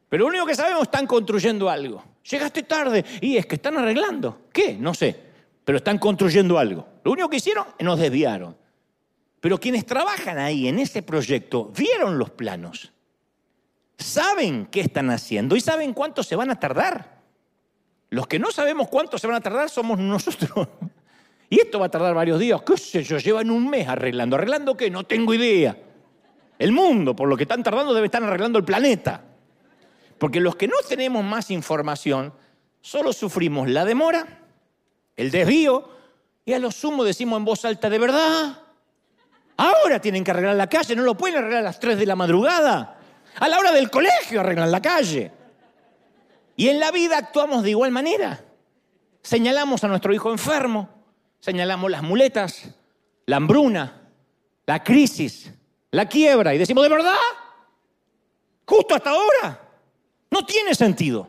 Pero 0.06 0.24
lo 0.24 0.28
único 0.28 0.44
que 0.44 0.54
sabemos, 0.54 0.82
están 0.82 1.06
construyendo 1.06 1.70
algo. 1.70 2.04
Llegaste 2.30 2.62
tarde 2.64 3.02
y 3.22 3.38
es 3.38 3.46
que 3.46 3.54
están 3.54 3.78
arreglando. 3.78 4.42
¿Qué? 4.52 4.74
No 4.74 4.92
sé. 4.92 5.16
Pero 5.64 5.78
están 5.78 5.96
construyendo 5.96 6.58
algo. 6.58 6.86
Lo 7.04 7.12
único 7.12 7.30
que 7.30 7.38
hicieron, 7.38 7.64
nos 7.78 7.98
desviaron. 7.98 8.54
Pero 9.40 9.58
quienes 9.58 9.86
trabajan 9.86 10.36
ahí 10.36 10.68
en 10.68 10.78
ese 10.78 11.02
proyecto 11.02 11.72
vieron 11.74 12.18
los 12.18 12.28
planos. 12.28 12.92
Saben 13.96 14.66
qué 14.66 14.82
están 14.82 15.08
haciendo 15.08 15.56
y 15.56 15.62
saben 15.62 15.94
cuánto 15.94 16.22
se 16.22 16.36
van 16.36 16.50
a 16.50 16.60
tardar. 16.60 17.22
Los 18.10 18.26
que 18.26 18.38
no 18.38 18.50
sabemos 18.50 18.90
cuánto 18.90 19.16
se 19.16 19.26
van 19.26 19.36
a 19.36 19.40
tardar 19.40 19.70
somos 19.70 19.98
nosotros. 19.98 20.68
Y 21.52 21.58
esto 21.58 21.80
va 21.80 21.86
a 21.86 21.90
tardar 21.90 22.14
varios 22.14 22.38
días. 22.38 22.60
¿Qué 22.62 22.76
sé 22.76 23.02
yo? 23.02 23.18
Llevan 23.18 23.50
un 23.50 23.68
mes 23.68 23.88
arreglando. 23.88 24.36
¿Arreglando 24.36 24.76
qué? 24.76 24.88
No 24.88 25.02
tengo 25.02 25.34
idea. 25.34 25.76
El 26.60 26.72
mundo, 26.72 27.16
por 27.16 27.26
lo 27.26 27.38
que 27.38 27.44
están 27.44 27.62
tardando, 27.62 27.94
debe 27.94 28.04
estar 28.04 28.22
arreglando 28.22 28.58
el 28.58 28.66
planeta. 28.66 29.24
Porque 30.18 30.40
los 30.40 30.56
que 30.56 30.68
no 30.68 30.74
tenemos 30.86 31.24
más 31.24 31.50
información, 31.50 32.34
solo 32.82 33.14
sufrimos 33.14 33.66
la 33.70 33.86
demora, 33.86 34.42
el 35.16 35.30
desvío, 35.30 35.88
y 36.44 36.52
a 36.52 36.58
lo 36.58 36.70
sumo 36.70 37.02
decimos 37.02 37.38
en 37.38 37.46
voz 37.46 37.64
alta, 37.64 37.88
¿de 37.88 37.98
verdad? 37.98 38.58
Ahora 39.56 40.02
tienen 40.02 40.22
que 40.22 40.32
arreglar 40.32 40.54
la 40.54 40.68
calle, 40.68 40.94
no 40.94 41.02
lo 41.02 41.16
pueden 41.16 41.38
arreglar 41.38 41.60
a 41.60 41.64
las 41.64 41.80
3 41.80 41.98
de 41.98 42.04
la 42.04 42.14
madrugada. 42.14 42.98
A 43.36 43.48
la 43.48 43.58
hora 43.58 43.72
del 43.72 43.90
colegio 43.90 44.40
arreglan 44.40 44.70
la 44.70 44.82
calle. 44.82 45.32
Y 46.56 46.68
en 46.68 46.78
la 46.78 46.90
vida 46.90 47.16
actuamos 47.16 47.62
de 47.62 47.70
igual 47.70 47.90
manera. 47.90 48.38
Señalamos 49.22 49.82
a 49.82 49.88
nuestro 49.88 50.12
hijo 50.12 50.30
enfermo, 50.30 50.90
señalamos 51.38 51.90
las 51.90 52.02
muletas, 52.02 52.68
la 53.24 53.36
hambruna, 53.36 54.10
la 54.66 54.84
crisis, 54.84 55.54
la 55.90 56.06
quiebra 56.06 56.54
y 56.54 56.58
decimos, 56.58 56.82
¿de 56.82 56.88
verdad? 56.88 57.14
Justo 58.64 58.94
hasta 58.94 59.10
ahora. 59.10 59.68
No 60.30 60.44
tiene 60.46 60.74
sentido. 60.74 61.28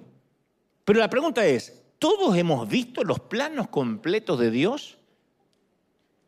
Pero 0.86 1.00
la 1.00 1.10
pregunta 1.10 1.45
es, 1.45 1.82
¿todos 1.97 2.36
hemos 2.38 2.67
visto 2.67 3.04
los 3.04 3.19
planos 3.19 3.69
completos 3.69 4.39
de 4.39 4.52
Dios? 4.52 4.97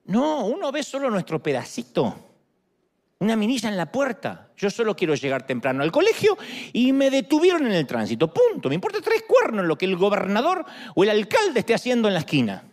No, 0.05 0.45
uno 0.45 0.71
ve 0.71 0.83
solo 0.83 1.09
nuestro 1.09 1.41
pedacito. 1.41 2.15
Una 3.19 3.35
minilla 3.35 3.69
en 3.69 3.77
la 3.77 3.91
puerta. 3.91 4.49
Yo 4.57 4.69
solo 4.69 4.95
quiero 4.95 5.15
llegar 5.15 5.45
temprano 5.45 5.83
al 5.83 5.91
colegio 5.91 6.37
y 6.73 6.91
me 6.91 7.09
detuvieron 7.09 7.65
en 7.65 7.73
el 7.73 7.87
tránsito. 7.87 8.33
Punto. 8.33 8.69
Me 8.69 8.75
importa 8.75 8.99
tres 9.01 9.23
cuernos 9.27 9.65
lo 9.65 9.77
que 9.77 9.85
el 9.85 9.95
gobernador 9.95 10.65
o 10.95 11.03
el 11.03 11.09
alcalde 11.09 11.61
esté 11.61 11.73
haciendo 11.73 12.07
en 12.07 12.15
la 12.15 12.21
esquina. 12.21 12.63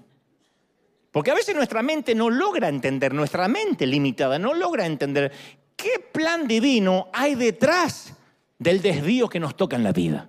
Porque 1.10 1.30
a 1.30 1.34
veces 1.34 1.54
nuestra 1.54 1.82
mente 1.82 2.14
no 2.14 2.30
logra 2.30 2.68
entender, 2.68 3.12
nuestra 3.12 3.48
mente 3.48 3.86
limitada 3.86 4.38
no 4.38 4.54
logra 4.54 4.86
entender 4.86 5.32
qué 5.76 5.98
plan 6.12 6.46
divino 6.46 7.08
hay 7.12 7.34
detrás 7.34 8.14
del 8.58 8.82
desvío 8.82 9.28
que 9.28 9.40
nos 9.40 9.56
toca 9.56 9.76
en 9.76 9.82
la 9.82 9.92
vida. 9.92 10.28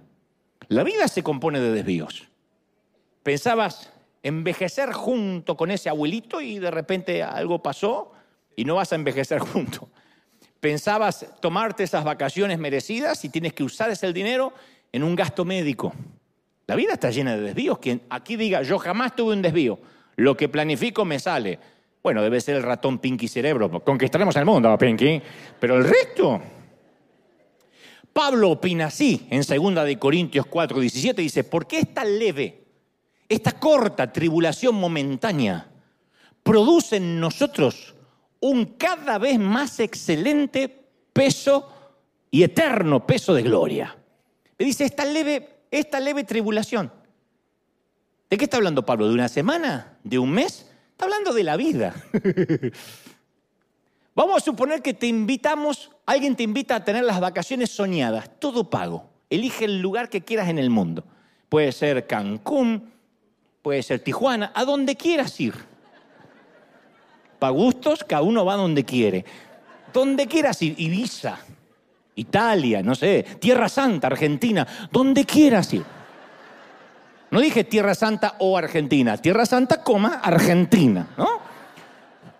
La 0.69 0.83
vida 0.83 1.07
se 1.07 1.21
compone 1.21 1.59
de 1.59 1.71
desvíos. 1.71 2.27
Pensabas 3.23 3.91
envejecer 4.23 4.93
junto 4.93 5.57
con 5.57 5.69
ese 5.71 5.89
abuelito 5.89 6.41
y 6.41 6.59
de 6.59 6.71
repente 6.71 7.23
algo 7.23 7.61
pasó 7.61 8.13
y 8.55 8.65
no 8.65 8.75
vas 8.75 8.91
a 8.91 8.95
envejecer 8.95 9.39
junto. 9.39 9.89
Pensabas 10.59 11.25
tomarte 11.41 11.83
esas 11.83 12.03
vacaciones 12.03 12.57
merecidas 12.59 13.25
y 13.25 13.29
tienes 13.29 13.53
que 13.53 13.63
usar 13.63 13.89
ese 13.89 14.13
dinero 14.13 14.53
en 14.91 15.03
un 15.03 15.15
gasto 15.15 15.43
médico. 15.43 15.93
La 16.67 16.75
vida 16.75 16.93
está 16.93 17.09
llena 17.11 17.35
de 17.35 17.41
desvíos. 17.41 17.79
Quien 17.79 18.01
aquí 18.09 18.35
diga, 18.35 18.61
yo 18.61 18.77
jamás 18.77 19.15
tuve 19.15 19.33
un 19.33 19.41
desvío, 19.41 19.79
lo 20.15 20.35
que 20.35 20.49
planifico 20.49 21.05
me 21.05 21.19
sale. 21.19 21.59
Bueno, 22.03 22.21
debe 22.21 22.41
ser 22.41 22.55
el 22.55 22.63
ratón 22.63 22.99
Pinky 22.99 23.27
Cerebro. 23.27 23.83
Conquistaremos 23.83 24.35
el 24.35 24.45
mundo, 24.45 24.75
Pinky. 24.77 25.21
Pero 25.59 25.77
el 25.77 25.83
resto. 25.83 26.41
Pablo 28.11 28.51
opina 28.51 28.87
así 28.87 29.27
en 29.29 29.41
2 29.41 29.85
de 29.85 29.99
Corintios 29.99 30.45
4, 30.47 30.79
17. 30.79 31.21
Dice, 31.21 31.43
¿por 31.43 31.67
qué 31.67 31.79
esta 31.79 32.03
leve, 32.03 32.63
esta 33.29 33.53
corta 33.53 34.11
tribulación 34.11 34.75
momentánea 34.75 35.69
produce 36.43 36.97
en 36.97 37.19
nosotros 37.19 37.95
un 38.41 38.65
cada 38.77 39.17
vez 39.17 39.39
más 39.39 39.79
excelente 39.79 40.87
peso 41.13 41.71
y 42.31 42.43
eterno 42.43 43.05
peso 43.05 43.33
de 43.33 43.43
gloria? 43.43 43.95
Le 44.57 44.65
dice, 44.65 44.83
esta 44.83 45.05
leve, 45.05 45.65
esta 45.69 45.99
leve 45.99 46.23
tribulación 46.23 46.91
¿De 48.31 48.37
qué 48.37 48.45
está 48.45 48.55
hablando 48.55 48.85
Pablo? 48.85 49.09
¿De 49.09 49.13
una 49.13 49.27
semana? 49.27 49.97
¿De 50.05 50.17
un 50.17 50.31
mes? 50.31 50.65
Está 50.91 51.03
hablando 51.03 51.33
de 51.33 51.43
la 51.43 51.57
vida. 51.57 51.93
Vamos 54.15 54.37
a 54.37 54.45
suponer 54.45 54.81
que 54.81 54.93
te 54.93 55.05
invitamos, 55.05 55.91
alguien 56.05 56.37
te 56.37 56.43
invita 56.43 56.77
a 56.77 56.85
tener 56.85 57.03
las 57.03 57.19
vacaciones 57.19 57.71
soñadas, 57.71 58.39
todo 58.39 58.69
pago. 58.69 59.09
Elige 59.29 59.65
el 59.65 59.81
lugar 59.81 60.07
que 60.07 60.21
quieras 60.21 60.47
en 60.47 60.59
el 60.59 60.69
mundo. 60.69 61.03
Puede 61.49 61.73
ser 61.73 62.07
Cancún, 62.07 62.93
puede 63.61 63.83
ser 63.83 63.99
Tijuana, 63.99 64.53
a 64.55 64.63
donde 64.63 64.95
quieras 64.95 65.37
ir. 65.41 65.53
Para 67.37 67.51
gustos, 67.51 68.05
cada 68.05 68.21
uno 68.21 68.45
va 68.45 68.55
donde 68.55 68.85
quiere. 68.85 69.25
Donde 69.91 70.25
quieras 70.27 70.61
ir, 70.61 70.75
Ibiza, 70.77 71.37
Italia, 72.15 72.81
no 72.81 72.95
sé, 72.95 73.25
Tierra 73.41 73.67
Santa, 73.67 74.07
Argentina, 74.07 74.65
donde 74.89 75.25
quieras 75.25 75.73
ir. 75.73 75.83
No 77.31 77.39
dije 77.39 77.63
Tierra 77.63 77.95
Santa 77.95 78.35
o 78.39 78.57
Argentina, 78.57 79.17
Tierra 79.17 79.45
Santa, 79.45 79.81
coma, 79.83 80.19
Argentina, 80.21 81.07
¿no? 81.17 81.39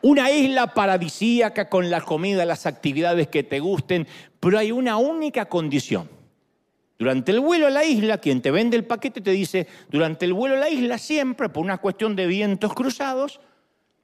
Una 0.04 0.30
isla 0.32 0.68
paradisíaca 0.74 1.70
con 1.70 1.90
la 1.90 2.02
comida, 2.02 2.46
las 2.46 2.66
actividades 2.66 3.28
que 3.28 3.44
te 3.44 3.60
gusten, 3.60 4.06
pero 4.40 4.58
hay 4.58 4.72
una 4.72 4.98
única 4.98 5.46
condición. 5.46 6.10
Durante 7.00 7.32
el 7.32 7.40
vuelo 7.40 7.68
a 7.68 7.70
la 7.70 7.86
isla, 7.86 8.18
quien 8.18 8.42
te 8.42 8.52
vende 8.52 8.76
el 8.76 8.84
paquete 8.84 9.22
te 9.22 9.32
dice, 9.32 9.68
durante 9.90 10.26
el 10.26 10.34
vuelo 10.34 10.56
a 10.56 10.60
la 10.60 10.70
isla 10.70 10.98
siempre, 10.98 11.50
por 11.50 11.64
una 11.64 11.78
cuestión 11.78 12.16
de 12.16 12.28
vientos 12.28 12.74
cruzados, 12.74 13.40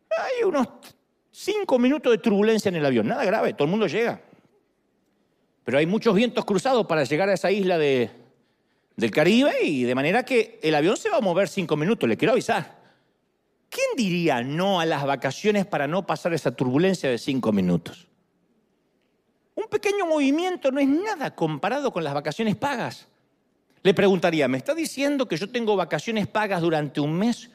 hay 0.10 0.46
unos 0.46 0.68
cinco 1.32 1.78
minutos 1.80 2.12
de 2.12 2.18
turbulencia 2.20 2.70
en 2.70 2.76
el 2.76 2.86
avión. 2.86 3.08
Nada 3.08 3.26
grave, 3.26 3.54
todo 3.54 3.66
el 3.66 3.72
mundo 3.72 3.88
llega. 3.88 4.22
Pero 5.66 5.80
hay 5.80 5.86
muchos 5.86 6.16
vientos 6.16 6.46
cruzados 6.46 6.88
para 6.88 7.04
llegar 7.04 7.28
a 7.28 7.34
esa 7.34 7.52
isla 7.52 7.78
de, 7.78 8.10
del 8.98 9.12
Caribe 9.12 9.64
y 9.64 9.84
de 9.84 9.96
manera 9.96 10.26
que 10.26 10.60
el 10.64 10.74
avión 10.76 10.98
se 10.98 11.10
va 11.10 11.18
a 11.18 11.22
mover 11.22 11.48
cinco 11.48 11.78
minutos, 11.78 12.10
le 12.10 12.18
quiero 12.18 12.34
avisar. 12.34 12.76
¿Quién 13.70 13.86
diría 13.96 14.44
no 14.44 14.80
a 14.80 14.86
las 14.86 15.06
vacaciones 15.06 15.66
para 15.66 15.88
no 15.88 16.06
pasar 16.06 16.34
esa 16.34 16.56
turbulencia 16.56 17.10
de 17.10 17.20
cinco 17.20 17.52
minutos? 17.52 18.08
Un 19.54 19.68
pequeño 19.68 20.08
movimiento 20.08 20.72
no 20.72 20.80
es 20.80 20.88
nada 20.88 21.36
comparado 21.36 21.92
con 21.92 22.04
las 22.04 22.14
vacaciones 22.14 22.56
pagas. 22.56 23.08
Le 23.84 23.94
preguntaría, 23.94 24.48
¿me 24.48 24.58
está 24.58 24.74
diciendo 24.74 25.28
que 25.28 25.38
yo 25.38 25.50
tengo 25.50 25.76
vacaciones 25.76 26.28
pagas 26.28 26.62
durante 26.62 27.00
un 27.00 27.14
mes 27.14 27.52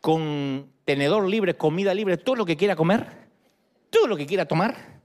con 0.00 0.68
tenedor 0.84 1.28
libre, 1.28 1.56
comida 1.56 1.94
libre, 1.94 2.16
todo 2.16 2.36
lo 2.36 2.44
que 2.44 2.56
quiera 2.56 2.74
comer? 2.74 3.06
¿Todo 3.88 4.08
lo 4.08 4.16
que 4.16 4.26
quiera 4.26 4.46
tomar? 4.46 4.96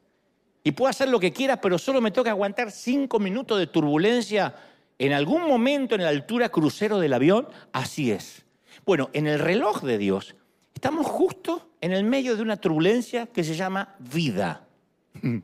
Y 0.63 0.71
puedo 0.71 0.89
hacer 0.89 1.09
lo 1.09 1.19
que 1.19 1.31
quiera, 1.31 1.61
pero 1.61 1.77
solo 1.77 2.01
me 2.01 2.11
toca 2.11 2.31
aguantar 2.31 2.71
cinco 2.71 3.19
minutos 3.19 3.59
de 3.59 3.67
turbulencia 3.67 4.55
en 5.01 5.13
algún 5.13 5.47
momento 5.47 5.95
en 5.95 6.03
la 6.03 6.09
altura 6.09 6.49
crucero 6.49 6.99
del 6.99 7.13
avión, 7.13 7.47
así 7.73 8.11
es. 8.11 8.45
Bueno, 8.85 9.09
en 9.13 9.25
el 9.25 9.39
reloj 9.39 9.81
de 9.81 9.97
Dios 9.97 10.35
estamos 10.75 11.07
justo 11.07 11.71
en 11.81 11.91
el 11.91 12.03
medio 12.03 12.35
de 12.35 12.43
una 12.43 12.57
turbulencia 12.57 13.25
que 13.25 13.43
se 13.43 13.55
llama 13.55 13.95
vida. 13.97 14.67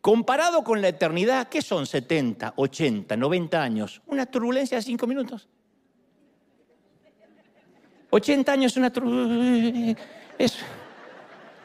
Comparado 0.00 0.62
con 0.62 0.80
la 0.80 0.86
eternidad, 0.86 1.48
¿qué 1.48 1.62
son 1.62 1.84
70, 1.84 2.54
80, 2.54 3.16
90 3.16 3.60
años? 3.60 4.02
Una 4.06 4.24
turbulencia 4.24 4.76
de 4.76 4.82
5 4.82 5.04
minutos. 5.08 5.48
80 8.10 8.52
años 8.52 8.70
es 8.70 8.76
una, 8.76 8.92
es 10.38 10.58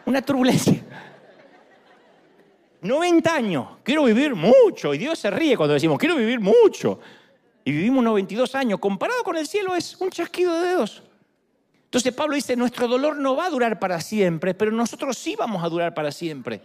una 0.08 0.24
turbulencia. 0.24 0.84
90 2.82 3.34
años, 3.34 3.67
quiero 3.84 4.04
vivir 4.04 4.36
mucho. 4.36 4.94
Y 4.94 4.98
Dios 4.98 5.20
se 5.20 5.30
ríe 5.30 5.56
cuando 5.56 5.74
decimos, 5.74 6.00
quiero 6.00 6.15
vivir 6.15 6.39
mucho. 6.39 7.00
Y 7.63 7.72
vivimos 7.72 8.04
92 8.04 8.56
años. 8.56 8.80
Comparado 8.80 9.24
con 9.24 9.38
el 9.38 9.48
cielo 9.48 9.76
es 9.76 9.96
un 10.02 10.10
chasquido 10.10 10.60
de 10.60 10.67
dedos. 10.67 11.04
Entonces 11.86 12.13
Pablo 12.13 12.36
dice, 12.36 12.56
nuestro 12.56 12.88
dolor 12.88 13.17
no 13.17 13.36
va 13.36 13.46
a 13.46 13.50
durar 13.50 13.78
para 13.78 14.00
siempre, 14.02 14.54
pero 14.54 14.72
nosotros 14.72 15.17
sí 15.17 15.36
vamos 15.36 15.63
a 15.63 15.70
durar 15.70 15.94
para 15.94 16.12
siempre. 16.12 16.62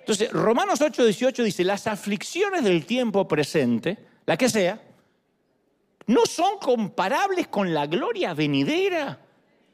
Entonces, 0.00 0.32
Romanos 0.32 0.80
8, 0.80 1.04
18 1.04 1.42
dice, 1.44 1.64
las 1.64 1.86
aflicciones 1.86 2.64
del 2.64 2.84
tiempo 2.84 3.28
presente, 3.28 3.98
la 4.26 4.36
que 4.36 4.48
sea, 4.48 4.82
no 6.06 6.26
son 6.26 6.58
comparables 6.58 7.48
con 7.48 7.72
la 7.72 7.86
gloria 7.86 8.34
venidera 8.34 9.20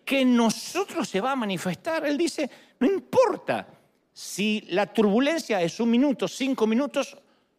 que 0.04 0.20
en 0.20 0.36
nosotros 0.36 1.08
se 1.08 1.20
va 1.20 1.32
a 1.32 1.36
manifestar. 1.36 2.04
Él 2.04 2.18
dice, 2.18 2.50
no 2.78 2.86
importa 2.86 3.66
si 4.14 4.64
la 4.70 4.86
turbulencia 4.86 5.60
es 5.60 5.80
un 5.80 5.90
minuto, 5.90 6.28
cinco 6.28 6.66
minutos 6.66 7.18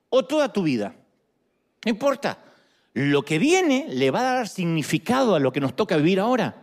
o 0.10 0.26
toda 0.26 0.52
tu 0.52 0.63
vida. 0.63 0.96
No 1.84 1.89
importa. 1.91 2.39
Lo 2.94 3.26
que 3.26 3.39
viene 3.39 3.88
le 3.89 4.10
va 4.10 4.22
a 4.22 4.34
dar 4.36 4.48
significado 4.48 5.36
a 5.36 5.39
lo 5.39 5.52
que 5.52 5.60
nos 5.60 5.76
toca 5.76 5.98
vivir 5.98 6.22
ahora. 6.22 6.56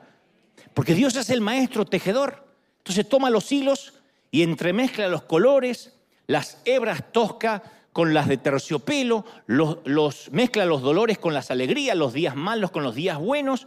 Porque 0.73 0.95
Dios 0.95 1.15
es 1.17 1.29
el 1.29 1.43
maestro 1.43 1.85
tejedor. 1.85 2.43
Entonces 2.79 3.07
toma 3.07 3.29
los 3.29 3.53
hilos 3.53 3.93
y 4.31 4.43
entremezcla 4.43 5.09
los 5.09 5.25
colores, 5.25 5.93
las 6.27 6.63
hebras 6.65 7.13
tosca 7.13 7.63
con 7.93 8.15
las 8.15 8.27
de 8.29 8.39
terciopelo, 8.39 9.27
los, 9.47 10.33
mezcla 10.33 10.65
los 10.65 10.81
dolores 10.81 11.19
con 11.19 11.35
las 11.35 11.51
alegrías, 11.51 11.95
los 11.95 12.15
días 12.15 12.35
malos 12.35 12.71
con 12.71 12.83
los 12.83 12.95
días 12.95 13.19
buenos, 13.19 13.67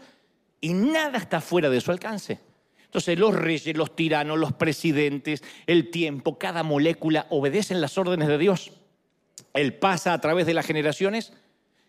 y 0.60 0.74
nada 0.74 1.20
está 1.20 1.40
fuera 1.40 1.70
de 1.70 1.80
su 1.80 1.92
alcance. 1.92 2.40
Entonces 2.96 3.20
los 3.20 3.36
reyes, 3.36 3.76
los 3.76 3.94
tiranos, 3.94 4.40
los 4.40 4.54
presidentes, 4.54 5.44
el 5.68 5.92
tiempo, 5.92 6.40
cada 6.40 6.64
molécula 6.64 7.28
obedecen 7.30 7.82
las 7.82 7.98
órdenes 7.98 8.30
de 8.30 8.38
Dios. 8.38 8.72
Él 9.54 9.74
pasa 9.74 10.14
a 10.14 10.22
través 10.22 10.46
de 10.46 10.54
las 10.54 10.66
generaciones 10.66 11.34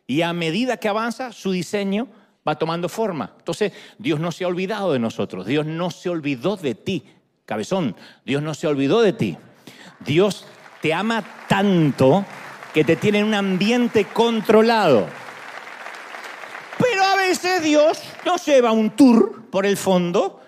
y 0.08 0.22
a 0.22 0.32
medida 0.32 0.78
que 0.78 0.88
avanza 0.88 1.30
su 1.30 1.52
diseño 1.52 2.08
va 2.46 2.58
tomando 2.58 2.88
forma. 2.88 3.34
Entonces 3.38 3.72
Dios 3.98 4.18
no 4.18 4.32
se 4.32 4.42
ha 4.42 4.48
olvidado 4.48 4.92
de 4.92 4.98
nosotros, 4.98 5.46
Dios 5.46 5.64
no 5.64 5.92
se 5.92 6.08
olvidó 6.08 6.56
de 6.56 6.74
ti, 6.74 7.04
cabezón, 7.44 7.94
Dios 8.24 8.42
no 8.42 8.52
se 8.52 8.66
olvidó 8.66 9.00
de 9.00 9.12
ti. 9.12 9.36
Dios 10.00 10.44
te 10.82 10.92
ama 10.92 11.22
tanto 11.46 12.24
que 12.74 12.82
te 12.82 12.96
tiene 12.96 13.20
en 13.20 13.26
un 13.26 13.34
ambiente 13.34 14.06
controlado. 14.06 15.06
Pero 16.80 17.04
a 17.04 17.14
veces 17.14 17.62
Dios 17.62 18.02
nos 18.24 18.44
lleva 18.44 18.72
un 18.72 18.90
tour 18.90 19.44
por 19.50 19.66
el 19.66 19.76
fondo 19.76 20.42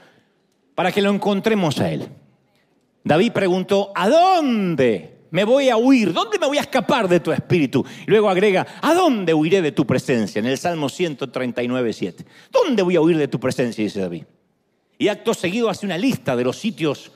para 0.79 0.93
que 0.93 1.03
lo 1.03 1.11
encontremos 1.11 1.81
a 1.81 1.91
Él. 1.91 2.09
David 3.03 3.33
preguntó, 3.33 3.91
¿a 3.97 4.09
dónde 4.09 5.25
me 5.33 5.43
voy 5.43 5.71
a 5.71 5.77
huir? 5.77 6.13
¿Dónde 6.13 6.39
me 6.39 6.47
voy 6.47 6.59
a 6.59 6.61
escapar 6.61 7.09
de 7.09 7.19
tu 7.19 7.33
espíritu? 7.33 7.85
Y 8.07 8.09
luego 8.09 8.31
agrega, 8.31 8.65
¿a 8.81 8.95
dónde 8.95 9.35
huiré 9.35 9.61
de 9.61 9.73
tu 9.73 9.85
presencia? 9.85 10.39
En 10.39 10.47
el 10.47 10.57
Salmo 10.57 10.89
139, 10.89 11.93
7. 11.93 12.25
¿Dónde 12.53 12.85
voy 12.85 12.95
a 12.95 13.01
huir 13.01 13.19
de 13.19 13.27
tu 13.27 13.41
presencia? 13.41 13.83
Dice 13.83 13.99
David. 13.99 14.23
Y 14.99 15.09
acto 15.09 15.35
seguido 15.35 15.69
hace 15.69 15.85
una 15.85 15.99
lista 15.99 16.37
de 16.37 16.45
los 16.45 16.57
sitios 16.57 17.11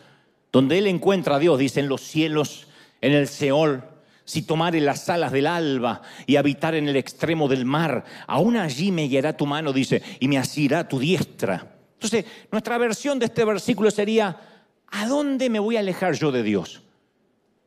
donde 0.51 0.79
él 0.79 0.89
encuentra 0.89 1.37
a 1.37 1.39
Dios. 1.39 1.57
Dice, 1.57 1.79
en 1.79 1.89
los 1.89 2.01
cielos, 2.01 2.67
en 3.01 3.13
el 3.13 3.29
Seol, 3.29 3.85
si 4.25 4.43
tomare 4.43 4.81
las 4.81 5.09
alas 5.09 5.31
del 5.31 5.47
alba 5.47 6.03
y 6.27 6.35
habitar 6.35 6.75
en 6.75 6.89
el 6.89 6.97
extremo 6.97 7.47
del 7.47 7.65
mar, 7.65 8.07
aún 8.27 8.57
allí 8.57 8.91
me 8.91 9.07
guiará 9.07 9.37
tu 9.37 9.47
mano, 9.47 9.73
dice, 9.73 10.03
y 10.19 10.27
me 10.27 10.39
asirá 10.39 10.89
tu 10.89 10.99
diestra. 10.99 11.82
Entonces, 12.03 12.25
nuestra 12.51 12.79
versión 12.79 13.21
de 13.21 13.27
este 13.27 13.45
versículo 13.45 13.91
sería, 13.91 14.37
¿A 14.91 15.07
dónde 15.07 15.49
me 15.49 15.59
voy 15.61 15.77
a 15.77 15.81
alejar 15.81 16.15
yo 16.15 16.33
de 16.33 16.43
Dios? 16.43 16.83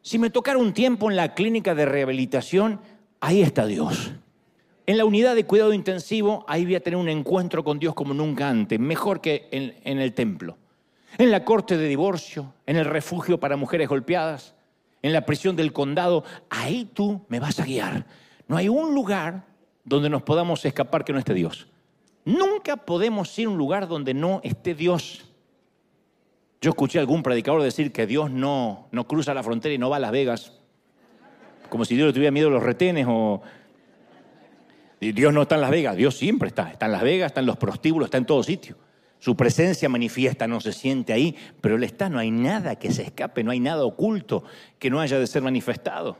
Si 0.02 0.20
me 0.20 0.30
tocara 0.30 0.60
un 0.60 0.74
tiempo 0.74 1.10
en 1.10 1.16
la 1.16 1.34
clínica 1.34 1.74
de 1.74 1.86
rehabilitación, 1.86 2.82
ahí 3.22 3.42
está 3.42 3.66
Dios. 3.66 4.12
En 4.86 4.98
la 4.98 5.06
unidad 5.06 5.36
de 5.36 5.46
cuidado 5.46 5.74
intensivo, 5.74 6.46
ahí 6.48 6.66
voy 6.66 6.76
a 6.76 6.82
tener 6.82 6.98
un 6.98 7.10
encuentro 7.10 7.64
con 7.64 7.80
Dios 7.80 7.96
como 7.96 8.14
nunca 8.14 8.50
antes, 8.50 8.80
mejor 8.80 9.22
que 9.22 9.48
en, 9.52 9.74
en 9.84 10.00
el 10.00 10.14
templo. 10.14 10.58
En 11.18 11.32
la 11.32 11.46
corte 11.46 11.78
de 11.78 11.88
divorcio, 11.88 12.54
en 12.68 12.76
el 12.76 12.86
refugio 12.86 13.40
para 13.40 13.56
mujeres 13.56 13.88
golpeadas, 13.88 14.54
en 15.02 15.14
la 15.14 15.26
prisión 15.26 15.56
del 15.56 15.72
condado, 15.72 16.26
ahí 16.50 16.90
tú 16.94 17.26
me 17.30 17.40
vas 17.40 17.60
a 17.60 17.66
guiar. 17.66 18.06
No 18.48 18.58
hay 18.58 18.68
un 18.68 18.94
lugar 18.94 19.46
donde 19.86 20.10
nos 20.10 20.24
podamos 20.24 20.64
escapar 20.66 21.06
que 21.06 21.14
no 21.14 21.20
esté 21.20 21.34
Dios. 21.34 21.68
Nunca 22.26 22.76
podemos 22.76 23.38
ir 23.38 23.46
a 23.46 23.50
un 23.52 23.58
lugar 23.58 23.88
donde 23.88 24.16
no 24.16 24.42
esté 24.44 24.74
Dios. 24.74 25.24
Yo 26.60 26.72
escuché 26.72 26.98
a 26.98 27.02
algún 27.02 27.22
predicador 27.22 27.62
decir 27.62 27.92
que 27.92 28.08
Dios 28.08 28.32
no, 28.32 28.88
no 28.92 29.08
cruza 29.08 29.36
la 29.36 29.44
frontera 29.44 29.76
y 29.76 29.78
no 29.78 29.92
va 29.92 29.98
a 29.98 30.00
Las 30.00 30.12
Vegas, 30.12 30.54
como 31.70 31.86
si 31.86 31.96
Dios 31.96 32.08
le 32.08 32.14
tuviera 32.14 32.32
miedo 32.32 32.48
a 32.48 32.52
los 32.52 32.64
retenes 32.64 33.06
o... 33.08 33.42
Dios 35.00 35.34
no 35.34 35.44
está 35.44 35.56
en 35.56 35.62
Las 35.62 35.70
Vegas, 35.70 35.96
Dios 35.96 36.18
siempre 36.18 36.48
está. 36.48 36.72
Está 36.72 36.88
en 36.88 36.94
Las 36.94 37.04
Vegas, 37.04 37.28
está 37.28 37.42
en 37.42 37.46
los 37.46 37.58
prostíbulos, 37.58 38.08
está 38.08 38.18
en 38.18 38.26
todo 38.26 38.42
sitio. 38.42 38.76
Su 39.20 39.36
presencia 39.36 39.88
manifiesta, 39.88 40.48
no 40.48 40.60
se 40.62 40.74
siente 40.74 41.14
ahí, 41.14 41.36
pero 41.62 41.76
Él 41.76 41.84
está, 41.84 42.10
no 42.10 42.18
hay 42.18 42.32
nada 42.32 42.78
que 42.78 42.92
se 42.92 43.04
escape, 43.04 43.44
no 43.44 43.52
hay 43.52 43.60
nada 43.60 43.86
oculto 43.86 44.44
que 44.80 44.90
no 44.90 45.00
haya 45.00 45.20
de 45.20 45.28
ser 45.28 45.44
manifestado. 45.44 46.18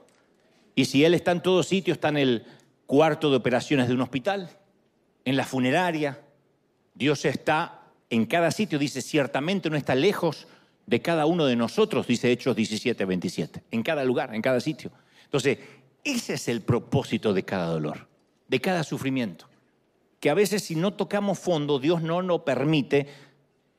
Y 0.76 0.86
si 0.86 1.04
Él 1.04 1.16
está 1.16 1.32
en 1.32 1.42
todo 1.42 1.64
sitio, 1.64 1.94
está 1.94 2.10
en 2.10 2.18
el 2.18 2.46
cuarto 2.86 3.32
de 3.32 3.38
operaciones 3.38 3.88
de 3.88 3.96
un 3.96 4.02
hospital, 4.02 4.50
en 5.26 5.36
la 5.36 5.44
funeraria, 5.44 6.22
Dios 6.94 7.26
está 7.26 7.82
en 8.10 8.26
cada 8.26 8.52
sitio, 8.52 8.80
dice, 8.80 9.02
ciertamente 9.02 9.70
no 9.70 9.76
está 9.76 9.96
lejos 9.96 10.48
de 10.86 11.02
cada 11.02 11.26
uno 11.26 11.46
de 11.46 11.56
nosotros, 11.56 12.08
dice 12.08 12.32
Hechos 12.32 12.56
17, 12.56 13.04
27, 13.06 13.64
en 13.72 13.84
cada 13.84 14.04
lugar, 14.04 14.34
en 14.34 14.42
cada 14.42 14.60
sitio. 14.60 14.92
Entonces, 15.24 15.58
ese 16.04 16.36
es 16.36 16.48
el 16.48 16.62
propósito 16.62 17.34
de 17.34 17.44
cada 17.44 17.66
dolor, 17.68 18.08
de 18.48 18.62
cada 18.62 18.84
sufrimiento. 18.84 19.50
Que 20.20 20.30
a 20.30 20.36
veces 20.36 20.64
si 20.64 20.76
no 20.76 20.94
tocamos 20.94 21.40
fondo, 21.40 21.80
Dios 21.80 22.02
no 22.02 22.22
nos 22.22 22.42
permite, 22.42 23.08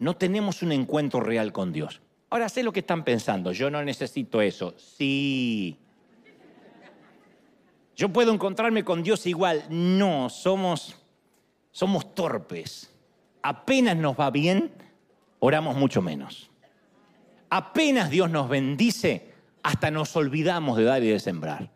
no 0.00 0.16
tenemos 0.16 0.62
un 0.62 0.72
encuentro 0.72 1.20
real 1.20 1.52
con 1.52 1.72
Dios. 1.72 2.00
Ahora 2.28 2.48
sé 2.48 2.64
lo 2.64 2.72
que 2.72 2.80
están 2.80 3.04
pensando, 3.04 3.52
yo 3.52 3.70
no 3.70 3.82
necesito 3.85 4.42
eso. 4.42 4.74
Sí. 4.76 5.78
Yo 7.94 8.12
puedo 8.12 8.32
encontrarme 8.32 8.85
con 8.85 9.02
Dios 9.02 9.26
igual. 9.26 9.64
No, 9.70 10.28
somos, 10.28 10.96
somos 11.77 12.15
torpes 12.15 12.91
apenas 13.43 13.95
nos 13.99 14.19
va 14.19 14.31
bien, 14.31 14.73
oramos 15.41 15.77
mucho 15.77 16.01
menos. 16.01 16.51
Apenas 17.51 18.09
Dios 18.09 18.31
nos 18.31 18.49
bendice, 18.49 19.31
hasta 19.62 19.91
nos 19.91 20.17
olvidamos 20.17 20.79
de 20.79 20.85
dar 20.85 21.03
y 21.03 21.09
de 21.09 21.21
sembrar. 21.21 21.71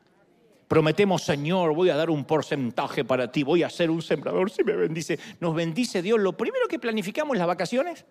Prometemos, 0.69 1.23
Señor, 1.23 1.75
voy 1.75 1.91
a 1.91 1.97
dar 1.97 2.09
un 2.09 2.25
porcentaje 2.25 3.05
para 3.05 3.31
ti, 3.31 3.43
voy 3.43 3.63
a 3.63 3.69
ser 3.69 3.91
un 3.91 4.01
sembrador 4.01 4.51
si 4.51 4.65
me 4.65 4.73
bendice. 4.73 5.19
Nos 5.39 5.55
bendice 5.55 6.01
Dios. 6.01 6.19
Lo 6.19 6.35
primero 6.35 6.67
que 6.67 6.79
planificamos 6.79 7.37
las 7.37 7.47
vacaciones. 7.47 8.07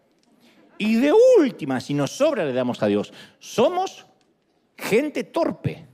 Y 0.77 0.95
de 0.97 1.11
última, 1.39 1.79
si 1.81 1.95
nos 1.95 2.11
sobra, 2.11 2.45
le 2.45 2.53
damos 2.53 2.83
a 2.83 2.85
Dios. 2.85 3.11
Somos 3.39 4.05
gente 4.77 5.23
torpe. 5.23 5.87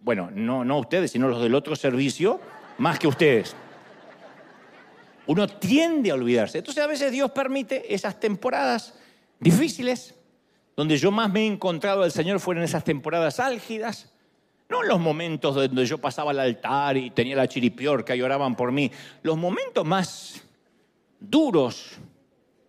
Bueno, 0.00 0.30
no, 0.32 0.64
no 0.64 0.78
ustedes, 0.78 1.10
sino 1.10 1.28
los 1.28 1.42
del 1.42 1.54
otro 1.54 1.76
servicio, 1.76 2.40
más 2.78 2.98
que 2.98 3.08
ustedes. 3.08 3.54
Uno 5.30 5.46
tiende 5.46 6.10
a 6.10 6.14
olvidarse. 6.14 6.58
Entonces 6.58 6.82
a 6.82 6.88
veces 6.88 7.12
Dios 7.12 7.30
permite 7.30 7.94
esas 7.94 8.18
temporadas 8.18 8.94
difíciles, 9.38 10.16
donde 10.74 10.96
yo 10.96 11.12
más 11.12 11.30
me 11.30 11.42
he 11.42 11.46
encontrado 11.46 12.02
al 12.02 12.10
Señor 12.10 12.40
fueron 12.40 12.64
esas 12.64 12.82
temporadas 12.82 13.38
álgidas, 13.38 14.12
no 14.68 14.82
los 14.82 14.98
momentos 14.98 15.54
donde 15.54 15.86
yo 15.86 15.98
pasaba 15.98 16.32
al 16.32 16.40
altar 16.40 16.96
y 16.96 17.10
tenía 17.10 17.36
la 17.36 17.46
chiripiorca 17.46 18.16
y 18.16 18.22
oraban 18.22 18.56
por 18.56 18.72
mí, 18.72 18.90
los 19.22 19.36
momentos 19.36 19.86
más 19.86 20.42
duros, 21.20 21.92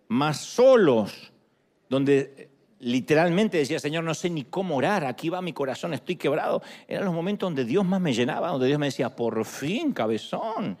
más 0.06 0.36
solos, 0.38 1.32
donde 1.88 2.48
literalmente 2.78 3.58
decía, 3.58 3.80
Señor, 3.80 4.04
no 4.04 4.14
sé 4.14 4.30
ni 4.30 4.44
cómo 4.44 4.76
orar, 4.76 5.04
aquí 5.04 5.30
va 5.30 5.42
mi 5.42 5.52
corazón, 5.52 5.94
estoy 5.94 6.14
quebrado. 6.14 6.62
Eran 6.86 7.06
los 7.06 7.14
momentos 7.14 7.48
donde 7.48 7.64
Dios 7.64 7.84
más 7.84 8.00
me 8.00 8.12
llenaba, 8.12 8.50
donde 8.50 8.68
Dios 8.68 8.78
me 8.78 8.86
decía, 8.86 9.16
por 9.16 9.44
fin, 9.44 9.92
cabezón, 9.92 10.78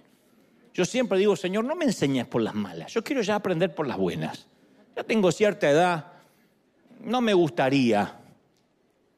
yo 0.74 0.84
siempre 0.84 1.18
digo, 1.18 1.36
Señor, 1.36 1.64
no 1.64 1.74
me 1.74 1.84
enseñes 1.84 2.26
por 2.26 2.42
las 2.42 2.54
malas, 2.54 2.92
yo 2.92 3.04
quiero 3.04 3.22
ya 3.22 3.36
aprender 3.36 3.74
por 3.74 3.86
las 3.86 3.96
buenas. 3.96 4.46
Ya 4.96 5.04
tengo 5.04 5.32
cierta 5.32 5.70
edad, 5.70 6.12
no 7.00 7.20
me 7.20 7.34
gustaría 7.34 8.18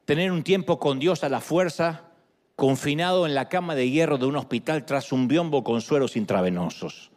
tener 0.05 0.31
un 0.31 0.43
tiempo 0.43 0.79
con 0.79 0.99
Dios 0.99 1.23
a 1.23 1.29
la 1.29 1.41
fuerza, 1.41 2.03
confinado 2.55 3.25
en 3.25 3.35
la 3.35 3.49
cama 3.49 3.75
de 3.75 3.89
hierro 3.89 4.17
de 4.17 4.25
un 4.25 4.35
hospital 4.37 4.85
tras 4.85 5.11
un 5.11 5.27
biombo 5.27 5.63
con 5.63 5.81
sueros 5.81 6.15
intravenosos. 6.15 7.11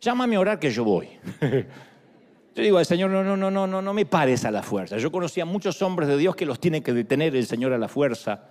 Llámame 0.00 0.36
a 0.36 0.40
orar 0.40 0.58
que 0.58 0.70
yo 0.70 0.84
voy. 0.84 1.08
Yo 2.56 2.62
digo 2.62 2.78
al 2.78 2.86
Señor, 2.86 3.10
no, 3.10 3.24
no, 3.24 3.36
no, 3.36 3.50
no, 3.50 3.66
no, 3.66 3.82
no 3.82 3.94
me 3.94 4.06
pares 4.06 4.44
a 4.44 4.50
la 4.52 4.62
fuerza. 4.62 4.96
Yo 4.98 5.10
conocía 5.10 5.44
muchos 5.44 5.82
hombres 5.82 6.08
de 6.08 6.16
Dios 6.16 6.36
que 6.36 6.46
los 6.46 6.60
tiene 6.60 6.84
que 6.84 6.92
detener 6.92 7.34
el 7.34 7.46
Señor 7.46 7.72
a 7.72 7.78
la 7.78 7.88
fuerza 7.88 8.44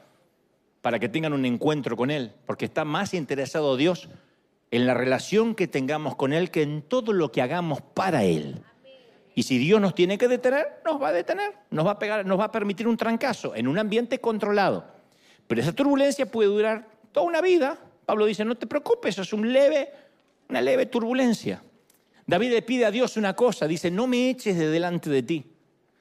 para 0.82 1.00
que 1.00 1.08
tengan 1.08 1.32
un 1.32 1.46
encuentro 1.46 1.96
con 1.96 2.12
Él, 2.12 2.34
porque 2.46 2.66
está 2.66 2.84
más 2.84 3.14
interesado 3.14 3.78
Dios 3.78 4.10
en 4.74 4.88
la 4.88 4.96
relación 4.96 5.54
que 5.54 5.68
tengamos 5.68 6.16
con 6.16 6.34
Él 6.34 6.50
que 6.50 6.64
en 6.64 6.82
todo 6.82 7.14
lo 7.14 7.32
que 7.32 7.44
hagamos 7.44 7.80
para 7.94 8.24
Él. 8.24 8.64
Y 9.36 9.44
si 9.44 9.60
Dios 9.60 9.80
nos 9.80 9.94
tiene 9.94 10.18
que 10.18 10.28
detener, 10.28 10.82
nos 10.84 11.00
va 11.00 11.10
a 11.10 11.14
detener, 11.14 11.54
nos 11.70 11.86
va 11.86 11.92
a, 11.92 12.00
pegar, 12.00 12.26
nos 12.26 12.40
va 12.40 12.46
a 12.46 12.52
permitir 12.52 12.88
un 12.88 12.98
trancazo 12.98 13.56
en 13.56 13.68
un 13.68 13.78
ambiente 13.78 14.20
controlado. 14.20 14.84
Pero 15.46 15.62
esa 15.62 15.74
turbulencia 15.74 16.26
puede 16.26 16.50
durar 16.50 16.88
toda 17.12 17.24
una 17.24 17.40
vida. 17.40 17.78
Pablo 18.08 18.26
dice, 18.26 18.44
no 18.44 18.56
te 18.56 18.66
preocupes, 18.66 19.16
es 19.20 19.32
un 19.32 19.54
leve, 19.54 19.90
una 20.50 20.60
leve 20.60 20.88
turbulencia. 20.88 21.62
David 22.26 22.50
le 22.50 22.62
pide 22.64 22.86
a 22.86 22.92
Dios 22.92 23.16
una 23.16 23.36
cosa, 23.36 23.68
dice, 23.68 23.92
no 23.92 24.08
me 24.08 24.32
eches 24.32 24.58
de 24.58 24.70
delante 24.70 25.08
de 25.12 25.22
ti, 25.22 25.46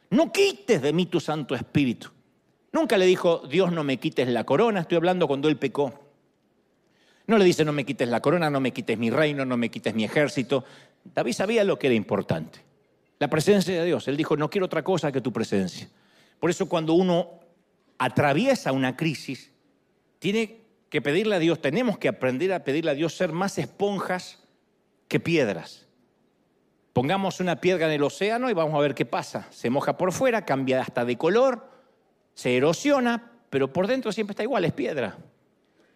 no 0.09 0.33
quites 0.33 0.81
de 0.81 0.95
mí 0.95 1.05
tu 1.05 1.21
Santo 1.21 1.55
Espíritu. 1.55 2.09
Nunca 2.73 2.97
le 2.97 3.05
dijo, 3.05 3.43
Dios 3.47 3.71
no 3.71 3.85
me 3.85 3.99
quites 3.99 4.27
la 4.29 4.45
corona, 4.45 4.81
estoy 4.81 4.97
hablando 4.97 5.29
cuando 5.29 5.51
él 5.51 5.59
pecó. 5.59 6.02
No 7.27 7.39
le 7.39 7.45
dice, 7.45 7.65
no 7.65 7.73
me 7.73 7.85
quites 7.85 8.09
la 8.09 8.21
corona, 8.21 8.51
no 8.51 8.61
me 8.61 8.73
quites 8.73 8.99
mi 8.99 9.11
reino, 9.11 9.45
no 9.45 9.57
me 9.57 9.71
quites 9.71 9.95
mi 9.95 10.05
ejército. 10.05 10.65
David 11.05 11.33
sabía 11.33 11.65
lo 11.65 11.79
que 11.79 11.89
era 11.89 11.95
importante. 11.95 12.61
La 13.19 13.29
presencia 13.29 13.79
de 13.79 13.85
Dios. 13.87 14.09
Él 14.09 14.17
dijo, 14.17 14.37
no 14.37 14.51
quiero 14.51 14.67
otra 14.67 14.83
cosa 14.83 15.13
que 15.13 15.21
tu 15.21 15.33
presencia. 15.33 15.89
Por 16.41 16.51
eso 16.51 16.69
cuando 16.69 16.95
uno 16.95 17.41
atraviesa 17.99 18.73
una 18.73 18.97
crisis, 18.97 19.53
tiene 20.19 20.63
que 20.89 21.01
pedirle 21.01 21.37
a 21.37 21.39
Dios, 21.39 21.61
tenemos 21.61 21.99
que 21.99 22.09
aprender 22.09 22.53
a 22.53 22.65
pedirle 22.65 22.91
a 22.91 22.95
Dios 22.95 23.17
ser 23.17 23.33
más 23.33 23.59
esponjas 23.59 24.43
que 25.09 25.21
piedras. 25.21 25.87
Pongamos 26.93 27.41
una 27.41 27.61
piedra 27.61 27.87
en 27.87 27.93
el 27.93 28.03
océano 28.03 28.51
y 28.51 28.55
vamos 28.55 28.75
a 28.75 28.81
ver 28.81 28.95
qué 28.95 29.07
pasa. 29.07 29.47
Se 29.51 29.71
moja 29.71 29.97
por 29.97 30.13
fuera, 30.13 30.45
cambia 30.45 30.81
hasta 30.83 31.05
de 31.05 31.17
color, 31.17 31.71
se 32.35 32.57
erosiona, 32.57 33.33
pero 33.49 33.73
por 33.73 33.87
dentro 33.87 34.13
siempre 34.13 34.33
está 34.33 34.43
igual, 34.43 34.65
es 34.65 34.73
piedra. 34.73 35.17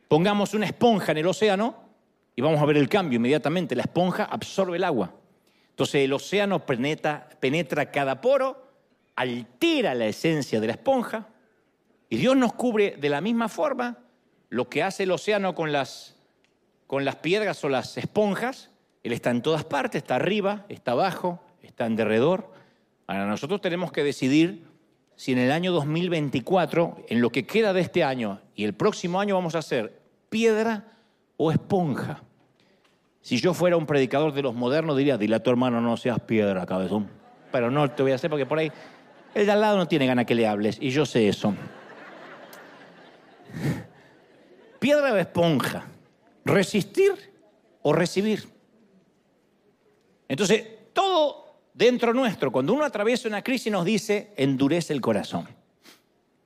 Pongamos 0.08 0.54
una 0.54 0.66
esponja 0.66 1.12
en 1.12 1.18
el 1.18 1.26
océano 1.26 1.76
y 2.34 2.42
vamos 2.42 2.60
a 2.60 2.66
ver 2.66 2.76
el 2.76 2.88
cambio 2.88 3.16
inmediatamente. 3.16 3.74
La 3.74 3.82
esponja 3.82 4.24
absorbe 4.24 4.76
el 4.76 4.84
agua. 4.84 5.12
Entonces 5.70 6.04
el 6.04 6.12
océano 6.12 6.64
penetra, 6.64 7.28
penetra 7.40 7.90
cada 7.90 8.20
poro, 8.20 8.66
altera 9.16 9.94
la 9.94 10.06
esencia 10.06 10.60
de 10.60 10.66
la 10.66 10.74
esponja 10.74 11.28
y 12.08 12.16
Dios 12.16 12.36
nos 12.36 12.52
cubre 12.52 12.96
de 12.98 13.08
la 13.08 13.20
misma 13.20 13.48
forma 13.48 13.98
lo 14.48 14.68
que 14.68 14.82
hace 14.82 15.02
el 15.02 15.10
océano 15.10 15.54
con 15.54 15.72
las, 15.72 16.16
con 16.86 17.04
las 17.04 17.16
piedras 17.16 17.62
o 17.64 17.68
las 17.68 17.96
esponjas. 17.98 18.70
Él 19.02 19.12
está 19.12 19.30
en 19.30 19.42
todas 19.42 19.64
partes, 19.64 20.02
está 20.02 20.16
arriba, 20.16 20.66
está 20.68 20.92
abajo, 20.92 21.42
está 21.62 21.86
en 21.86 21.96
derredor. 21.96 22.52
Ahora 23.06 23.26
nosotros 23.26 23.60
tenemos 23.60 23.92
que 23.92 24.04
decidir 24.04 24.64
si 25.16 25.32
en 25.32 25.38
el 25.38 25.50
año 25.50 25.72
2024, 25.72 27.06
en 27.08 27.20
lo 27.20 27.30
que 27.30 27.46
queda 27.46 27.72
de 27.72 27.80
este 27.80 28.04
año 28.04 28.40
y 28.54 28.64
el 28.64 28.74
próximo 28.74 29.18
año 29.18 29.34
vamos 29.34 29.54
a 29.54 29.58
hacer 29.58 30.00
piedra 30.28 30.84
o 31.38 31.50
esponja. 31.50 32.22
Si 33.22 33.38
yo 33.38 33.54
fuera 33.54 33.76
un 33.76 33.86
predicador 33.86 34.32
de 34.32 34.42
los 34.42 34.54
modernos, 34.54 34.96
diría, 34.96 35.16
dile 35.16 35.36
a 35.36 35.42
tu 35.42 35.50
hermano 35.50 35.80
no 35.80 35.96
seas 35.96 36.20
piedra, 36.20 36.66
cabezón. 36.66 37.08
Pero 37.50 37.70
no 37.70 37.90
te 37.90 38.02
voy 38.02 38.12
a 38.12 38.16
hacer 38.16 38.30
porque 38.30 38.46
por 38.46 38.58
ahí 38.58 38.70
el 39.34 39.46
de 39.46 39.52
al 39.52 39.60
lado 39.60 39.78
no 39.78 39.88
tiene 39.88 40.06
ganas 40.06 40.26
que 40.26 40.34
le 40.34 40.46
hables 40.46 40.78
y 40.80 40.90
yo 40.90 41.06
sé 41.06 41.28
eso. 41.28 41.54
Piedra 44.78 45.12
o 45.12 45.16
esponja. 45.16 45.86
Resistir 46.44 47.12
o 47.82 47.92
recibir. 47.92 48.48
Entonces, 50.28 50.64
todo 50.92 51.45
dentro 51.76 52.14
nuestro, 52.14 52.50
cuando 52.50 52.72
uno 52.72 52.84
atraviesa 52.84 53.28
una 53.28 53.42
crisis, 53.42 53.70
nos 53.70 53.84
dice, 53.84 54.32
endurece 54.36 54.94
el 54.94 55.00
corazón, 55.00 55.46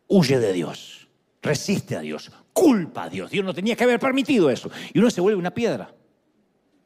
huye 0.08 0.38
de 0.38 0.52
Dios, 0.52 1.08
resiste 1.40 1.96
a 1.96 2.00
Dios, 2.00 2.30
culpa 2.52 3.04
a 3.04 3.08
Dios. 3.08 3.30
Dios 3.30 3.44
no 3.44 3.54
tenía 3.54 3.76
que 3.76 3.84
haber 3.84 4.00
permitido 4.00 4.50
eso. 4.50 4.70
Y 4.92 4.98
uno 4.98 5.08
se 5.10 5.20
vuelve 5.20 5.38
una 5.38 5.54
piedra. 5.54 5.94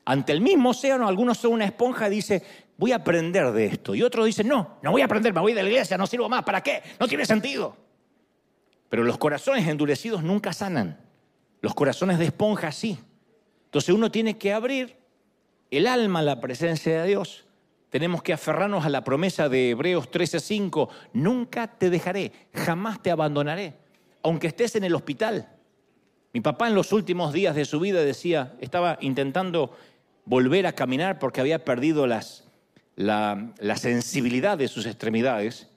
Ante 0.04 0.32
el 0.32 0.42
mismo 0.42 0.70
océano, 0.70 1.08
algunos 1.08 1.38
son 1.38 1.54
una 1.54 1.64
esponja, 1.64 2.10
dice, 2.10 2.42
voy 2.76 2.92
a 2.92 2.96
aprender 2.96 3.50
de 3.52 3.66
esto. 3.66 3.94
Y 3.94 4.02
otros 4.02 4.26
dicen, 4.26 4.46
no, 4.46 4.76
no 4.82 4.92
voy 4.92 5.00
a 5.00 5.06
aprender, 5.06 5.32
me 5.32 5.40
voy 5.40 5.54
de 5.54 5.62
la 5.62 5.70
iglesia, 5.70 5.96
no 5.96 6.06
sirvo 6.06 6.28
más, 6.28 6.44
¿para 6.44 6.62
qué? 6.62 6.82
No 7.00 7.08
tiene 7.08 7.24
sentido. 7.24 7.76
Pero 8.90 9.02
los 9.02 9.16
corazones 9.16 9.66
endurecidos 9.66 10.22
nunca 10.22 10.52
sanan. 10.52 11.00
Los 11.62 11.74
corazones 11.74 12.18
de 12.18 12.26
esponja 12.26 12.70
sí. 12.70 12.98
Entonces 13.64 13.94
uno 13.94 14.10
tiene 14.10 14.36
que 14.36 14.52
abrir 14.52 14.98
el 15.70 15.86
alma 15.86 16.18
a 16.18 16.22
la 16.22 16.40
presencia 16.40 17.00
de 17.00 17.08
Dios. 17.08 17.43
Tenemos 17.94 18.24
que 18.24 18.32
aferrarnos 18.32 18.84
a 18.84 18.88
la 18.88 19.04
promesa 19.04 19.48
de 19.48 19.70
Hebreos 19.70 20.10
13:5, 20.10 20.88
nunca 21.12 21.68
te 21.68 21.90
dejaré, 21.90 22.32
jamás 22.52 23.00
te 23.00 23.12
abandonaré, 23.12 23.74
aunque 24.24 24.48
estés 24.48 24.74
en 24.74 24.82
el 24.82 24.96
hospital. 24.96 25.48
Mi 26.32 26.40
papá 26.40 26.66
en 26.66 26.74
los 26.74 26.92
últimos 26.92 27.32
días 27.32 27.54
de 27.54 27.64
su 27.64 27.78
vida 27.78 28.02
decía, 28.02 28.56
estaba 28.60 28.98
intentando 29.00 29.76
volver 30.24 30.66
a 30.66 30.72
caminar 30.72 31.20
porque 31.20 31.40
había 31.40 31.64
perdido 31.64 32.08
las, 32.08 32.48
la, 32.96 33.76
sensibilidad 33.76 34.58
de 34.58 34.66
sus 34.66 34.86
extremidades. 34.86 35.68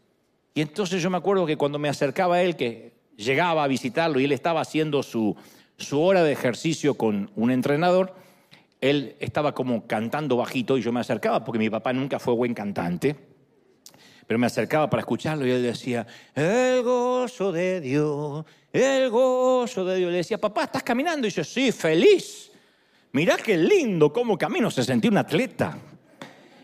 Y 0.56 0.62
entonces 0.62 1.04
yo 1.04 1.12
me 1.12 1.18
acuerdo 1.18 1.46
que 1.46 1.56
cuando 1.56 1.78
me 1.78 1.88
acercaba 1.88 2.38
a 2.38 2.42
él, 2.42 2.56
que 2.56 2.94
llegaba 3.16 3.64
a 3.64 3.68
visitarlo 3.68 4.20
y 4.20 4.26
él 4.26 4.32
estaba 4.32 4.62
haciendo 4.62 5.04
su, 5.04 5.36
su 5.78 6.02
hora 6.02 6.24
de 6.24 6.32
ejercicio 6.32 6.96
con 6.96 7.30
un 7.36 7.52
entrenador, 7.52 8.16
él 8.82 9.16
estaba 9.20 9.54
como 9.54 9.88
cantando 9.88 10.38
bajito 10.38 10.78
y 10.78 10.82
yo 10.82 10.92
me 10.92 11.00
acercaba 11.00 11.44
porque 11.44 11.60
mi 11.60 11.70
papá 11.70 11.94
nunca 11.94 12.20
fue 12.20 12.34
buen 12.34 12.54
cantante, 12.54 13.16
pero 14.26 14.38
me 14.38 14.48
acercaba 14.48 14.90
para 14.90 15.02
escucharlo 15.02 15.48
y 15.48 15.52
él 15.52 15.64
decía, 15.64 16.06
el 16.36 16.84
gozo 16.84 17.52
de 17.52 17.82
Dios, 17.82 18.46
el 18.74 19.10
gozo 19.10 19.86
de 19.86 19.98
Dios. 19.98 20.12
Le 20.12 20.18
decía, 20.18 20.38
papá, 20.38 20.66
¿estás 20.66 20.84
caminando? 20.84 21.28
Y 21.28 21.30
yo, 21.32 21.44
sí, 21.44 21.72
feliz. 21.72 22.52
Mirá 23.14 23.38
qué 23.38 23.58
lindo 23.58 24.12
cómo 24.12 24.38
camino, 24.38 24.70
se 24.70 24.84
sentía 24.84 25.10
un 25.10 25.18
atleta. 25.18 25.78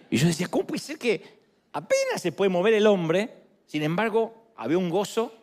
Y 0.09 0.17
yo 0.17 0.27
decía, 0.27 0.47
¿cómo 0.47 0.67
puede 0.67 0.79
ser 0.79 0.97
que 0.97 1.23
apenas 1.71 2.21
se 2.21 2.31
puede 2.31 2.49
mover 2.49 2.73
el 2.73 2.85
hombre? 2.85 3.29
Sin 3.65 3.81
embargo, 3.81 4.51
había 4.55 4.77
un 4.77 4.89
gozo 4.89 5.33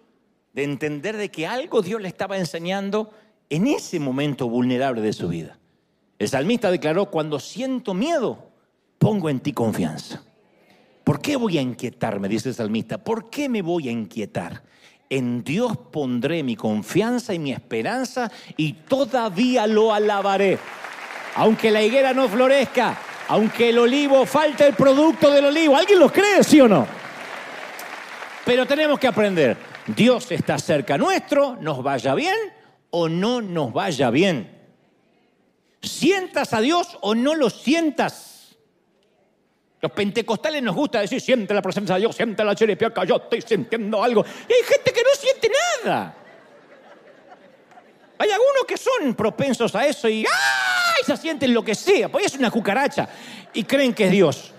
de 0.53 0.65
entender 0.65 1.17
de 1.17 1.31
que 1.31 1.47
algo 1.47 1.83
Dios 1.83 2.01
le 2.01 2.09
estaba 2.09 2.37
enseñando 2.37 3.11
en 3.49 3.67
ese 3.67 3.99
momento 3.99 4.49
vulnerable 4.49 5.01
de 5.01 5.13
su 5.13 5.29
vida. 5.29 5.60
El 6.21 6.29
salmista 6.29 6.71
declaró, 6.71 7.07
cuando 7.07 7.41
siento 7.41 7.95
miedo, 7.95 8.51
pongo 8.99 9.31
en 9.31 9.41
ti 9.41 9.55
confianza. 9.55 10.23
¿Por 11.03 11.23
qué 11.23 11.35
voy 11.35 11.57
a 11.57 11.63
inquietarme? 11.63 12.29
Dice 12.29 12.51
el 12.51 12.55
salmista. 12.55 12.99
¿Por 12.99 13.31
qué 13.31 13.49
me 13.49 13.63
voy 13.63 13.89
a 13.89 13.91
inquietar? 13.91 14.63
En 15.09 15.43
Dios 15.43 15.79
pondré 15.91 16.43
mi 16.43 16.57
confianza 16.57 17.33
y 17.33 17.39
mi 17.39 17.53
esperanza 17.53 18.31
y 18.59 18.75
todavía 18.75 19.67
lo 19.67 19.95
alabaré. 19.95 20.59
Aunque 21.37 21.71
la 21.71 21.83
higuera 21.83 22.13
no 22.13 22.29
florezca, 22.29 22.99
aunque 23.29 23.71
el 23.71 23.79
olivo 23.79 24.27
falte 24.27 24.67
el 24.67 24.75
producto 24.75 25.31
del 25.31 25.47
olivo. 25.47 25.75
¿Alguien 25.75 25.99
lo 25.99 26.13
cree, 26.13 26.45
sí 26.45 26.61
o 26.61 26.69
no? 26.69 26.87
Pero 28.45 28.67
tenemos 28.67 28.99
que 28.99 29.07
aprender. 29.07 29.57
Dios 29.87 30.31
está 30.31 30.59
cerca 30.59 30.99
nuestro, 30.99 31.57
nos 31.63 31.83
vaya 31.83 32.15
bien 32.15 32.37
o 32.91 33.09
no 33.09 33.41
nos 33.41 33.73
vaya 33.73 34.11
bien. 34.11 34.60
Sientas 35.83 36.53
a 36.53 36.61
Dios 36.61 36.99
o 37.01 37.15
no 37.15 37.35
lo 37.35 37.49
sientas. 37.49 38.57
Los 39.81 39.93
pentecostales 39.93 40.63
nos 40.63 40.75
gusta 40.75 41.01
decir, 41.01 41.21
siente 41.21 41.55
la 41.55 41.63
presencia 41.63 41.95
de 41.95 42.03
Dios, 42.03 42.15
siente 42.15 42.45
la 42.45 42.55
chiripiaca, 42.55 43.05
yo 43.05 43.17
estoy 43.17 43.41
sintiendo 43.41 44.03
algo. 44.03 44.25
Y 44.49 44.53
hay 44.53 44.63
gente 44.63 44.93
que 44.93 45.03
no 45.03 45.11
siente 45.19 45.51
nada. 45.85 46.17
Hay 48.19 48.31
algunos 48.31 48.65
que 48.69 48.77
son 48.77 49.15
propensos 49.15 49.75
a 49.75 49.87
eso 49.87 50.07
y 50.07 50.27
¡ay! 50.27 51.05
se 51.07 51.17
sienten 51.17 51.55
lo 51.55 51.65
que 51.65 51.75
sea, 51.75 52.11
pues 52.11 52.27
es 52.27 52.35
una 52.35 52.51
cucaracha 52.51 53.09
y 53.55 53.65
creen 53.65 53.95
que 53.95 54.05
es 54.05 54.11
Dios. 54.11 54.53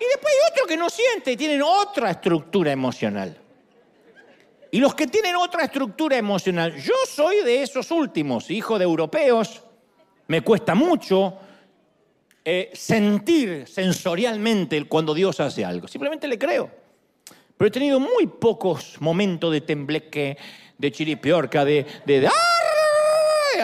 Y 0.00 0.04
después 0.04 0.34
hay 0.34 0.52
otros 0.52 0.66
que 0.66 0.76
no 0.76 0.90
sienten 0.90 1.34
y 1.34 1.36
tienen 1.36 1.62
otra 1.62 2.10
estructura 2.10 2.72
emocional. 2.72 3.36
Y 4.72 4.80
los 4.80 4.94
que 4.96 5.06
tienen 5.06 5.36
otra 5.36 5.64
estructura 5.64 6.16
emocional, 6.16 6.74
yo 6.76 6.94
soy 7.08 7.44
de 7.44 7.62
esos 7.62 7.90
últimos, 7.92 8.50
hijo 8.50 8.78
de 8.78 8.84
europeos, 8.84 9.62
me 10.30 10.42
cuesta 10.42 10.76
mucho 10.76 11.38
eh, 12.44 12.70
sentir 12.72 13.66
sensorialmente 13.66 14.86
cuando 14.86 15.12
Dios 15.12 15.40
hace 15.40 15.64
algo, 15.64 15.88
simplemente 15.88 16.28
le 16.28 16.38
creo. 16.38 16.70
Pero 17.56 17.66
he 17.66 17.70
tenido 17.72 17.98
muy 17.98 18.28
pocos 18.28 19.00
momentos 19.00 19.50
de 19.50 19.60
tembleque, 19.60 20.38
de 20.78 20.92
chiripiorca, 20.92 21.64
de, 21.64 21.84
de, 22.06 22.20
de 22.20 22.28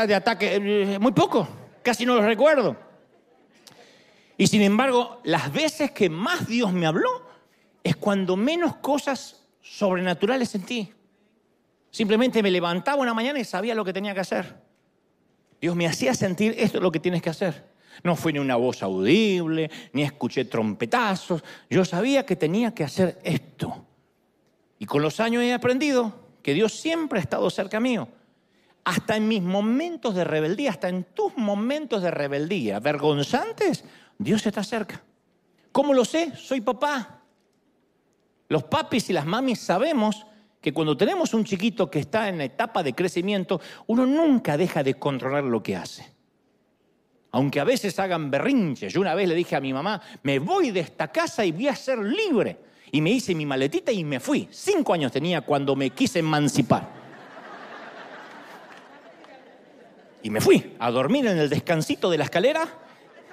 de 0.09 0.15
ataque, 0.17 0.57
eh, 0.57 0.99
muy 0.99 1.13
poco, 1.13 1.47
casi 1.85 2.05
no 2.05 2.17
los 2.17 2.25
recuerdo. 2.25 2.77
Y 4.37 4.49
sin 4.49 4.63
embargo, 4.63 5.21
las 5.23 5.53
veces 5.53 5.93
que 5.93 6.11
más 6.11 6.49
Dios 6.49 6.73
me 6.73 6.87
habló 6.87 7.29
es 7.85 7.95
cuando 7.95 8.37
menos 8.37 8.75
cosas 8.79 9.47
sobrenaturales 9.61 10.49
sentí. 10.49 10.93
Simplemente 11.93 12.43
me 12.43 12.51
levantaba 12.51 13.01
una 13.01 13.15
mañana 13.15 13.39
y 13.39 13.45
sabía 13.45 13.73
lo 13.77 13.85
que 13.85 13.93
tenía 13.93 14.15
que 14.15 14.21
hacer. 14.21 14.66
Dios 15.61 15.75
me 15.75 15.87
hacía 15.87 16.15
sentir 16.15 16.55
esto 16.59 16.79
es 16.79 16.83
lo 16.83 16.93
que 16.93 17.01
tienes 17.01 17.23
que 17.23 17.31
hacer. 17.31 17.65
No 18.03 18.15
fue 18.15 18.33
ni 18.33 18.39
una 18.39 18.57
voz 18.57 18.83
audible, 18.83 19.71
ni 19.93 20.03
escuché 20.03 20.45
trompetazos. 20.45 21.43
Yo 21.71 21.85
sabía 21.85 22.27
que 22.27 22.37
tenía 22.37 22.75
que 22.75 22.85
hacer 22.85 23.19
esto. 23.25 23.85
Y 24.79 24.87
con 24.87 25.01
los 25.03 25.19
años 25.21 25.43
he 25.43 25.53
aprendido 25.53 26.27
que 26.43 26.53
Dios 26.53 26.75
siempre 26.75 27.19
ha 27.19 27.23
estado 27.23 27.49
cerca 27.49 27.81
mío 27.81 28.09
hasta 28.87 29.17
en 29.17 29.27
mis 29.27 29.43
momentos 29.43 30.15
de 30.15 30.23
rebeldía, 30.23 30.71
hasta 30.71 30.89
en 30.89 31.03
tus 31.03 31.37
momentos 31.37 32.01
de 32.03 32.13
rebeldía 32.13 32.79
vergonzantes, 32.79 33.85
Dios 34.17 34.47
está 34.47 34.63
cerca. 34.63 35.03
¿Cómo 35.73 35.93
lo 35.93 36.05
sé? 36.05 36.37
Soy 36.37 36.61
papá. 36.61 37.21
Los 38.49 38.63
papis 38.63 39.11
y 39.11 39.13
las 39.13 39.27
mamis 39.27 39.59
sabemos 39.59 40.25
que 40.67 40.73
cuando 40.73 40.97
tenemos 40.97 41.33
un 41.33 41.45
chiquito 41.45 41.89
que 41.89 42.01
está 42.01 42.29
en 42.29 42.39
la 42.39 42.45
etapa 42.45 42.83
de 42.83 42.93
crecimiento, 42.93 43.61
uno 43.87 44.05
nunca 44.05 44.57
deja 44.57 44.83
de 44.83 44.95
controlar 44.95 45.45
lo 45.45 45.63
que 45.63 45.77
hace. 45.77 46.11
Aunque 47.31 47.61
a 47.61 47.65
veces 47.65 47.97
hagan 48.01 48.33
berrinches. 48.33 48.93
Yo 48.93 49.01
una 49.01 49.15
vez 49.15 49.29
le 49.29 49.37
dije 49.37 49.55
a 49.55 49.61
mi 49.61 49.73
mamá, 49.73 50.03
me 50.25 50.41
voy 50.41 50.73
de 50.73 50.81
esta 50.81 51.07
casa 51.07 51.45
y 51.45 51.53
voy 51.53 51.69
a 51.69 51.77
ser 51.77 52.01
libre. 52.01 52.59
Y 52.91 53.01
me 53.01 53.11
hice 53.11 53.33
mi 53.33 53.47
maletita 53.47 53.93
y 53.93 54.03
me 54.03 54.19
fui. 54.19 54.49
Cinco 54.51 54.93
años 54.93 55.13
tenía 55.13 55.43
cuando 55.43 55.77
me 55.77 55.91
quise 55.91 56.19
emancipar. 56.19 56.91
Y 60.21 60.31
me 60.31 60.41
fui 60.41 60.75
a 60.81 60.91
dormir 60.91 61.29
en 61.29 61.39
el 61.39 61.49
descansito 61.49 62.11
de 62.11 62.19
la 62.19 62.25
escalera 62.25 62.67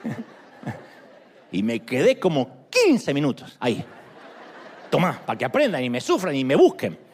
y 1.52 1.64
me 1.64 1.80
quedé 1.80 2.20
como 2.20 2.68
15 2.70 3.12
minutos 3.12 3.58
ahí. 3.60 3.84
Tomá, 4.92 5.20
para 5.26 5.36
que 5.36 5.46
aprendan 5.46 5.84
y 5.84 5.90
me 5.90 6.00
sufran 6.00 6.36
y 6.36 6.46
me 6.46 6.56
busquen. 6.56 7.12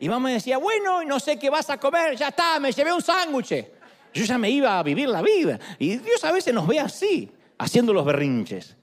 Y 0.00 0.08
mamá 0.08 0.30
decía, 0.30 0.58
bueno, 0.58 1.02
no 1.04 1.18
sé 1.18 1.38
qué 1.38 1.50
vas 1.50 1.70
a 1.70 1.78
comer, 1.78 2.16
ya 2.16 2.28
está, 2.28 2.60
me 2.60 2.72
llevé 2.72 2.92
un 2.92 3.02
sándwich. 3.02 3.66
Yo 4.14 4.24
ya 4.24 4.38
me 4.38 4.50
iba 4.50 4.78
a 4.78 4.82
vivir 4.82 5.08
la 5.08 5.22
vida. 5.22 5.58
Y 5.78 5.96
Dios 5.96 6.22
a 6.24 6.32
veces 6.32 6.54
nos 6.54 6.66
ve 6.66 6.80
así, 6.80 7.30
haciendo 7.58 7.92
los 7.92 8.04
berrinches. 8.04 8.76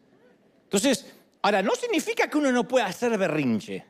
Entonces, 0.63 1.13
ahora, 1.41 1.61
no 1.61 1.76
significa 1.76 2.30
que 2.30 2.38
uno 2.38 2.51
no 2.51 2.68
pueda 2.68 2.86
hacer 2.86 3.18
berrinche. 3.18 3.86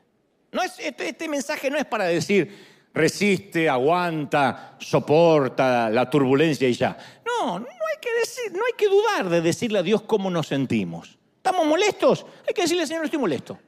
No 0.52 0.62
es, 0.62 0.78
este, 0.78 1.08
este 1.08 1.28
mensaje 1.28 1.70
no 1.70 1.78
es 1.78 1.84
para 1.84 2.04
decir, 2.04 2.88
resiste, 2.94 3.68
aguanta, 3.68 4.76
soporta 4.78 5.90
la 5.90 6.08
turbulencia 6.08 6.68
y 6.68 6.72
ya. 6.72 6.96
No, 7.24 7.58
no 7.58 7.66
hay 7.66 8.00
que 8.00 8.20
decir, 8.20 8.52
no 8.52 8.64
hay 8.64 8.72
que 8.76 8.88
dudar 8.88 9.28
de 9.28 9.40
decirle 9.40 9.80
a 9.80 9.82
Dios 9.82 10.02
cómo 10.02 10.30
nos 10.30 10.46
sentimos. 10.46 11.18
¿Estamos 11.36 11.66
molestos? 11.66 12.24
Hay 12.48 12.54
que 12.54 12.62
decirle, 12.62 12.86
Señor, 12.86 13.04
estoy 13.04 13.20
molesto. 13.20 13.58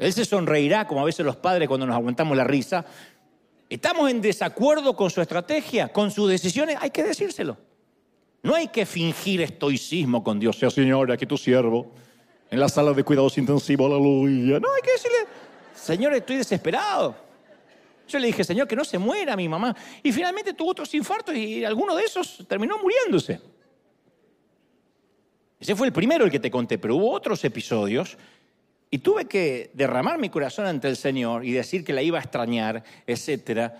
Él 0.00 0.14
se 0.14 0.24
sonreirá, 0.24 0.86
como 0.86 1.02
a 1.02 1.04
veces 1.04 1.26
los 1.26 1.36
padres 1.36 1.68
cuando 1.68 1.86
nos 1.86 1.94
aguantamos 1.94 2.34
la 2.34 2.44
risa. 2.44 2.86
¿Estamos 3.68 4.10
en 4.10 4.22
desacuerdo 4.22 4.96
con 4.96 5.10
su 5.10 5.20
estrategia, 5.20 5.92
con 5.92 6.10
sus 6.10 6.30
decisiones? 6.30 6.78
Hay 6.80 6.90
que 6.90 7.04
decírselo. 7.04 7.58
No 8.42 8.54
hay 8.54 8.68
que 8.68 8.86
fingir 8.86 9.42
estoicismo 9.42 10.24
con 10.24 10.40
Dios. 10.40 10.58
Sea 10.58 10.70
Señor, 10.70 11.12
aquí 11.12 11.26
tu 11.26 11.36
siervo, 11.36 11.92
en 12.50 12.58
la 12.58 12.70
sala 12.70 12.94
de 12.94 13.04
cuidados 13.04 13.36
intensivos, 13.36 13.92
aleluya. 13.92 14.58
No, 14.58 14.72
hay 14.74 14.80
que 14.82 14.92
decirle, 14.92 15.18
Señor, 15.74 16.14
estoy 16.14 16.36
desesperado. 16.36 17.14
Yo 18.08 18.18
le 18.18 18.28
dije, 18.28 18.42
Señor, 18.42 18.66
que 18.66 18.74
no 18.74 18.84
se 18.84 18.98
muera 18.98 19.36
mi 19.36 19.50
mamá. 19.50 19.76
Y 20.02 20.12
finalmente 20.12 20.54
tuvo 20.54 20.70
otros 20.70 20.94
infartos 20.94 21.36
y 21.36 21.62
alguno 21.62 21.94
de 21.94 22.04
esos 22.04 22.42
terminó 22.48 22.78
muriéndose. 22.78 23.38
Ese 25.60 25.76
fue 25.76 25.88
el 25.88 25.92
primero 25.92 26.24
el 26.24 26.30
que 26.30 26.40
te 26.40 26.50
conté, 26.50 26.78
pero 26.78 26.96
hubo 26.96 27.12
otros 27.12 27.44
episodios 27.44 28.16
y 28.90 28.98
tuve 28.98 29.26
que 29.26 29.70
derramar 29.74 30.18
mi 30.18 30.30
corazón 30.30 30.66
ante 30.66 30.88
el 30.88 30.96
Señor 30.96 31.44
y 31.44 31.52
decir 31.52 31.84
que 31.84 31.92
la 31.92 32.02
iba 32.02 32.18
a 32.18 32.22
extrañar, 32.22 32.82
etc. 33.06 33.72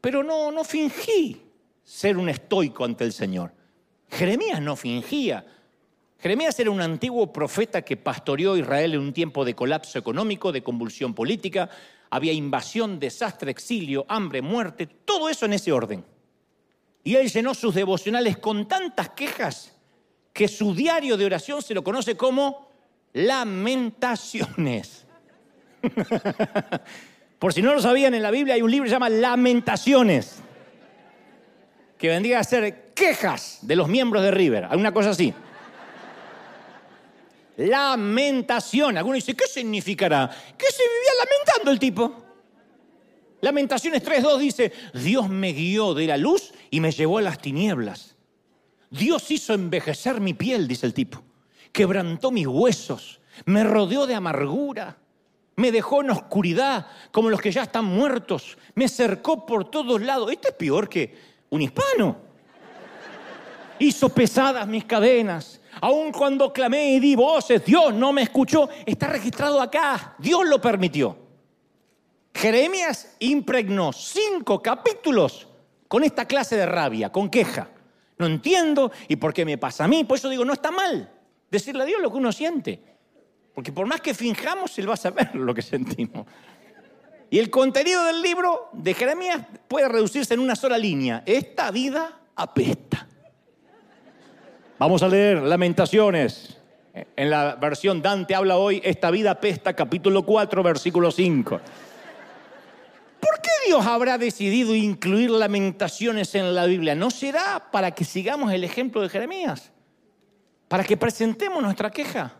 Pero 0.00 0.22
no, 0.22 0.52
no 0.52 0.62
fingí 0.62 1.42
ser 1.82 2.16
un 2.16 2.28
estoico 2.28 2.84
ante 2.84 3.04
el 3.04 3.12
Señor. 3.12 3.52
Jeremías 4.10 4.62
no 4.62 4.76
fingía. 4.76 5.44
Jeremías 6.20 6.58
era 6.60 6.70
un 6.70 6.80
antiguo 6.80 7.32
profeta 7.32 7.82
que 7.82 7.96
pastoreó 7.96 8.56
Israel 8.56 8.94
en 8.94 9.00
un 9.00 9.12
tiempo 9.12 9.44
de 9.44 9.54
colapso 9.54 9.98
económico, 9.98 10.52
de 10.52 10.62
convulsión 10.62 11.14
política, 11.14 11.68
había 12.10 12.32
invasión, 12.32 12.98
desastre, 12.98 13.50
exilio, 13.50 14.06
hambre, 14.08 14.40
muerte, 14.40 14.86
todo 14.86 15.28
eso 15.28 15.46
en 15.46 15.52
ese 15.52 15.72
orden. 15.72 16.04
Y 17.04 17.14
él 17.16 17.28
llenó 17.28 17.54
sus 17.54 17.74
devocionales 17.74 18.38
con 18.38 18.66
tantas 18.66 19.10
quejas 19.10 19.76
que 20.32 20.48
su 20.48 20.74
diario 20.74 21.16
de 21.16 21.24
oración 21.24 21.62
se 21.62 21.74
lo 21.74 21.82
conoce 21.82 22.16
como 22.16 22.67
lamentaciones. 23.12 25.06
Por 27.38 27.52
si 27.52 27.62
no 27.62 27.74
lo 27.74 27.80
sabían, 27.80 28.14
en 28.14 28.22
la 28.22 28.30
Biblia 28.30 28.54
hay 28.54 28.62
un 28.62 28.70
libro 28.70 28.84
que 28.84 28.90
se 28.90 28.96
llama 28.96 29.08
Lamentaciones, 29.08 30.36
que 31.96 32.08
vendría 32.08 32.40
a 32.40 32.44
ser 32.44 32.92
quejas 32.94 33.60
de 33.62 33.76
los 33.76 33.88
miembros 33.88 34.22
de 34.22 34.30
River, 34.30 34.64
alguna 34.64 34.92
cosa 34.92 35.10
así. 35.10 35.32
Lamentación. 37.58 38.96
Alguno 38.96 39.16
dice, 39.16 39.34
¿qué 39.34 39.46
significará? 39.46 40.30
Que 40.56 40.66
se 40.66 40.82
vivía 40.82 41.10
lamentando 41.24 41.70
el 41.72 41.78
tipo. 41.78 42.24
Lamentaciones 43.40 44.02
3.2 44.04 44.38
dice, 44.38 44.72
Dios 44.94 45.28
me 45.28 45.52
guió 45.52 45.94
de 45.94 46.06
la 46.06 46.16
luz 46.16 46.52
y 46.70 46.80
me 46.80 46.90
llevó 46.90 47.18
a 47.18 47.22
las 47.22 47.38
tinieblas. 47.38 48.16
Dios 48.90 49.30
hizo 49.30 49.54
envejecer 49.54 50.20
mi 50.20 50.34
piel, 50.34 50.66
dice 50.66 50.86
el 50.86 50.94
tipo. 50.94 51.22
Quebrantó 51.72 52.30
mis 52.30 52.46
huesos, 52.46 53.20
me 53.44 53.64
rodeó 53.64 54.06
de 54.06 54.14
amargura, 54.14 54.96
me 55.58 55.72
dejó 55.72 56.02
en 56.02 56.10
oscuridad 56.10 56.86
como 57.10 57.30
los 57.30 57.40
que 57.40 57.50
ya 57.50 57.64
están 57.64 57.84
muertos, 57.84 58.56
me 58.74 58.88
cercó 58.88 59.44
por 59.44 59.68
todos 59.68 60.00
lados. 60.00 60.30
Esto 60.30 60.48
es 60.48 60.54
peor 60.54 60.88
que 60.88 61.18
un 61.50 61.62
hispano. 61.62 62.16
Hizo 63.80 64.08
pesadas 64.08 64.68
mis 64.68 64.84
cadenas. 64.84 65.60
Aun 65.80 66.12
cuando 66.12 66.52
clamé 66.52 66.92
y 66.94 67.00
di 67.00 67.16
voces, 67.16 67.64
Dios 67.64 67.92
no 67.92 68.12
me 68.12 68.22
escuchó. 68.22 68.68
Está 68.86 69.08
registrado 69.08 69.60
acá. 69.60 70.14
Dios 70.18 70.48
lo 70.48 70.60
permitió. 70.60 71.16
Jeremías 72.34 73.16
impregnó 73.18 73.92
cinco 73.92 74.62
capítulos 74.62 75.48
con 75.88 76.04
esta 76.04 76.24
clase 76.24 76.56
de 76.56 76.66
rabia, 76.66 77.10
con 77.10 77.28
queja. 77.28 77.68
No 78.16 78.26
entiendo 78.26 78.92
y 79.08 79.16
por 79.16 79.34
qué 79.34 79.44
me 79.44 79.58
pasa 79.58 79.84
a 79.84 79.88
mí. 79.88 80.04
Por 80.04 80.18
eso 80.18 80.28
digo, 80.28 80.44
no 80.44 80.52
está 80.52 80.70
mal 80.70 81.17
decirle 81.50 81.82
a 81.82 81.86
Dios 81.86 82.00
lo 82.00 82.10
que 82.10 82.18
uno 82.18 82.32
siente. 82.32 82.82
Porque 83.54 83.72
por 83.72 83.86
más 83.86 84.00
que 84.00 84.14
finjamos, 84.14 84.78
Él 84.78 84.88
va 84.88 84.94
a 84.94 84.98
saber 84.98 85.34
lo 85.34 85.54
que 85.54 85.62
sentimos. 85.62 86.26
Y 87.30 87.38
el 87.38 87.50
contenido 87.50 88.04
del 88.04 88.22
libro 88.22 88.70
de 88.72 88.94
Jeremías 88.94 89.44
puede 89.66 89.88
reducirse 89.88 90.34
en 90.34 90.40
una 90.40 90.56
sola 90.56 90.78
línea. 90.78 91.22
Esta 91.26 91.70
vida 91.70 92.20
apesta. 92.36 93.06
Vamos 94.78 95.02
a 95.02 95.08
leer 95.08 95.42
Lamentaciones. 95.42 96.56
En 97.16 97.30
la 97.30 97.56
versión 97.56 98.00
Dante 98.00 98.34
habla 98.34 98.56
hoy, 98.56 98.80
esta 98.84 99.10
vida 99.10 99.32
apesta, 99.32 99.74
capítulo 99.74 100.24
4, 100.24 100.62
versículo 100.62 101.10
5. 101.10 101.60
¿Por 103.20 103.40
qué 103.40 103.50
Dios 103.66 103.86
habrá 103.86 104.18
decidido 104.18 104.74
incluir 104.74 105.30
lamentaciones 105.30 106.34
en 106.34 106.54
la 106.54 106.66
Biblia? 106.66 106.94
¿No 106.94 107.10
será 107.10 107.70
para 107.70 107.90
que 107.92 108.04
sigamos 108.04 108.52
el 108.52 108.64
ejemplo 108.64 109.02
de 109.02 109.08
Jeremías? 109.08 109.70
Para 110.68 110.84
que 110.84 110.96
presentemos 110.96 111.62
nuestra 111.62 111.90
queja. 111.90 112.34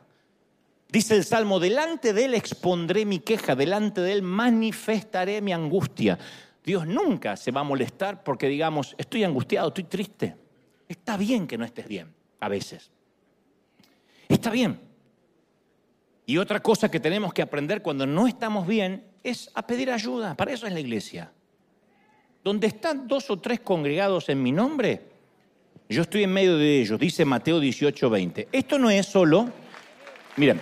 Dice 0.90 1.16
el 1.16 1.24
Salmo, 1.24 1.58
delante 1.58 2.12
de 2.12 2.26
Él 2.26 2.34
expondré 2.34 3.04
mi 3.04 3.18
queja, 3.18 3.54
delante 3.54 4.00
de 4.00 4.12
Él 4.12 4.22
manifestaré 4.22 5.40
mi 5.40 5.52
angustia. 5.52 6.18
Dios 6.64 6.86
nunca 6.86 7.36
se 7.36 7.50
va 7.50 7.60
a 7.60 7.64
molestar 7.64 8.22
porque 8.22 8.48
digamos, 8.48 8.94
estoy 8.98 9.24
angustiado, 9.24 9.68
estoy 9.68 9.84
triste. 9.84 10.36
Está 10.88 11.16
bien 11.16 11.46
que 11.46 11.58
no 11.58 11.64
estés 11.64 11.88
bien, 11.88 12.14
a 12.40 12.48
veces. 12.48 12.90
Está 14.28 14.50
bien. 14.50 14.80
Y 16.24 16.36
otra 16.36 16.60
cosa 16.60 16.90
que 16.90 17.00
tenemos 17.00 17.32
que 17.32 17.42
aprender 17.42 17.80
cuando 17.80 18.06
no 18.06 18.26
estamos 18.26 18.66
bien 18.66 19.04
es 19.22 19.50
a 19.54 19.66
pedir 19.66 19.90
ayuda. 19.90 20.36
Para 20.36 20.52
eso 20.52 20.66
es 20.66 20.72
la 20.72 20.80
iglesia. 20.80 21.32
Donde 22.44 22.66
están 22.66 23.08
dos 23.08 23.30
o 23.30 23.38
tres 23.38 23.60
congregados 23.60 24.28
en 24.28 24.42
mi 24.42 24.52
nombre, 24.52 25.08
yo 25.88 26.02
estoy 26.02 26.24
en 26.24 26.32
medio 26.32 26.58
de 26.58 26.80
ellos, 26.80 26.98
dice 26.98 27.24
Mateo 27.24 27.60
18, 27.60 28.10
20. 28.10 28.48
Esto 28.52 28.78
no 28.78 28.90
es 28.90 29.06
solo, 29.06 29.50
miren, 30.36 30.60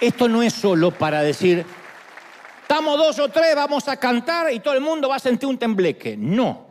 esto 0.00 0.28
no 0.28 0.42
es 0.42 0.52
solo 0.52 0.92
para 0.92 1.22
decir, 1.22 1.64
estamos 2.62 2.98
dos 2.98 3.18
o 3.18 3.28
tres, 3.28 3.54
vamos 3.56 3.88
a 3.88 3.96
cantar 3.96 4.52
y 4.52 4.60
todo 4.60 4.74
el 4.74 4.80
mundo 4.80 5.08
va 5.08 5.16
a 5.16 5.20
sentir 5.20 5.48
un 5.48 5.58
tembleque. 5.58 6.16
No. 6.16 6.66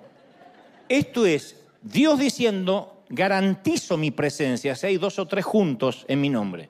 Esto 0.88 1.26
es 1.26 1.62
Dios 1.82 2.20
diciendo, 2.20 3.04
garantizo 3.10 3.98
mi 3.98 4.12
presencia 4.12 4.76
si 4.76 4.88
hay 4.88 4.98
dos 4.98 5.20
o 5.20 5.28
tres 5.28 5.44
juntos 5.44 6.06
en 6.08 6.22
mi 6.22 6.30
nombre. 6.30 6.70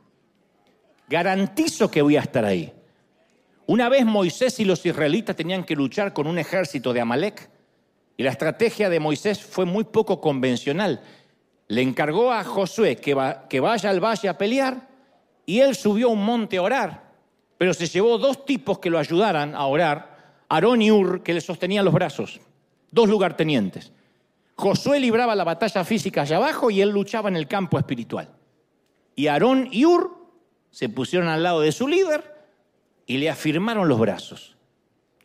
Garantizo 1.07 1.91
que 1.91 2.01
voy 2.01 2.17
a 2.17 2.21
estar 2.21 2.43
ahí. 2.43 2.73
Una 3.67 3.89
vez 3.89 4.05
Moisés 4.05 4.59
y 4.59 4.65
los 4.65 4.83
israelitas 4.85 5.35
tenían 5.35 5.63
que 5.63 5.75
luchar 5.75 6.13
con 6.13 6.25
un 6.25 6.39
ejército 6.39 6.91
de 6.91 7.01
Amalek 7.01 7.49
y 8.17 8.23
la 8.23 8.31
estrategia 8.31 8.89
de 8.89 8.99
Moisés 8.99 9.43
fue 9.43 9.65
muy 9.65 9.83
poco 9.83 10.21
convencional. 10.21 11.01
Le 11.67 11.81
encargó 11.81 12.31
a 12.31 12.43
Josué 12.43 12.97
que, 12.97 13.13
vaya 13.13 13.89
al 13.89 14.03
valle 14.03 14.29
a 14.29 14.37
pelear 14.37 14.87
y 15.45 15.59
él 15.59 15.75
subió 15.75 16.07
a 16.07 16.11
un 16.11 16.23
monte 16.23 16.57
a 16.57 16.61
orar, 16.61 17.11
pero 17.57 17.73
se 17.73 17.87
llevó 17.87 18.17
dos 18.17 18.45
tipos 18.45 18.79
que 18.79 18.89
lo 18.89 18.99
ayudaran 18.99 19.53
a 19.55 19.65
orar, 19.65 20.15
Aarón 20.47 20.81
y 20.81 20.91
Ur, 20.91 21.23
que 21.23 21.33
le 21.33 21.41
sostenían 21.41 21.85
los 21.85 21.93
brazos, 21.93 22.39
dos 22.91 23.09
lugartenientes. 23.09 23.91
Josué 24.55 24.99
libraba 24.99 25.35
la 25.35 25.43
batalla 25.43 25.83
física 25.83 26.21
allá 26.21 26.37
abajo 26.37 26.71
y 26.71 26.81
él 26.81 26.89
luchaba 26.89 27.29
en 27.29 27.35
el 27.35 27.47
campo 27.47 27.77
espiritual. 27.77 28.29
Y 29.15 29.27
Aarón 29.27 29.67
y 29.71 29.85
Ur 29.85 30.15
se 30.71 30.87
pusieron 30.87 31.27
al 31.27 31.43
lado 31.43 31.61
de 31.61 31.71
su 31.71 31.87
líder 31.87 32.35
y 33.05 33.17
le 33.17 33.29
afirmaron 33.29 33.87
los 33.87 33.99
brazos. 33.99 34.54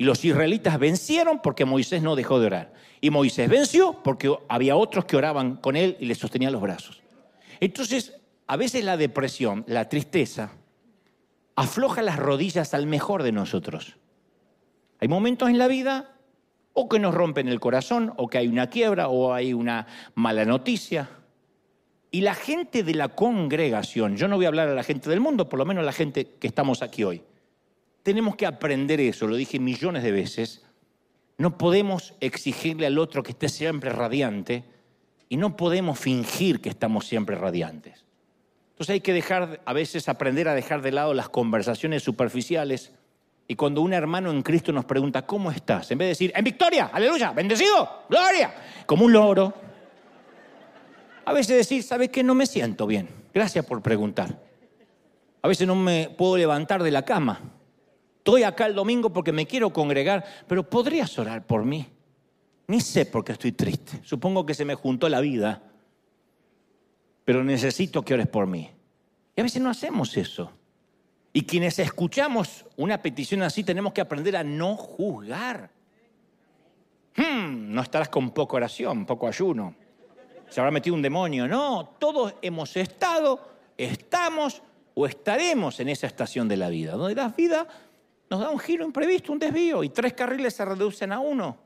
Y 0.01 0.05
los 0.05 0.24
israelitas 0.24 0.78
vencieron 0.78 1.42
porque 1.42 1.66
Moisés 1.66 2.01
no 2.01 2.16
dejó 2.16 2.40
de 2.40 2.46
orar. 2.46 2.72
Y 3.03 3.11
Moisés 3.11 3.51
venció 3.51 4.03
porque 4.03 4.34
había 4.48 4.74
otros 4.74 5.05
que 5.05 5.14
oraban 5.14 5.57
con 5.57 5.76
él 5.76 5.98
y 6.01 6.07
le 6.07 6.14
sostenían 6.14 6.55
los 6.55 6.62
brazos. 6.62 7.03
Entonces, 7.61 8.14
a 8.46 8.57
veces 8.57 8.82
la 8.82 8.96
depresión, 8.96 9.62
la 9.66 9.90
tristeza, 9.90 10.53
afloja 11.55 12.01
las 12.01 12.18
rodillas 12.18 12.72
al 12.72 12.86
mejor 12.86 13.22
de 13.22 13.32
nosotros. 13.32 13.98
Hay 15.01 15.09
momentos 15.09 15.51
en 15.51 15.59
la 15.59 15.68
vida 15.68 16.16
o 16.72 16.88
que 16.88 16.98
nos 16.98 17.14
rompen 17.14 17.48
el 17.48 17.61
corazón, 17.61 18.14
o 18.16 18.26
que 18.26 18.38
hay 18.38 18.48
una 18.48 18.70
quiebra, 18.70 19.09
o 19.09 19.34
hay 19.34 19.53
una 19.53 19.86
mala 20.14 20.46
noticia. 20.46 21.11
Y 22.11 22.22
la 22.22 22.34
gente 22.34 22.84
de 22.84 22.94
la 22.94 23.09
congregación, 23.09 24.16
yo 24.16 24.28
no 24.28 24.36
voy 24.36 24.46
a 24.46 24.48
hablar 24.48 24.68
a 24.68 24.74
la 24.74 24.82
gente 24.82 25.11
del 25.11 25.20
mundo, 25.20 25.51
por 25.51 25.59
lo 25.59 25.66
menos 25.66 25.84
la 25.84 25.92
gente 25.92 26.36
que 26.40 26.46
estamos 26.46 26.80
aquí 26.80 27.05
hoy, 27.05 27.22
tenemos 28.03 28.36
que 28.36 28.46
aprender 28.46 29.01
eso, 29.01 29.26
lo 29.26 29.36
dije 29.36 29.59
millones 29.59 30.03
de 30.03 30.12
veces. 30.12 30.64
No 31.38 31.57
podemos 31.57 32.14
exigirle 32.20 32.86
al 32.86 32.98
otro 32.98 33.22
que 33.22 33.32
esté 33.32 33.48
siempre 33.48 33.90
radiante 33.90 34.64
y 35.28 35.36
no 35.36 35.57
podemos 35.57 35.98
fingir 35.98 36.61
que 36.61 36.68
estamos 36.68 37.07
siempre 37.07 37.36
radiantes. 37.36 38.05
Entonces 38.72 38.94
hay 38.94 39.01
que 39.01 39.12
dejar, 39.12 39.61
a 39.64 39.72
veces 39.72 40.09
aprender 40.09 40.48
a 40.48 40.55
dejar 40.55 40.82
de 40.82 40.92
lado 40.92 41.14
las 41.14 41.28
conversaciones 41.28 42.03
superficiales 42.03 42.92
y 43.46 43.57
cuando 43.57 43.82
un 43.82 43.92
hermano 43.92 44.30
en 44.30 44.42
Cristo 44.42 44.72
nos 44.72 44.84
pregunta, 44.84 45.26
¿cómo 45.26 45.51
estás? 45.51 45.90
En 45.90 45.98
vez 45.98 46.07
de 46.07 46.09
decir, 46.11 46.32
en 46.34 46.44
victoria, 46.44 46.90
aleluya, 46.92 47.32
bendecido, 47.32 48.05
gloria, 48.09 48.55
como 48.86 49.05
un 49.05 49.12
loro. 49.12 49.53
A 51.24 51.32
veces 51.32 51.57
decir, 51.57 51.82
¿sabes 51.82 52.11
qué? 52.11 52.22
No 52.22 52.34
me 52.34 52.46
siento 52.46 52.86
bien. 52.86 53.09
Gracias 53.34 53.64
por 53.64 53.82
preguntar. 53.82 54.40
A 55.42 55.48
veces 55.48 55.66
no 55.66 55.74
me 55.74 56.14
puedo 56.16 56.36
levantar 56.36 56.82
de 56.82 56.90
la 56.90 57.05
cama. 57.05 57.40
Estoy 58.21 58.43
acá 58.43 58.66
el 58.66 58.75
domingo 58.75 59.11
porque 59.11 59.33
me 59.33 59.47
quiero 59.47 59.73
congregar, 59.73 60.23
pero 60.47 60.68
podrías 60.68 61.18
orar 61.18 61.47
por 61.47 61.64
mí. 61.64 61.87
Ni 62.66 62.83
sé 62.83 63.07
por 63.07 63.25
qué 63.25 63.33
estoy 63.33 63.53
triste. 63.53 64.01
Supongo 64.05 64.45
que 64.45 64.53
se 64.53 64.66
me 64.66 64.75
juntó 64.75 65.09
la 65.09 65.21
vida, 65.21 65.62
pero 67.25 67.43
necesito 67.43 68.03
que 68.03 68.12
ores 68.12 68.27
por 68.27 68.47
mí. 68.47 68.71
Y 69.35 69.41
a 69.41 69.43
veces 69.43 69.62
no 69.62 69.71
hacemos 69.71 70.18
eso. 70.18 70.53
Y 71.33 71.45
quienes 71.45 71.79
escuchamos 71.79 72.66
una 72.77 73.01
petición 73.01 73.41
así 73.43 73.64
tenemos 73.64 73.95
que 73.95 74.03
aprender 74.03 74.37
a 74.37 74.45
no 74.45 74.77
juzgar. 74.77 75.71
Hmm, 77.16 77.73
no 77.73 77.81
estarás 77.81 78.11
con 78.11 78.33
poca 78.33 78.57
oración, 78.57 79.07
poco 79.07 79.29
ayuno. 79.29 79.75
Se 80.51 80.61
habrá 80.61 80.71
metido 80.71 80.95
un 80.95 81.01
demonio. 81.01 81.49
No, 81.49 81.95
todos 81.99 82.35
hemos 82.43 82.77
estado, 82.77 83.49
estamos 83.79 84.61
o 84.93 85.07
estaremos 85.07 85.81
en 85.81 85.89
esa 85.89 86.07
estación 86.07 86.49
de 86.49 86.59
la 86.59 86.68
vida, 86.68 86.93
donde 86.93 87.14
la 87.14 87.29
vida 87.29 87.66
nos 88.31 88.41
da 88.41 88.51
un 88.51 88.61
giro 88.61 88.85
imprevisto, 88.85 89.33
un 89.33 89.41
desvío, 89.41 89.83
y 89.83 89.89
tres 89.89 90.12
carriles 90.12 90.55
se 90.55 90.64
reducen 90.64 91.11
a 91.11 91.18
uno. 91.18 91.59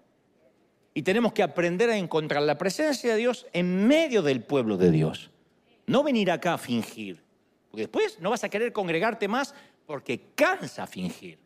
Y 0.95 1.03
tenemos 1.03 1.35
que 1.35 1.43
aprender 1.43 1.91
a 1.91 1.97
encontrar 1.97 2.43
la 2.43 2.57
presencia 2.57 3.13
de 3.13 3.19
Dios 3.19 3.47
en 3.53 3.87
medio 3.87 4.23
del 4.23 4.43
pueblo 4.43 4.79
de 4.79 4.91
Dios. 4.91 5.31
No 5.87 6.03
venir 6.03 6.31
acá 6.31 6.55
a 6.55 6.59
fingir, 6.59 7.23
porque 7.71 7.83
después 7.83 8.19
no 8.21 8.31
vas 8.31 8.45
a 8.45 8.49
querer 8.49 8.73
congregarte 8.73 9.29
más 9.29 9.55
porque 9.85 10.33
cansa 10.35 10.87
fingir. 10.87 11.39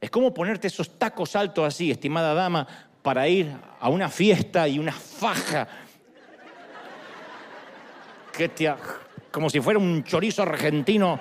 Es 0.00 0.10
como 0.10 0.32
ponerte 0.32 0.68
esos 0.68 0.96
tacos 0.96 1.34
altos 1.34 1.66
así, 1.66 1.90
estimada 1.90 2.32
dama, 2.32 2.66
para 3.02 3.26
ir 3.26 3.52
a 3.80 3.88
una 3.88 4.08
fiesta 4.08 4.68
y 4.68 4.78
una 4.78 4.92
faja 4.92 5.66
que 8.32 8.48
te, 8.48 8.72
como 9.32 9.50
si 9.50 9.60
fuera 9.60 9.80
un 9.80 10.04
chorizo 10.04 10.42
argentino 10.42 11.18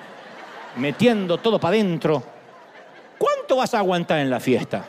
metiendo 0.76 1.40
todo 1.40 1.60
para 1.60 1.76
adentro. 1.76 2.39
¿Cuánto 3.50 3.62
vas 3.62 3.74
a 3.74 3.80
aguantar 3.80 4.20
en 4.20 4.30
la 4.30 4.40
fiesta? 4.40 4.86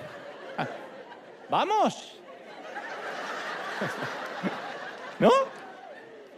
Ah, 0.58 0.68
¿Vamos? 1.48 2.12
¿No? 5.18 5.30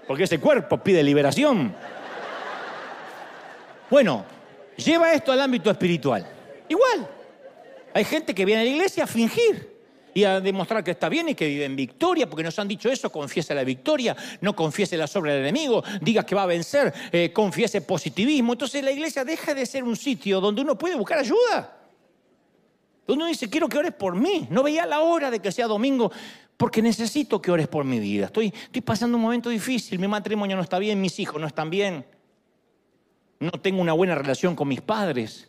porque 0.07 0.23
ese 0.23 0.39
cuerpo 0.39 0.79
pide 0.79 1.03
liberación. 1.03 1.75
Bueno, 3.91 4.25
lleva 4.77 5.13
esto 5.13 5.33
al 5.33 5.41
ámbito 5.41 5.69
espiritual. 5.69 6.25
Igual, 6.69 7.09
hay 7.93 8.05
gente 8.05 8.33
que 8.33 8.45
viene 8.45 8.61
a 8.61 8.65
la 8.67 8.71
iglesia 8.71 9.03
a 9.03 9.09
fingir 9.09 9.81
y 10.15 10.23
a 10.23 10.41
demostrar 10.41 10.85
que 10.85 10.93
está 10.93 11.09
bien 11.09 11.31
y 11.31 11.35
que 11.35 11.49
vive 11.49 11.65
en 11.65 11.75
victoria, 11.75 12.31
porque 12.31 12.45
nos 12.45 12.57
han 12.57 12.69
dicho 12.69 12.89
eso, 12.89 13.11
confiese 13.11 13.53
la 13.53 13.65
victoria, 13.65 14.15
no 14.43 14.55
confiese 14.55 14.97
la 14.97 15.09
sobre 15.09 15.33
del 15.33 15.41
enemigo, 15.41 15.83
diga 16.01 16.25
que 16.25 16.37
va 16.37 16.45
a 16.45 16.47
vencer, 16.47 16.95
eh, 17.11 17.33
confiese 17.33 17.81
positivismo. 17.81 18.53
Entonces 18.53 18.85
la 18.85 18.93
iglesia 18.93 19.25
deja 19.25 19.55
de 19.55 19.67
ser 19.67 19.83
un 19.83 19.97
sitio 19.97 20.41
donde 20.41 20.63
uno 20.63 20.79
puede 20.79 20.95
buscar 20.95 21.19
ayuda. 21.19 21.82
Uno 23.09 23.27
dice, 23.27 23.51
quiero 23.51 23.69
que 23.69 23.79
ores 23.79 23.93
por 23.93 24.15
mí. 24.15 24.47
No 24.51 24.63
veía 24.63 24.87
la 24.87 25.01
hora 25.01 25.31
de 25.31 25.41
que 25.41 25.53
sea 25.53 25.67
domingo, 25.67 26.11
porque 26.57 26.81
necesito 26.81 27.43
que 27.43 27.51
ores 27.51 27.69
por 27.69 27.85
mi 27.85 27.99
vida. 27.99 28.27
Estoy, 28.27 28.53
estoy 28.55 28.83
pasando 28.83 29.17
un 29.17 29.23
momento 29.23 29.51
difícil, 29.51 29.99
mi 29.99 30.09
matrimonio 30.09 30.57
no 30.57 30.63
está 30.63 30.79
bien, 30.79 31.01
mis 31.01 31.19
hijos 31.19 31.41
no 31.41 31.47
están 31.47 31.71
bien. 31.71 32.07
No 33.41 33.51
tengo 33.51 33.81
una 33.81 33.93
buena 33.93 34.15
relación 34.15 34.55
con 34.55 34.69
mis 34.69 34.81
padres. 34.81 35.49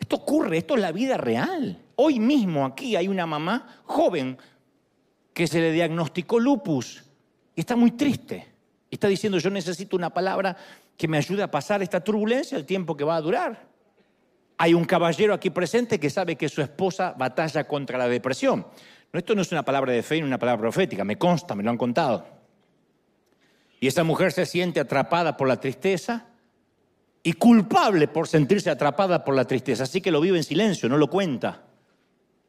Esto 0.00 0.16
ocurre, 0.16 0.58
esto 0.58 0.74
es 0.74 0.80
la 0.80 0.90
vida 0.90 1.16
real. 1.16 1.78
Hoy 1.96 2.18
mismo 2.18 2.64
aquí 2.64 2.96
hay 2.96 3.08
una 3.08 3.26
mamá 3.26 3.82
joven 3.84 4.38
que 5.32 5.46
se 5.46 5.60
le 5.60 5.72
diagnosticó 5.72 6.40
lupus 6.40 7.04
y 7.54 7.60
está 7.60 7.76
muy 7.76 7.92
triste. 7.92 8.48
Está 8.90 9.08
diciendo, 9.08 9.38
yo 9.38 9.50
necesito 9.50 9.96
una 9.96 10.10
palabra 10.10 10.56
que 10.96 11.08
me 11.08 11.18
ayude 11.18 11.42
a 11.42 11.50
pasar 11.50 11.82
esta 11.82 12.02
turbulencia 12.02 12.56
el 12.56 12.66
tiempo 12.66 12.96
que 12.96 13.04
va 13.04 13.16
a 13.16 13.20
durar. 13.20 13.71
Hay 14.62 14.74
un 14.74 14.84
caballero 14.84 15.34
aquí 15.34 15.50
presente 15.50 15.98
que 15.98 16.08
sabe 16.08 16.36
que 16.36 16.48
su 16.48 16.62
esposa 16.62 17.16
batalla 17.18 17.64
contra 17.66 17.98
la 17.98 18.06
depresión. 18.06 18.64
esto 19.12 19.34
no 19.34 19.42
es 19.42 19.50
una 19.50 19.64
palabra 19.64 19.92
de 19.92 20.04
fe 20.04 20.20
ni 20.20 20.22
una 20.22 20.38
palabra 20.38 20.60
profética, 20.60 21.02
me 21.02 21.18
consta, 21.18 21.56
me 21.56 21.64
lo 21.64 21.70
han 21.70 21.76
contado. 21.76 22.24
Y 23.80 23.88
esa 23.88 24.04
mujer 24.04 24.30
se 24.30 24.46
siente 24.46 24.78
atrapada 24.78 25.36
por 25.36 25.48
la 25.48 25.58
tristeza 25.58 26.28
y 27.24 27.32
culpable 27.32 28.06
por 28.06 28.28
sentirse 28.28 28.70
atrapada 28.70 29.24
por 29.24 29.34
la 29.34 29.46
tristeza, 29.46 29.82
así 29.82 30.00
que 30.00 30.12
lo 30.12 30.20
vive 30.20 30.36
en 30.36 30.44
silencio, 30.44 30.88
no 30.88 30.96
lo 30.96 31.10
cuenta. 31.10 31.64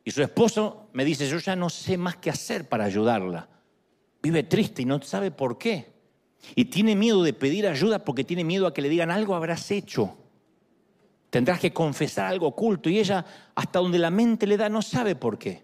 Y 0.03 0.11
su 0.11 0.21
esposo 0.21 0.91
me 0.93 1.05
dice, 1.05 1.27
yo 1.27 1.39
ya 1.39 1.55
no 1.55 1.71
sé 1.71 1.97
más 1.97 2.17
qué 2.17 2.29
hacer 2.29 2.69
para 2.69 2.83
ayudarla. 2.83 3.49
Vive 4.21 4.43
triste 4.43 4.83
y 4.83 4.85
no 4.85 5.01
sabe 5.01 5.31
por 5.31 5.57
qué. 5.57 5.91
Y 6.53 6.65
tiene 6.65 6.95
miedo 6.95 7.23
de 7.23 7.33
pedir 7.33 7.65
ayuda 7.65 8.05
porque 8.05 8.23
tiene 8.23 8.43
miedo 8.43 8.67
a 8.67 8.73
que 8.75 8.83
le 8.83 8.89
digan 8.89 9.09
algo 9.09 9.33
habrás 9.33 9.71
hecho. 9.71 10.19
Tendrás 11.33 11.59
que 11.59 11.73
confesar 11.73 12.27
algo 12.27 12.45
oculto 12.45 12.91
y 12.91 12.99
ella, 12.99 13.25
hasta 13.55 13.79
donde 13.79 13.97
la 13.97 14.11
mente 14.11 14.45
le 14.45 14.55
da, 14.55 14.69
no 14.69 14.83
sabe 14.83 15.15
por 15.15 15.39
qué. 15.39 15.63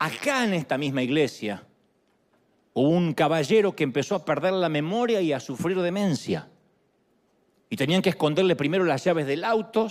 Acá 0.00 0.42
en 0.42 0.52
esta 0.52 0.76
misma 0.76 1.00
iglesia 1.00 1.64
hubo 2.72 2.88
un 2.88 3.14
caballero 3.14 3.76
que 3.76 3.84
empezó 3.84 4.16
a 4.16 4.24
perder 4.24 4.54
la 4.54 4.68
memoria 4.68 5.20
y 5.20 5.32
a 5.32 5.38
sufrir 5.38 5.80
demencia. 5.80 6.48
Y 7.70 7.76
tenían 7.76 8.02
que 8.02 8.08
esconderle 8.08 8.56
primero 8.56 8.82
las 8.82 9.04
llaves 9.04 9.28
del 9.28 9.44
auto, 9.44 9.86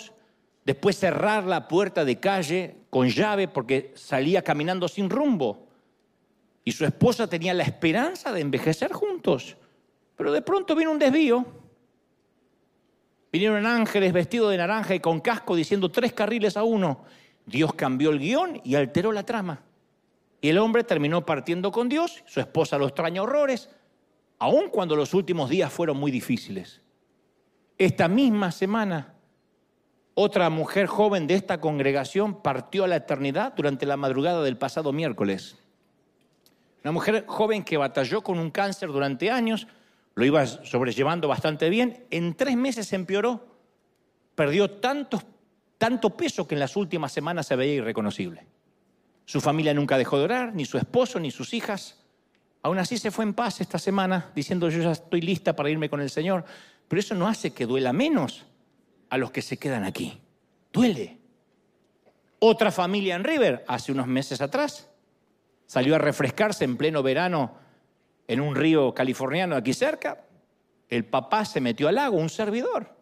después 0.65 0.97
cerrar 0.97 1.45
la 1.45 1.69
puerta 1.69 2.03
de 2.03 2.19
calle 2.19 2.75
con 2.89 3.07
llave 3.07 3.47
porque 3.47 3.93
salía 3.95 4.41
caminando 4.41 4.89
sin 4.89 5.09
rumbo. 5.09 5.69
Y 6.65 6.73
su 6.73 6.83
esposa 6.83 7.25
tenía 7.25 7.53
la 7.53 7.63
esperanza 7.63 8.33
de 8.33 8.41
envejecer 8.41 8.91
juntos. 8.91 9.55
Pero 10.17 10.33
de 10.33 10.41
pronto 10.41 10.75
vino 10.75 10.91
un 10.91 10.99
desvío. 10.99 11.64
Vinieron 13.35 13.65
ángeles 13.65 14.13
vestidos 14.13 14.49
de 14.51 14.57
naranja 14.57 14.95
y 14.95 15.01
con 15.01 15.19
casco 15.19 15.57
diciendo 15.57 15.91
tres 15.91 16.13
carriles 16.13 16.55
a 16.55 16.63
uno. 16.63 17.01
Dios 17.45 17.73
cambió 17.73 18.11
el 18.11 18.19
guion 18.19 18.61
y 18.63 18.75
alteró 18.75 19.11
la 19.11 19.23
trama. 19.25 19.61
Y 20.39 20.47
el 20.47 20.57
hombre 20.57 20.85
terminó 20.85 21.25
partiendo 21.25 21.69
con 21.69 21.89
Dios, 21.89 22.23
su 22.27 22.39
esposa 22.39 22.77
lo 22.77 22.85
extraña 22.87 23.21
horrores, 23.21 23.69
aun 24.39 24.69
cuando 24.69 24.95
los 24.95 25.13
últimos 25.13 25.49
días 25.49 25.69
fueron 25.69 25.97
muy 25.97 26.11
difíciles. 26.11 26.81
Esta 27.77 28.07
misma 28.07 28.53
semana, 28.53 29.15
otra 30.13 30.49
mujer 30.49 30.87
joven 30.87 31.27
de 31.27 31.33
esta 31.33 31.59
congregación 31.59 32.41
partió 32.41 32.85
a 32.85 32.87
la 32.87 32.95
eternidad 32.95 33.53
durante 33.53 33.85
la 33.85 33.97
madrugada 33.97 34.43
del 34.43 34.55
pasado 34.55 34.93
miércoles. 34.93 35.57
Una 36.85 36.93
mujer 36.93 37.25
joven 37.27 37.65
que 37.65 37.75
batalló 37.75 38.21
con 38.21 38.39
un 38.39 38.49
cáncer 38.49 38.87
durante 38.87 39.29
años, 39.29 39.67
lo 40.15 40.25
iba 40.25 40.45
sobrellevando 40.45 41.27
bastante 41.27 41.69
bien, 41.69 42.05
en 42.09 42.35
tres 42.35 42.55
meses 42.55 42.91
empeoró, 42.93 43.45
perdió 44.33 44.71
tanto, 44.71 45.21
tanto 45.77 46.15
peso 46.15 46.47
que 46.47 46.55
en 46.55 46.59
las 46.59 46.77
últimas 46.77 47.11
semanas 47.11 47.47
se 47.47 47.55
veía 47.55 47.75
irreconocible. 47.75 48.47
Su 49.25 49.41
familia 49.41 49.73
nunca 49.73 49.97
dejó 49.97 50.17
de 50.17 50.23
orar, 50.23 50.55
ni 50.55 50.65
su 50.65 50.77
esposo, 50.77 51.19
ni 51.19 51.31
sus 51.31 51.53
hijas. 51.53 51.99
Aún 52.61 52.77
así 52.79 52.97
se 52.97 53.11
fue 53.11 53.25
en 53.25 53.33
paz 53.33 53.59
esta 53.59 53.77
semana, 53.77 54.31
diciendo 54.33 54.69
yo 54.69 54.81
ya 54.81 54.91
estoy 54.91 55.21
lista 55.21 55.55
para 55.55 55.69
irme 55.69 55.89
con 55.89 55.99
el 55.99 56.09
Señor. 56.09 56.45
Pero 56.87 56.99
eso 56.99 57.15
no 57.15 57.27
hace 57.27 57.53
que 57.53 57.65
duela 57.65 57.91
menos 57.91 58.45
a 59.09 59.17
los 59.17 59.31
que 59.31 59.41
se 59.41 59.57
quedan 59.57 59.83
aquí. 59.83 60.21
Duele. 60.71 61.19
Otra 62.39 62.71
familia 62.71 63.15
en 63.15 63.23
River, 63.23 63.65
hace 63.67 63.91
unos 63.91 64.07
meses 64.07 64.41
atrás, 64.41 64.89
salió 65.65 65.95
a 65.95 65.99
refrescarse 65.99 66.63
en 66.63 66.77
pleno 66.77 67.01
verano 67.01 67.64
en 68.27 68.41
un 68.41 68.55
río 68.55 68.93
californiano 68.93 69.55
aquí 69.55 69.73
cerca. 69.73 70.25
El 70.89 71.05
papá 71.05 71.45
se 71.45 71.61
metió 71.61 71.87
al 71.87 71.95
lago, 71.95 72.17
un 72.17 72.29
servidor. 72.29 72.95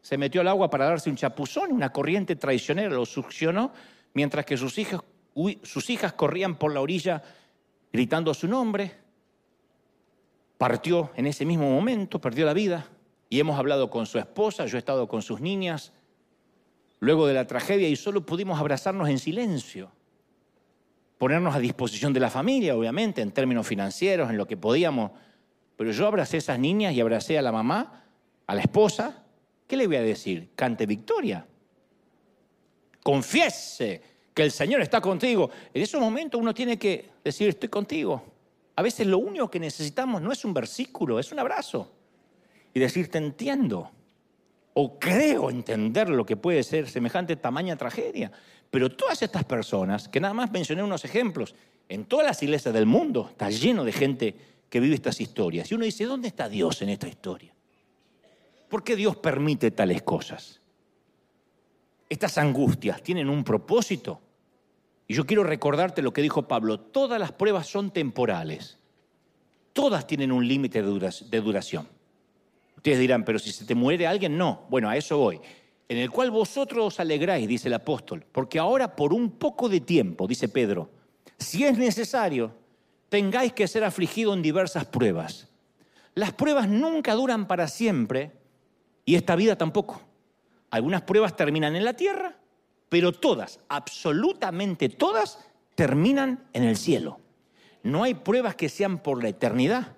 Se 0.00 0.18
metió 0.18 0.40
al 0.40 0.48
agua 0.48 0.70
para 0.70 0.86
darse 0.86 1.10
un 1.10 1.16
chapuzón, 1.16 1.72
una 1.72 1.90
corriente 1.90 2.36
traicionera 2.36 2.94
lo 2.94 3.06
succionó, 3.06 3.72
mientras 4.12 4.44
que 4.44 4.56
sus 4.56 4.78
hijas, 4.78 5.00
sus 5.62 5.88
hijas 5.90 6.12
corrían 6.12 6.56
por 6.56 6.72
la 6.72 6.80
orilla 6.80 7.22
gritando 7.92 8.34
su 8.34 8.48
nombre. 8.48 8.92
Partió 10.58 11.10
en 11.16 11.26
ese 11.26 11.44
mismo 11.44 11.70
momento, 11.70 12.20
perdió 12.20 12.44
la 12.44 12.52
vida 12.52 12.88
y 13.28 13.40
hemos 13.40 13.58
hablado 13.58 13.90
con 13.90 14.06
su 14.06 14.18
esposa, 14.18 14.66
yo 14.66 14.76
he 14.76 14.78
estado 14.78 15.08
con 15.08 15.22
sus 15.22 15.40
niñas, 15.40 15.92
luego 17.00 17.26
de 17.26 17.34
la 17.34 17.46
tragedia 17.46 17.88
y 17.88 17.96
solo 17.96 18.24
pudimos 18.24 18.58
abrazarnos 18.60 19.08
en 19.08 19.18
silencio, 19.18 19.90
ponernos 21.24 21.54
a 21.54 21.58
disposición 21.58 22.12
de 22.12 22.20
la 22.20 22.28
familia, 22.28 22.76
obviamente, 22.76 23.22
en 23.22 23.32
términos 23.32 23.66
financieros, 23.66 24.28
en 24.28 24.36
lo 24.36 24.46
que 24.46 24.58
podíamos. 24.58 25.10
Pero 25.74 25.90
yo 25.90 26.06
abracé 26.06 26.36
a 26.36 26.38
esas 26.40 26.58
niñas 26.58 26.92
y 26.92 27.00
abracé 27.00 27.38
a 27.38 27.40
la 27.40 27.50
mamá, 27.50 28.04
a 28.46 28.54
la 28.54 28.60
esposa. 28.60 29.24
¿Qué 29.66 29.74
le 29.74 29.86
voy 29.86 29.96
a 29.96 30.02
decir? 30.02 30.50
Cante 30.54 30.84
victoria. 30.84 31.46
Confiese 33.02 34.02
que 34.34 34.42
el 34.42 34.50
Señor 34.50 34.82
está 34.82 35.00
contigo. 35.00 35.48
En 35.72 35.80
esos 35.80 35.98
momentos 35.98 36.38
uno 36.38 36.52
tiene 36.52 36.78
que 36.78 37.12
decir, 37.24 37.48
estoy 37.48 37.70
contigo. 37.70 38.22
A 38.76 38.82
veces 38.82 39.06
lo 39.06 39.16
único 39.16 39.50
que 39.50 39.58
necesitamos 39.58 40.20
no 40.20 40.30
es 40.30 40.44
un 40.44 40.52
versículo, 40.52 41.18
es 41.18 41.32
un 41.32 41.38
abrazo 41.38 41.90
y 42.74 42.80
decir, 42.80 43.10
te 43.10 43.16
entiendo. 43.16 43.90
O 44.74 44.98
creo 44.98 45.50
entender 45.50 46.10
lo 46.10 46.26
que 46.26 46.36
puede 46.36 46.62
ser 46.62 46.88
semejante 46.88 47.36
tamaña 47.36 47.76
tragedia. 47.76 48.30
Pero 48.70 48.90
todas 48.90 49.22
estas 49.22 49.44
personas, 49.44 50.08
que 50.08 50.20
nada 50.20 50.34
más 50.34 50.50
mencioné 50.50 50.82
unos 50.82 51.04
ejemplos, 51.04 51.54
en 51.88 52.04
todas 52.04 52.26
las 52.26 52.42
iglesias 52.42 52.74
del 52.74 52.86
mundo 52.86 53.28
está 53.30 53.50
lleno 53.50 53.84
de 53.84 53.92
gente 53.92 54.34
que 54.68 54.80
vive 54.80 54.96
estas 54.96 55.20
historias. 55.20 55.70
Y 55.70 55.74
uno 55.74 55.84
dice, 55.84 56.04
¿dónde 56.04 56.28
está 56.28 56.48
Dios 56.48 56.82
en 56.82 56.88
esta 56.88 57.06
historia? 57.06 57.54
¿Por 58.68 58.82
qué 58.82 58.96
Dios 58.96 59.16
permite 59.16 59.70
tales 59.70 60.02
cosas? 60.02 60.60
Estas 62.08 62.38
angustias 62.38 63.00
tienen 63.02 63.28
un 63.28 63.44
propósito. 63.44 64.20
Y 65.06 65.14
yo 65.14 65.26
quiero 65.26 65.44
recordarte 65.44 66.02
lo 66.02 66.12
que 66.12 66.22
dijo 66.22 66.48
Pablo, 66.48 66.80
todas 66.80 67.20
las 67.20 67.30
pruebas 67.30 67.68
son 67.68 67.92
temporales. 67.92 68.78
Todas 69.72 70.06
tienen 70.06 70.32
un 70.32 70.48
límite 70.48 70.82
de 70.82 71.40
duración. 71.40 71.88
Ustedes 72.84 72.98
dirán, 72.98 73.24
pero 73.24 73.38
si 73.38 73.50
se 73.50 73.64
te 73.64 73.74
muere 73.74 74.06
alguien, 74.06 74.36
no. 74.36 74.66
Bueno, 74.68 74.90
a 74.90 74.96
eso 74.98 75.16
voy. 75.16 75.40
En 75.88 75.96
el 75.96 76.10
cual 76.10 76.30
vosotros 76.30 76.84
os 76.84 77.00
alegráis, 77.00 77.48
dice 77.48 77.68
el 77.68 77.72
apóstol, 77.72 78.26
porque 78.30 78.58
ahora 78.58 78.94
por 78.94 79.14
un 79.14 79.30
poco 79.30 79.70
de 79.70 79.80
tiempo, 79.80 80.26
dice 80.26 80.50
Pedro, 80.50 80.90
si 81.38 81.64
es 81.64 81.78
necesario, 81.78 82.54
tengáis 83.08 83.54
que 83.54 83.66
ser 83.68 83.84
afligidos 83.84 84.36
en 84.36 84.42
diversas 84.42 84.84
pruebas. 84.84 85.48
Las 86.14 86.34
pruebas 86.34 86.68
nunca 86.68 87.14
duran 87.14 87.48
para 87.48 87.68
siempre 87.68 88.32
y 89.06 89.14
esta 89.14 89.34
vida 89.34 89.56
tampoco. 89.56 90.02
Algunas 90.68 91.00
pruebas 91.00 91.34
terminan 91.34 91.74
en 91.76 91.86
la 91.86 91.94
tierra, 91.94 92.36
pero 92.90 93.12
todas, 93.12 93.60
absolutamente 93.70 94.90
todas, 94.90 95.38
terminan 95.74 96.44
en 96.52 96.64
el 96.64 96.76
cielo. 96.76 97.18
No 97.82 98.02
hay 98.04 98.12
pruebas 98.12 98.56
que 98.56 98.68
sean 98.68 98.98
por 98.98 99.22
la 99.22 99.30
eternidad 99.30 99.96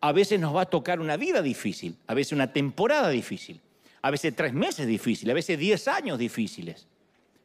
a 0.00 0.12
veces 0.12 0.40
nos 0.40 0.54
va 0.54 0.62
a 0.62 0.66
tocar 0.66 1.00
una 1.00 1.16
vida 1.16 1.42
difícil, 1.42 1.96
a 2.06 2.14
veces 2.14 2.32
una 2.32 2.52
temporada 2.52 3.10
difícil, 3.10 3.60
a 4.02 4.10
veces 4.10 4.34
tres 4.34 4.52
meses 4.52 4.86
difíciles, 4.86 5.32
a 5.32 5.34
veces 5.34 5.58
diez 5.58 5.86
años 5.88 6.18
difíciles. 6.18 6.86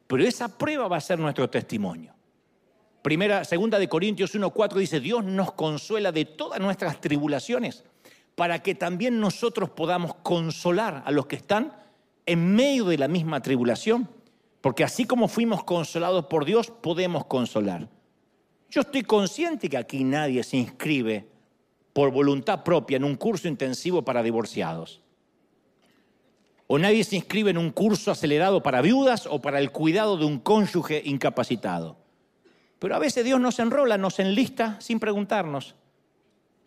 Pero 0.06 0.22
esa 0.22 0.56
prueba 0.56 0.88
va 0.88 0.96
a 0.96 1.00
ser 1.00 1.18
nuestro 1.18 1.50
testimonio. 1.50 2.14
Primera, 3.02 3.44
segunda 3.44 3.78
de 3.78 3.88
Corintios 3.88 4.34
1:4 4.34 4.78
dice, 4.78 5.00
"Dios 5.00 5.24
nos 5.24 5.52
consuela 5.52 6.12
de 6.12 6.24
todas 6.24 6.60
nuestras 6.60 7.00
tribulaciones, 7.00 7.84
para 8.34 8.62
que 8.62 8.74
también 8.74 9.20
nosotros 9.20 9.70
podamos 9.70 10.14
consolar 10.16 11.02
a 11.04 11.10
los 11.10 11.26
que 11.26 11.36
están 11.36 11.72
en 12.24 12.54
medio 12.54 12.86
de 12.86 12.98
la 12.98 13.08
misma 13.08 13.40
tribulación, 13.42 14.08
porque 14.60 14.82
así 14.82 15.04
como 15.04 15.28
fuimos 15.28 15.62
consolados 15.62 16.26
por 16.26 16.44
Dios, 16.44 16.70
podemos 16.70 17.26
consolar." 17.26 17.88
Yo 18.70 18.80
estoy 18.80 19.02
consciente 19.02 19.68
que 19.68 19.76
aquí 19.76 20.02
nadie 20.02 20.42
se 20.42 20.56
inscribe 20.56 21.35
por 21.96 22.10
voluntad 22.10 22.62
propia 22.62 22.98
en 22.98 23.04
un 23.04 23.16
curso 23.16 23.48
intensivo 23.48 24.02
para 24.02 24.22
divorciados. 24.22 25.00
O 26.66 26.78
nadie 26.78 27.02
se 27.04 27.16
inscribe 27.16 27.48
en 27.48 27.56
un 27.56 27.70
curso 27.70 28.10
acelerado 28.10 28.62
para 28.62 28.82
viudas 28.82 29.24
o 29.24 29.40
para 29.40 29.60
el 29.60 29.72
cuidado 29.72 30.18
de 30.18 30.26
un 30.26 30.38
cónyuge 30.38 31.00
incapacitado. 31.06 31.96
Pero 32.78 32.96
a 32.96 32.98
veces 32.98 33.24
Dios 33.24 33.40
nos 33.40 33.58
enrola, 33.60 33.96
nos 33.96 34.18
enlista 34.18 34.78
sin 34.78 35.00
preguntarnos. 35.00 35.74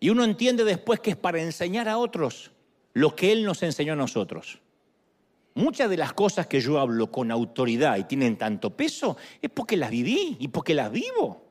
Y 0.00 0.10
uno 0.10 0.24
entiende 0.24 0.64
después 0.64 0.98
que 0.98 1.10
es 1.10 1.16
para 1.16 1.40
enseñar 1.40 1.88
a 1.88 1.98
otros 1.98 2.50
lo 2.92 3.14
que 3.14 3.30
Él 3.30 3.44
nos 3.44 3.62
enseñó 3.62 3.92
a 3.92 3.96
nosotros. 3.96 4.58
Muchas 5.54 5.88
de 5.88 5.96
las 5.96 6.12
cosas 6.12 6.48
que 6.48 6.60
yo 6.60 6.80
hablo 6.80 7.12
con 7.12 7.30
autoridad 7.30 7.98
y 7.98 8.02
tienen 8.02 8.36
tanto 8.36 8.76
peso 8.76 9.16
es 9.40 9.50
porque 9.50 9.76
las 9.76 9.92
viví 9.92 10.38
y 10.40 10.48
porque 10.48 10.74
las 10.74 10.90
vivo. 10.90 11.49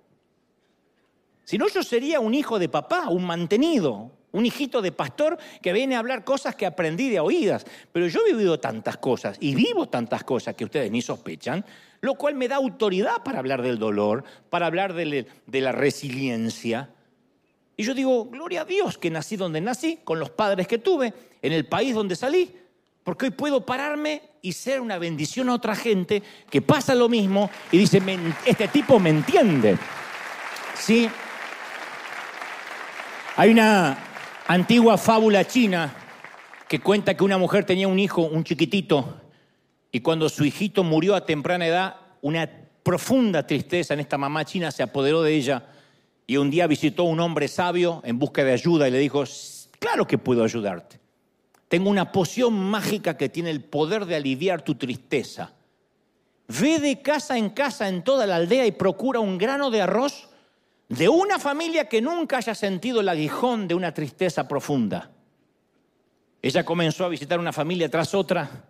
Si 1.49 1.57
no, 1.57 1.67
yo 1.67 1.81
sería 1.81 2.19
un 2.19 2.35
hijo 2.35 2.59
de 2.59 2.69
papá, 2.69 3.09
un 3.09 3.25
mantenido, 3.25 4.11
un 4.33 4.45
hijito 4.45 4.83
de 4.83 4.91
pastor 4.91 5.35
que 5.63 5.73
viene 5.73 5.95
a 5.95 5.97
hablar 5.97 6.23
cosas 6.23 6.53
que 6.53 6.67
aprendí 6.67 7.09
de 7.09 7.19
oídas. 7.19 7.65
Pero 7.91 8.05
yo 8.05 8.19
he 8.19 8.33
vivido 8.33 8.59
tantas 8.59 8.97
cosas 8.97 9.35
y 9.39 9.55
vivo 9.55 9.87
tantas 9.87 10.23
cosas 10.23 10.53
que 10.53 10.65
ustedes 10.65 10.91
ni 10.91 11.01
sospechan, 11.01 11.65
lo 12.01 12.13
cual 12.13 12.35
me 12.35 12.47
da 12.47 12.57
autoridad 12.57 13.23
para 13.23 13.39
hablar 13.39 13.63
del 13.63 13.79
dolor, 13.79 14.23
para 14.51 14.67
hablar 14.67 14.93
de, 14.93 15.25
la 15.47 15.71
resiliencia. 15.71 16.91
Y 17.75 17.83
yo 17.83 17.95
digo, 17.95 18.25
gloria 18.25 18.61
a 18.61 18.65
Dios 18.65 18.99
que 18.99 19.09
nací 19.09 19.35
donde 19.35 19.59
nací, 19.59 20.01
con 20.03 20.19
los 20.19 20.29
padres 20.29 20.67
que 20.67 20.77
tuve, 20.77 21.15
en 21.41 21.51
el 21.51 21.65
país 21.65 21.95
donde 21.95 22.15
salí, 22.15 22.55
porque 23.03 23.25
hoy 23.25 23.31
puedo 23.31 23.65
pararme 23.65 24.21
y 24.43 24.53
ser 24.53 24.81
una 24.81 24.99
bendición 24.99 25.49
a 25.49 25.55
otra 25.55 25.75
gente 25.75 26.21
que 26.47 26.61
pasa 26.61 26.93
lo 26.93 27.09
mismo 27.09 27.49
y 27.71 27.79
dice, 27.79 27.99
este 28.45 28.67
tipo 28.67 28.99
me 28.99 29.09
entiende. 29.09 29.79
¿Sí? 30.75 31.09
Hay 33.39 33.51
una 33.51 33.97
antigua 34.47 34.97
fábula 34.97 35.47
china 35.47 35.95
que 36.67 36.81
cuenta 36.81 37.13
que 37.13 37.23
una 37.23 37.37
mujer 37.37 37.63
tenía 37.63 37.87
un 37.87 37.97
hijo, 37.97 38.23
un 38.23 38.43
chiquitito, 38.43 39.21
y 39.93 40.01
cuando 40.01 40.27
su 40.27 40.43
hijito 40.43 40.83
murió 40.83 41.15
a 41.15 41.25
temprana 41.25 41.65
edad, 41.65 41.95
una 42.21 42.49
profunda 42.83 43.47
tristeza 43.47 43.93
en 43.93 44.01
esta 44.01 44.17
mamá 44.17 44.43
china 44.43 44.71
se 44.71 44.83
apoderó 44.83 45.21
de 45.21 45.35
ella 45.35 45.67
y 46.27 46.35
un 46.35 46.51
día 46.51 46.67
visitó 46.67 47.03
a 47.03 47.05
un 47.05 47.21
hombre 47.21 47.47
sabio 47.47 48.01
en 48.03 48.19
busca 48.19 48.43
de 48.43 48.51
ayuda 48.51 48.89
y 48.89 48.91
le 48.91 48.99
dijo, 48.99 49.23
claro 49.79 50.05
que 50.05 50.17
puedo 50.17 50.43
ayudarte. 50.43 50.99
Tengo 51.69 51.89
una 51.89 52.11
poción 52.11 52.53
mágica 52.53 53.15
que 53.15 53.29
tiene 53.29 53.51
el 53.51 53.63
poder 53.63 54.05
de 54.05 54.17
aliviar 54.17 54.63
tu 54.63 54.75
tristeza. 54.75 55.53
Ve 56.49 56.79
de 56.79 57.01
casa 57.01 57.37
en 57.37 57.51
casa 57.51 57.87
en 57.87 58.03
toda 58.03 58.27
la 58.27 58.35
aldea 58.35 58.65
y 58.65 58.73
procura 58.73 59.21
un 59.21 59.37
grano 59.37 59.71
de 59.71 59.81
arroz 59.81 60.28
de 60.89 61.07
una 61.07 61.39
familia 61.39 61.87
que 61.87 62.01
nunca 62.01 62.37
haya 62.37 62.53
sentido 62.53 62.99
el 62.99 63.09
aguijón 63.09 63.67
de 63.67 63.75
una 63.75 63.93
tristeza 63.93 64.47
profunda. 64.47 65.11
Ella 66.41 66.65
comenzó 66.65 67.05
a 67.05 67.09
visitar 67.09 67.39
una 67.39 67.53
familia 67.53 67.89
tras 67.89 68.13
otra 68.13 68.65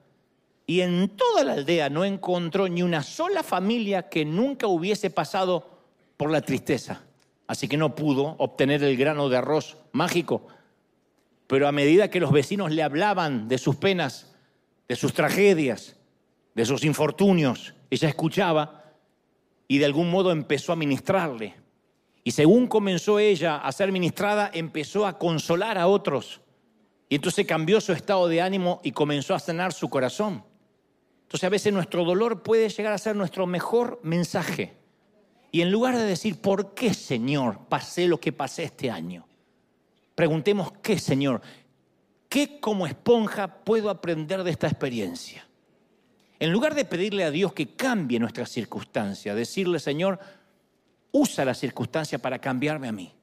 y 0.67 0.81
en 0.81 1.09
toda 1.09 1.43
la 1.43 1.53
aldea 1.53 1.89
no 1.89 2.05
encontró 2.05 2.67
ni 2.67 2.83
una 2.83 3.01
sola 3.01 3.41
familia 3.41 4.09
que 4.09 4.25
nunca 4.25 4.67
hubiese 4.67 5.09
pasado 5.09 5.79
por 6.17 6.29
la 6.29 6.41
tristeza. 6.41 7.01
Así 7.47 7.67
que 7.67 7.77
no 7.77 7.95
pudo 7.95 8.35
obtener 8.37 8.83
el 8.83 8.95
grano 8.97 9.29
de 9.29 9.37
arroz 9.37 9.77
mágico 9.93 10.47
pero 11.49 11.67
a 11.67 11.71
medida 11.71 12.11
que 12.11 12.19
los 12.19 12.31
vecinos 12.31 12.69
le 12.69 12.83
hablaban 12.83 13.47
de 13.47 13.57
sus 13.57 13.75
penas, 13.75 14.35
de 14.87 14.95
sus 14.95 15.13
tragedias, 15.13 15.95
de 16.53 16.63
sus 16.63 16.83
infortunios, 16.83 17.73
ella 17.89 18.07
escuchaba 18.07 18.83
y 19.67 19.79
de 19.79 19.85
algún 19.85 20.11
modo 20.11 20.29
empezó 20.31 20.73
a 20.73 20.75
ministrarle. 20.75 21.55
Y 22.23 22.31
según 22.31 22.67
comenzó 22.67 23.19
ella 23.19 23.57
a 23.57 23.71
ser 23.71 23.91
ministrada, 23.91 24.51
empezó 24.53 25.05
a 25.05 25.17
consolar 25.17 25.77
a 25.77 25.87
otros. 25.87 26.41
Y 27.07 27.15
entonces 27.15 27.45
cambió 27.45 27.81
su 27.81 27.93
estado 27.93 28.27
de 28.27 28.41
ánimo 28.41 28.81
y 28.83 28.91
comenzó 28.91 29.33
a 29.33 29.39
sanar 29.39 29.73
su 29.73 29.89
corazón. 29.89 30.43
Entonces 31.23 31.43
a 31.43 31.49
veces 31.49 31.73
nuestro 31.73 32.03
dolor 32.03 32.43
puede 32.43 32.69
llegar 32.69 32.93
a 32.93 32.97
ser 32.97 33.15
nuestro 33.15 33.47
mejor 33.47 33.99
mensaje. 34.03 34.73
Y 35.51 35.61
en 35.61 35.71
lugar 35.71 35.97
de 35.97 36.03
decir, 36.03 36.39
¿por 36.39 36.73
qué 36.73 36.93
Señor 36.93 37.59
pasé 37.69 38.07
lo 38.07 38.19
que 38.19 38.31
pasé 38.31 38.63
este 38.63 38.91
año? 38.91 39.25
preguntemos, 40.19 40.73
¿qué 40.81 40.99
Señor? 40.99 41.41
¿Qué 42.27 42.59
como 42.59 42.85
esponja 42.85 43.63
puedo 43.63 43.89
aprender 43.89 44.43
de 44.43 44.51
esta 44.51 44.67
experiencia? 44.67 45.47
En 46.39 46.51
lugar 46.51 46.75
de 46.75 46.83
pedirle 46.83 47.23
a 47.23 47.31
Dios 47.31 47.53
que 47.53 47.73
cambie 47.73 48.19
nuestra 48.19 48.45
circunstancia, 48.45 49.33
decirle, 49.33 49.79
Señor, 49.79 50.19
usa 51.11 51.45
la 51.45 51.53
circunstancia 51.53 52.19
para 52.19 52.39
cambiarme 52.39 52.87
a 52.87 52.91
mí. 52.91 53.13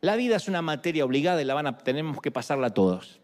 La 0.00 0.16
vida 0.16 0.36
es 0.36 0.48
una 0.48 0.62
materia 0.62 1.04
obligada 1.04 1.40
y 1.40 1.44
la 1.44 1.54
van 1.54 1.66
a, 1.66 1.78
tenemos 1.78 2.20
que 2.20 2.30
pasarla 2.30 2.70
todos. 2.70 3.20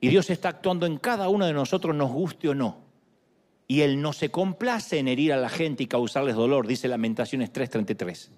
Y 0.00 0.08
Dios 0.08 0.28
está 0.28 0.50
actuando 0.50 0.86
en 0.86 0.98
cada 0.98 1.28
uno 1.28 1.46
de 1.46 1.54
nosotros, 1.54 1.94
nos 1.94 2.12
guste 2.12 2.50
o 2.50 2.54
no. 2.54 2.84
Y 3.66 3.80
Él 3.80 4.02
no 4.02 4.12
se 4.12 4.30
complace 4.30 4.98
en 4.98 5.08
herir 5.08 5.32
a 5.32 5.38
la 5.38 5.48
gente 5.48 5.82
y 5.82 5.86
causarles 5.86 6.34
dolor, 6.34 6.66
dice 6.66 6.88
Lamentaciones 6.88 7.52
3:33. 7.52 8.30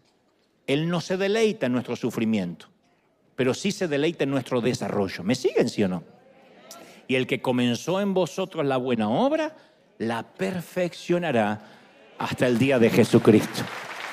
Él 0.68 0.88
no 0.88 1.00
se 1.00 1.16
deleita 1.16 1.66
en 1.66 1.72
nuestro 1.72 1.96
sufrimiento 1.96 2.68
pero 3.36 3.52
sí 3.52 3.70
se 3.70 3.86
deleita 3.86 4.24
en 4.24 4.30
nuestro 4.30 4.60
desarrollo. 4.60 5.22
¿Me 5.22 5.34
siguen, 5.34 5.68
sí 5.68 5.84
o 5.84 5.88
no? 5.88 6.02
Y 7.06 7.14
el 7.14 7.26
que 7.26 7.40
comenzó 7.40 8.00
en 8.00 8.14
vosotros 8.14 8.64
la 8.64 8.78
buena 8.78 9.08
obra, 9.10 9.54
la 9.98 10.22
perfeccionará 10.24 11.60
hasta 12.18 12.46
el 12.48 12.58
día 12.58 12.78
de 12.78 12.90
Jesucristo. 12.90 13.62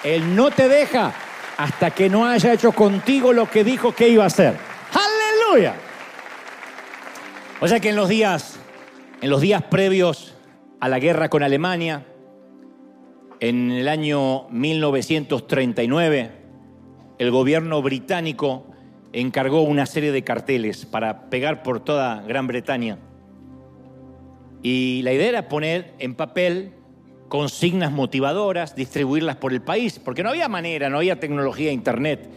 Él 0.04 0.36
no 0.36 0.52
te 0.52 0.68
deja 0.68 1.14
hasta 1.58 1.92
que 1.92 2.10
no 2.10 2.26
haya 2.26 2.54
hecho 2.54 2.72
contigo 2.72 3.32
lo 3.34 3.50
que 3.50 3.64
dijo 3.64 3.94
que 3.94 4.10
iba 4.10 4.24
a 4.24 4.28
hacer. 4.28 4.56
Aleluya. 4.92 5.76
O 7.62 7.68
sea 7.68 7.80
que 7.80 7.90
en 7.90 7.96
los 7.96 8.10
días, 8.10 8.60
en 9.22 9.30
los 9.30 9.42
días 9.42 9.64
previos 9.64 10.36
a 10.80 10.90
la 10.90 11.00
guerra 11.00 11.30
con 11.30 11.44
Alemania, 11.44 12.06
en 13.40 13.72
el 13.72 13.88
año 13.88 14.48
1939, 14.50 16.32
el 17.20 17.32
gobierno 17.32 17.82
británico 17.82 18.66
encargó 19.14 19.62
una 19.62 19.86
serie 19.86 20.12
de 20.12 20.24
carteles 20.24 20.86
para 20.86 21.30
pegar 21.30 21.64
por 21.64 21.80
toda 21.80 22.22
Gran 22.24 22.48
Bretaña. 22.48 22.98
Y 24.62 25.02
la 25.04 25.14
idea 25.14 25.30
era 25.30 25.50
poner 25.50 25.94
en 26.00 26.16
papel 26.16 26.74
consignas 27.34 27.92
motivadoras, 27.92 28.76
distribuirlas 28.76 29.38
por 29.38 29.54
el 29.54 29.64
país, 29.64 29.98
porque 29.98 30.22
no 30.22 30.30
había 30.30 30.48
manera, 30.48 30.88
no 30.92 30.98
había 30.98 31.20
tecnología, 31.20 31.72
internet 31.72 32.30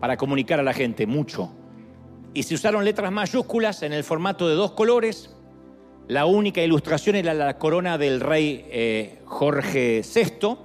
para 0.00 0.16
comunicar 0.16 0.58
a 0.58 0.62
la 0.62 0.72
gente 0.72 1.06
mucho. 1.06 1.52
Y 2.32 2.44
se 2.44 2.54
usaron 2.54 2.82
letras 2.86 3.12
mayúsculas 3.12 3.82
en 3.82 3.92
el 3.92 4.02
formato 4.02 4.48
de 4.48 4.54
dos 4.54 4.70
colores. 4.70 5.36
La 6.08 6.24
única 6.24 6.62
ilustración 6.62 7.16
era 7.16 7.34
la 7.34 7.58
corona 7.58 7.98
del 7.98 8.18
rey 8.18 8.64
eh, 8.70 9.20
Jorge 9.26 10.00
VI. 10.02 10.56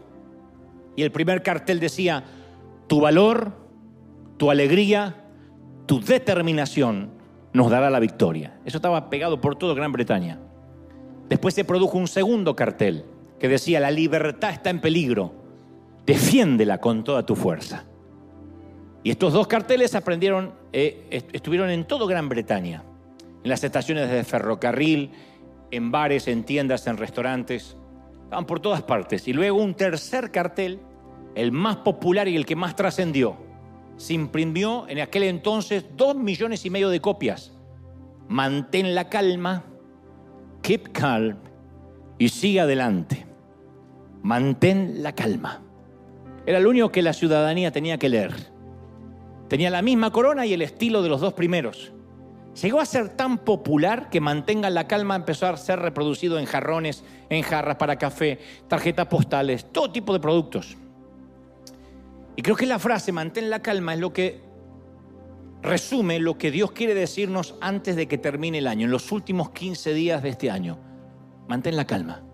Y 0.96 1.04
el 1.04 1.12
primer 1.12 1.44
cartel 1.44 1.82
decía, 1.82 2.24
tu 2.88 3.02
valor, 3.02 3.52
tu 4.38 4.52
alegría, 4.52 5.26
tu 5.86 6.00
determinación 6.00 7.10
nos 7.52 7.70
dará 7.70 7.90
la 7.90 8.00
victoria. 8.00 8.58
Eso 8.64 8.78
estaba 8.78 9.10
pegado 9.10 9.42
por 9.42 9.58
toda 9.58 9.74
Gran 9.74 9.92
Bretaña. 9.92 10.40
Después 11.28 11.54
se 11.54 11.66
produjo 11.66 11.98
un 11.98 12.08
segundo 12.08 12.56
cartel 12.56 13.04
que 13.46 13.50
decía, 13.50 13.80
la 13.80 13.92
libertad 13.92 14.50
está 14.50 14.72
en 14.72 14.82
peligro, 14.82 15.32
defiéndela 16.06 16.80
con 16.80 17.04
toda 17.04 17.26
tu 17.26 17.36
fuerza. 17.36 17.86
Y 19.04 19.12
estos 19.12 19.34
dos 19.34 19.48
carteles 19.48 19.94
aprendieron, 19.94 20.54
eh, 20.74 21.28
estuvieron 21.32 21.70
en 21.70 21.86
toda 21.86 22.08
Gran 22.08 22.28
Bretaña, 22.28 22.84
en 23.44 23.50
las 23.50 23.64
estaciones 23.64 24.10
de 24.10 24.24
ferrocarril, 24.24 25.12
en 25.70 25.92
bares, 25.92 26.28
en 26.28 26.44
tiendas, 26.44 26.88
en 26.88 26.98
restaurantes, 26.98 27.78
estaban 28.24 28.46
por 28.46 28.60
todas 28.60 28.82
partes. 28.82 29.28
Y 29.28 29.34
luego 29.34 29.60
un 29.60 29.76
tercer 29.76 30.32
cartel, 30.32 30.80
el 31.36 31.52
más 31.52 31.78
popular 31.78 32.28
y 32.28 32.36
el 32.36 32.48
que 32.48 32.56
más 32.56 32.76
trascendió, 32.76 33.38
se 33.98 34.16
imprimió 34.16 34.88
en 34.90 35.00
aquel 35.00 35.22
entonces 35.22 35.86
dos 35.96 36.16
millones 36.16 36.66
y 36.66 36.72
medio 36.72 36.90
de 36.90 37.00
copias. 37.00 37.54
Mantén 38.28 38.96
la 38.96 39.08
calma, 39.08 39.66
keep 40.64 40.92
calm 40.92 41.38
y 42.18 42.30
sigue 42.30 42.62
adelante. 42.62 43.25
Mantén 44.26 45.04
la 45.04 45.14
calma. 45.14 45.62
Era 46.48 46.60
lo 46.60 46.72
único 46.72 46.92
que 46.92 47.04
la 47.04 47.14
ciudadanía 47.14 47.72
tenía 47.72 48.00
que 48.00 48.10
leer. 48.10 48.34
Tenía 49.48 49.70
la 49.70 49.84
misma 49.84 50.12
corona 50.12 50.48
y 50.48 50.54
el 50.54 50.64
estilo 50.64 51.04
de 51.04 51.10
los 51.10 51.22
dos 51.22 51.34
primeros. 51.34 51.94
Llegó 52.60 52.80
a 52.80 52.88
ser 52.88 53.10
tan 53.10 53.38
popular 53.38 54.10
que 54.10 54.22
mantenga 54.22 54.72
la 54.72 54.88
calma 54.88 55.16
empezó 55.16 55.46
a 55.46 55.56
ser 55.58 55.78
reproducido 55.78 56.40
en 56.40 56.48
jarrones, 56.48 57.04
en 57.30 57.44
jarras 57.44 57.76
para 57.76 58.00
café, 58.00 58.40
tarjetas 58.68 59.06
postales, 59.06 59.72
todo 59.72 59.92
tipo 59.92 60.12
de 60.12 60.20
productos. 60.20 60.76
Y 62.36 62.42
creo 62.42 62.56
que 62.56 62.66
la 62.66 62.80
frase 62.80 63.12
mantén 63.12 63.52
la 63.52 63.62
calma 63.62 63.94
es 63.94 64.00
lo 64.00 64.12
que 64.12 64.42
resume 65.62 66.18
lo 66.18 66.36
que 66.40 66.50
Dios 66.50 66.72
quiere 66.72 66.96
decirnos 66.96 67.54
antes 67.62 67.96
de 67.96 68.08
que 68.08 68.18
termine 68.18 68.58
el 68.58 68.66
año, 68.66 68.86
en 68.86 68.92
los 68.92 69.12
últimos 69.12 69.52
15 69.52 69.94
días 69.94 70.24
de 70.24 70.30
este 70.30 70.50
año. 70.50 70.80
Mantén 71.48 71.76
la 71.76 71.86
calma. 71.86 72.25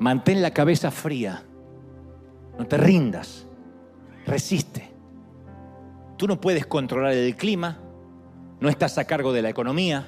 Mantén 0.00 0.40
la 0.40 0.52
cabeza 0.52 0.90
fría. 0.90 1.42
No 2.58 2.66
te 2.66 2.78
rindas. 2.78 3.46
Resiste. 4.26 4.90
Tú 6.16 6.26
no 6.26 6.40
puedes 6.40 6.66
controlar 6.66 7.12
el 7.12 7.36
clima, 7.36 7.78
no 8.60 8.68
estás 8.68 8.96
a 8.98 9.06
cargo 9.06 9.32
de 9.32 9.42
la 9.42 9.50
economía, 9.50 10.06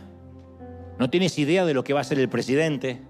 no 0.99 1.09
tienes 1.09 1.38
idea 1.38 1.64
de 1.64 1.74
lo 1.74 1.84
que 1.84 1.95
va 1.95 2.01
a 2.01 2.03
hacer 2.03 2.18
el 2.18 2.28
presidente, 2.28 3.01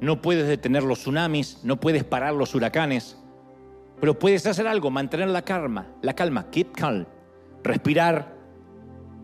no 0.00 0.20
puedes 0.20 0.46
detener 0.46 0.82
los 0.82 1.00
tsunamis, 1.00 1.60
no 1.64 1.80
puedes 1.80 2.04
parar 2.04 2.34
los 2.34 2.54
huracanes, 2.54 3.18
pero 4.00 4.18
puedes 4.18 4.46
hacer 4.46 4.66
algo, 4.66 4.90
mantener 4.90 5.28
la 5.28 5.42
calma, 5.42 5.86
la 6.02 6.14
calma, 6.14 6.50
keep 6.50 6.72
calm, 6.72 7.06
respirar, 7.62 8.34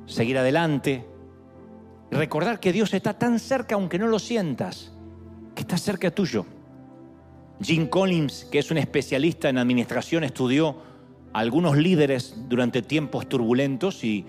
seguir 0.07 0.39
adelante, 0.39 1.07
recordar 2.11 2.61
que 2.61 2.73
Dios 2.73 2.95
está 2.95 3.19
tan 3.19 3.39
cerca 3.39 3.75
aunque 3.75 3.99
no 3.99 4.07
lo 4.07 4.19
sientas, 4.19 4.95
que 5.55 5.61
está 5.61 5.77
cerca 5.77 6.11
tuyo. 6.11 6.47
Jim 7.61 7.87
Collins, 7.89 8.47
que 8.51 8.59
es 8.59 8.71
un 8.71 8.79
especialista 8.79 9.49
en 9.49 9.59
administración, 9.59 10.25
estudió 10.25 10.77
a 11.33 11.39
algunos 11.41 11.77
líderes 11.77 12.35
durante 12.49 12.83
tiempos 12.83 13.29
turbulentos 13.29 14.05
y 14.05 14.27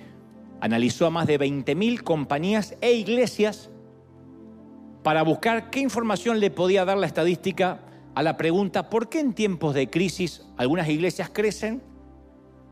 analizó 0.62 1.06
a 1.06 1.10
más 1.10 1.28
de 1.28 1.40
20.000 1.40 2.02
compañías 2.04 2.76
e 2.82 2.94
iglesias 2.94 3.70
para 5.04 5.24
buscar 5.24 5.70
qué 5.70 5.80
información 5.80 6.40
le 6.40 6.52
podía 6.52 6.86
dar 6.86 6.98
la 6.98 7.08
estadística 7.08 7.82
a 8.16 8.24
la 8.24 8.36
pregunta, 8.36 8.90
¿por 8.90 9.10
qué 9.10 9.20
en 9.20 9.34
tiempos 9.34 9.76
de 9.76 9.90
crisis 9.90 10.44
algunas 10.58 10.90
iglesias 10.90 11.30
crecen, 11.32 11.84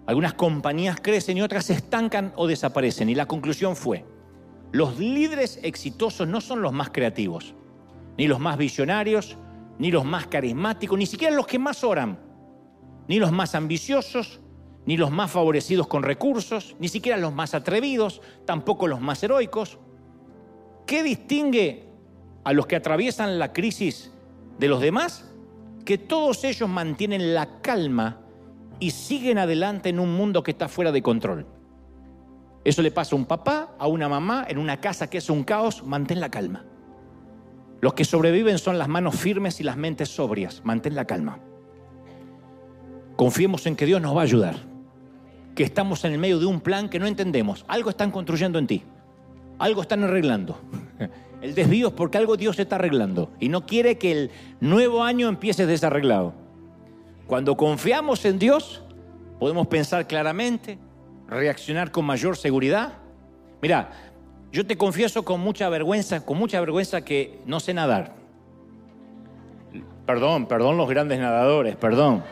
algunas 0.08 0.34
compañías 0.34 0.99
crecen 1.01 1.38
y 1.38 1.41
otras 1.41 1.66
se 1.66 1.74
estancan 1.74 2.34
o 2.36 2.47
desaparecen? 2.47 3.10
Y 3.10 3.16
la 3.16 3.28
conclusión 3.28 3.76
fue, 3.76 4.06
los 4.72 4.97
líderes 4.99 5.60
exitosos 5.62 6.28
no 6.28 6.41
son 6.41 6.62
los 6.62 6.74
más 6.74 6.89
creativos, 6.89 7.53
ni 8.18 8.28
los 8.28 8.39
más 8.39 8.58
visionarios, 8.58 9.38
ni 9.80 9.92
los 9.92 10.06
más 10.06 10.28
carismáticos, 10.28 10.98
ni 10.98 11.06
siquiera 11.06 11.36
los 11.36 11.48
que 11.48 11.60
más 11.60 11.84
oran, 11.84 12.20
ni 13.08 13.20
los 13.20 13.32
más 13.32 13.56
ambiciosos, 13.56 14.40
ni 14.86 14.98
los 14.98 15.12
más 15.12 15.32
favorecidos 15.32 15.88
con 15.88 16.04
recursos, 16.04 16.76
ni 16.80 16.88
siquiera 16.88 17.18
los 17.18 17.34
más 17.34 17.54
atrevidos, 17.54 18.22
tampoco 18.46 18.88
los 18.88 19.02
más 19.02 19.22
heroicos. 19.24 19.80
¿Qué 20.86 21.02
distingue 21.04 21.90
a 22.44 22.54
los 22.54 22.68
que 22.68 22.76
atraviesan 22.76 23.40
la 23.40 23.52
crisis 23.52 24.12
de 24.60 24.68
los 24.68 24.82
demás? 24.82 25.32
Que 25.84 25.98
todos 25.98 26.44
ellos 26.44 26.70
mantienen 26.70 27.34
la 27.34 27.62
calma 27.62 28.22
y 28.80 28.92
siguen 28.92 29.38
adelante 29.38 29.90
en 29.90 30.00
un 30.00 30.16
mundo 30.16 30.44
que 30.44 30.52
está 30.52 30.68
fuera 30.68 30.92
de 30.92 31.02
control. 31.02 31.48
Eso 32.64 32.82
le 32.82 32.92
pasa 32.92 33.16
a 33.16 33.20
un 33.20 33.26
papá, 33.26 33.76
a 33.78 33.88
una 33.88 34.10
mamá, 34.10 34.46
en 34.48 34.58
una 34.58 34.80
casa 34.82 35.10
que 35.10 35.20
es 35.20 35.30
un 35.30 35.44
caos, 35.44 35.84
mantén 35.84 36.20
la 36.20 36.30
calma. 36.30 36.66
Los 37.86 37.94
que 37.94 38.04
sobreviven 38.04 38.58
son 38.58 38.80
las 38.80 38.88
manos 38.88 39.14
firmes 39.14 39.60
y 39.60 39.64
las 39.64 39.78
mentes 39.78 40.10
sobrias, 40.10 40.62
mantén 40.64 40.96
la 40.96 41.06
calma. 41.06 41.38
Confiemos 43.16 43.68
en 43.68 43.76
que 43.76 43.86
Dios 43.86 44.02
nos 44.02 44.18
va 44.18 44.22
a 44.22 44.24
ayudar 44.24 44.56
que 45.54 45.62
estamos 45.62 46.04
en 46.04 46.14
el 46.14 46.18
medio 46.18 46.40
de 46.40 46.48
un 46.48 46.62
plan 46.62 46.90
que 46.90 46.98
no 46.98 47.06
entendemos. 47.06 47.64
Algo 47.68 47.92
están 47.92 48.10
construyendo 48.10 48.58
en 48.58 48.66
ti. 48.66 48.82
Algo 49.60 49.84
están 49.84 50.04
arreglando. 50.04 50.60
El 51.44 51.54
desvío 51.54 51.90
es 51.90 51.94
porque 51.94 52.18
algo 52.18 52.38
Dios 52.38 52.58
está 52.58 52.78
arreglando 52.78 53.30
y 53.40 53.50
no 53.50 53.68
quiere 53.68 54.00
que 54.00 54.12
el 54.12 54.32
nuevo 54.62 55.04
año 55.04 55.30
empiece 55.30 55.68
desarreglado. 55.68 56.34
Cuando 57.28 57.56
confiamos 57.56 58.26
en 58.26 58.40
Dios, 58.40 58.82
podemos 59.40 59.68
pensar 59.68 60.08
claramente, 60.08 60.80
reaccionar 61.28 61.92
con 61.92 62.04
mayor 62.06 62.36
seguridad. 62.36 62.94
Mira, 63.62 63.92
yo 64.56 64.66
te 64.66 64.78
confieso 64.78 65.24
con 65.24 65.41
mucha 65.41 65.68
vergüenza, 65.70 66.26
con 66.26 66.38
mucha 66.38 66.60
vergüenza 66.60 67.01
que 67.01 67.39
no 67.45 67.60
sé 67.60 67.74
nadar. 67.74 68.16
Perdón, 70.06 70.47
perdón 70.47 70.78
los 70.78 70.88
grandes 70.88 71.20
nadadores, 71.20 71.76
perdón 71.76 72.24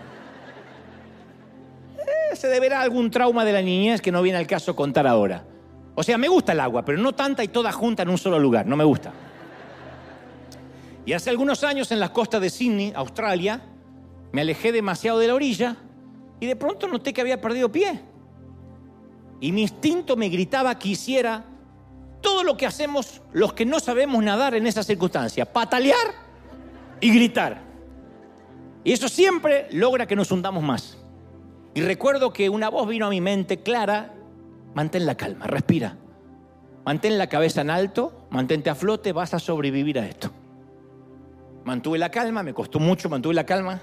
se 2.36 2.48
deberá 2.48 2.82
algún 2.82 3.12
trauma 3.12 3.46
de 3.46 3.54
la 3.54 3.62
niñez 3.62 4.02
que 4.02 4.12
no 4.12 4.22
viene 4.22 4.38
al 4.38 4.48
caso 4.48 4.76
contar 4.76 5.08
ahora. 5.08 5.46
O 5.96 6.04
sea, 6.04 6.18
me 6.18 6.28
gusta 6.28 6.52
el 6.54 6.60
agua, 6.60 6.84
pero 6.84 6.98
no 6.98 7.14
tanta 7.14 7.44
y 7.44 7.48
toda 7.48 7.72
junta 7.72 8.04
en 8.04 8.10
un 8.10 8.18
solo 8.18 8.40
lugar, 8.40 8.66
no 8.66 8.76
me 8.76 8.84
gusta. 8.84 9.14
Y 11.06 11.14
hace 11.14 11.30
algunos 11.30 11.64
años 11.64 11.92
en 11.92 12.00
las 12.00 12.10
costas 12.10 12.42
de 12.42 12.50
Sydney, 12.50 12.94
Australia, 12.96 13.62
me 14.32 14.42
alejé 14.42 14.72
demasiado 14.72 15.20
de 15.20 15.28
la 15.28 15.36
orilla 15.36 15.78
y 16.40 16.46
de 16.46 16.56
pronto 16.56 16.88
noté 16.88 17.14
que 17.14 17.22
había 17.22 17.40
perdido 17.40 17.72
pie. 17.72 18.02
Y 19.40 19.52
mi 19.52 19.62
instinto 19.62 20.16
me 20.16 20.30
gritaba 20.30 20.78
que 20.80 20.90
hiciera 20.90 21.46
todo 22.24 22.44
lo 22.44 22.58
que 22.58 22.66
hacemos 22.66 23.22
los 23.34 23.54
que 23.54 23.68
no 23.68 23.80
sabemos 23.80 24.24
nadar 24.24 24.56
en 24.56 24.66
esa 24.66 24.82
circunstancia, 24.82 25.46
patalear 25.46 26.08
y 27.00 27.14
gritar. 27.14 27.62
Y 28.84 28.94
eso 28.94 29.08
siempre 29.08 29.68
logra 29.72 30.08
que 30.08 30.16
nos 30.16 30.32
hundamos 30.32 30.64
más. 30.64 30.98
Y 31.76 31.82
recuerdo 31.82 32.34
que 32.34 32.50
una 32.50 32.70
voz 32.70 32.88
vino 32.88 33.06
a 33.06 33.10
mi 33.10 33.22
mente 33.22 33.62
clara, 33.62 34.16
mantén 34.74 35.06
la 35.06 35.16
calma, 35.16 35.46
respira. 35.46 35.98
Mantén 36.86 37.18
la 37.18 37.28
cabeza 37.28 37.62
en 37.62 37.70
alto, 37.70 38.28
mantente 38.30 38.70
a 38.70 38.76
flote, 38.76 39.14
vas 39.14 39.34
a 39.34 39.40
sobrevivir 39.40 40.00
a 40.00 40.08
esto. 40.08 40.32
Mantuve 41.64 41.98
la 41.98 42.10
calma, 42.10 42.44
me 42.44 42.54
costó 42.54 42.80
mucho, 42.80 43.10
mantuve 43.10 43.34
la 43.34 43.46
calma. 43.46 43.80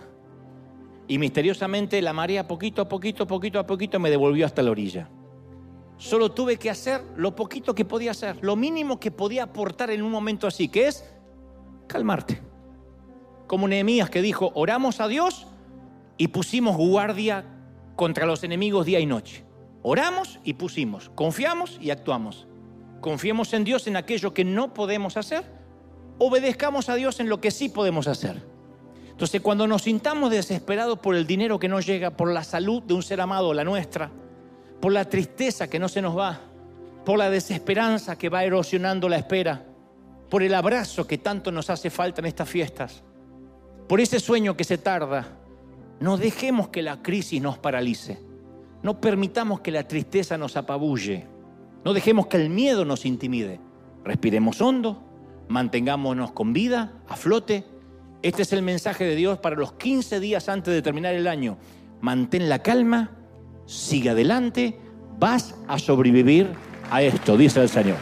Y 1.09 1.19
misteriosamente 1.19 2.01
la 2.03 2.13
marea 2.13 2.47
poquito 2.47 2.83
a 2.83 2.89
poquito, 2.89 3.27
poquito 3.27 3.59
a 3.59 3.67
poquito 3.67 3.99
me 3.99 4.11
devolvió 4.11 4.45
hasta 4.45 4.63
la 4.63 4.71
orilla. 4.71 5.09
Solo 6.01 6.33
tuve 6.33 6.57
que 6.57 6.71
hacer 6.71 7.03
lo 7.17 7.37
poquito 7.37 7.75
que 7.75 7.85
podía 7.85 8.13
hacer, 8.13 8.39
lo 8.41 8.57
mínimo 8.57 8.99
que 8.99 9.11
podía 9.11 9.43
aportar 9.43 9.91
en 9.91 10.01
un 10.03 10.11
momento 10.11 10.47
así, 10.47 10.69
que 10.69 10.87
es 10.87 11.05
calmarte. 11.87 12.41
Como 13.47 13.69
Nehemías 13.69 14.09
que 14.09 14.23
dijo, 14.23 14.51
oramos 14.55 14.99
a 15.01 15.09
Dios 15.09 15.47
y 16.17 16.29
pusimos 16.29 16.79
guardia 16.79 17.45
contra 17.97 18.25
los 18.25 18.43
enemigos 18.45 18.87
día 18.87 18.99
y 18.99 19.05
noche. 19.05 19.45
Oramos 19.83 20.41
y 20.43 20.55
pusimos, 20.55 21.11
confiamos 21.11 21.77
y 21.83 21.91
actuamos. 21.91 22.47
Confiemos 23.03 23.53
en 23.53 23.65
Dios 23.65 23.87
en 23.87 23.97
aquello 23.97 24.33
que 24.33 24.45
no 24.45 24.73
podemos 24.73 25.19
hacer, 25.19 25.45
obedezcamos 26.17 26.89
a 26.89 26.95
Dios 26.95 27.21
en 27.21 27.29
lo 27.29 27.43
que 27.43 27.51
sí 27.51 27.69
podemos 27.69 28.07
hacer. 28.07 28.43
Entonces, 29.11 29.43
cuando 29.43 29.67
nos 29.67 29.83
sintamos 29.83 30.31
desesperados 30.31 30.99
por 31.01 31.15
el 31.15 31.27
dinero 31.27 31.59
que 31.59 31.69
nos 31.69 31.85
llega, 31.85 32.17
por 32.17 32.33
la 32.33 32.43
salud 32.43 32.83
de 32.85 32.95
un 32.95 33.03
ser 33.03 33.21
amado, 33.21 33.53
la 33.53 33.65
nuestra, 33.65 34.11
por 34.81 34.93
la 34.93 35.09
tristeza 35.09 35.69
que 35.69 35.79
no 35.79 35.89
se 35.89 36.03
nos 36.03 36.17
va, 36.17 36.41
por 37.05 37.19
la 37.19 37.31
desesperanza 37.31 38.17
que 38.17 38.29
va 38.29 38.45
erosionando 38.45 39.09
la 39.09 39.17
espera, 39.17 39.65
por 40.29 40.43
el 40.43 40.55
abrazo 40.55 41.07
que 41.07 41.19
tanto 41.19 41.53
nos 41.53 41.71
hace 41.71 41.91
falta 41.91 42.21
en 42.21 42.27
estas 42.27 42.49
fiestas, 42.49 43.03
por 43.89 44.01
ese 44.01 44.21
sueño 44.21 44.57
que 44.57 44.65
se 44.65 44.79
tarda, 44.79 45.37
no 46.01 46.17
dejemos 46.17 46.69
que 46.69 46.83
la 46.83 47.03
crisis 47.03 47.43
nos 47.43 47.59
paralice. 47.59 48.19
No 48.83 49.01
permitamos 49.01 49.61
que 49.61 49.71
la 49.71 49.87
tristeza 49.87 50.39
nos 50.39 50.57
apabulle. 50.57 51.27
No 51.85 51.93
dejemos 51.93 52.27
que 52.27 52.39
el 52.39 52.49
miedo 52.49 52.87
nos 52.87 53.05
intimide. 53.05 53.61
Respiremos 54.05 54.63
hondo, 54.63 55.03
mantengámonos 55.49 56.33
con 56.33 56.55
vida, 56.55 56.95
a 57.07 57.17
flote. 57.17 57.65
Este 58.23 58.43
es 58.43 58.53
el 58.55 58.63
mensaje 58.63 59.05
de 59.05 59.15
Dios 59.15 59.39
para 59.39 59.57
los 59.57 59.75
15 59.75 60.21
días 60.21 60.49
antes 60.49 60.73
de 60.73 60.81
terminar 60.81 61.15
el 61.15 61.27
año. 61.27 61.59
Mantén 62.01 62.49
la 62.49 62.61
calma, 62.61 63.11
sigue 63.71 64.11
adelante, 64.11 64.77
vas 65.19 65.55
a 65.69 65.79
sobrevivir 65.79 66.51
a 66.91 67.03
esto, 67.03 67.37
dice 67.37 67.61
el 67.61 67.69
Señor. 67.69 67.97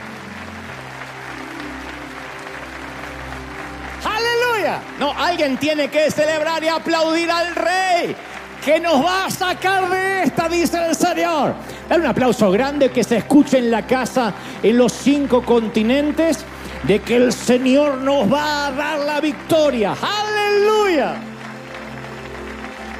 No, 4.98 5.12
alguien 5.16 5.56
tiene 5.56 5.88
que 5.88 6.10
celebrar 6.10 6.62
y 6.64 6.68
aplaudir 6.68 7.30
al 7.30 7.54
rey 7.54 8.16
que 8.64 8.80
nos 8.80 9.04
va 9.04 9.26
a 9.26 9.30
sacar 9.30 9.88
de 9.88 10.24
esta, 10.24 10.48
dice 10.48 10.84
el 10.84 10.94
Señor. 10.94 11.54
Dale 11.88 12.02
un 12.02 12.08
aplauso 12.08 12.50
grande 12.50 12.90
que 12.90 13.04
se 13.04 13.18
escuche 13.18 13.58
en 13.58 13.70
la 13.70 13.86
casa, 13.86 14.34
en 14.62 14.76
los 14.76 14.92
cinco 14.92 15.42
continentes, 15.42 16.44
de 16.82 17.00
que 17.00 17.16
el 17.16 17.32
Señor 17.32 17.98
nos 17.98 18.30
va 18.30 18.66
a 18.66 18.72
dar 18.72 18.98
la 19.00 19.20
victoria. 19.20 19.94
Aleluya. 20.02 21.27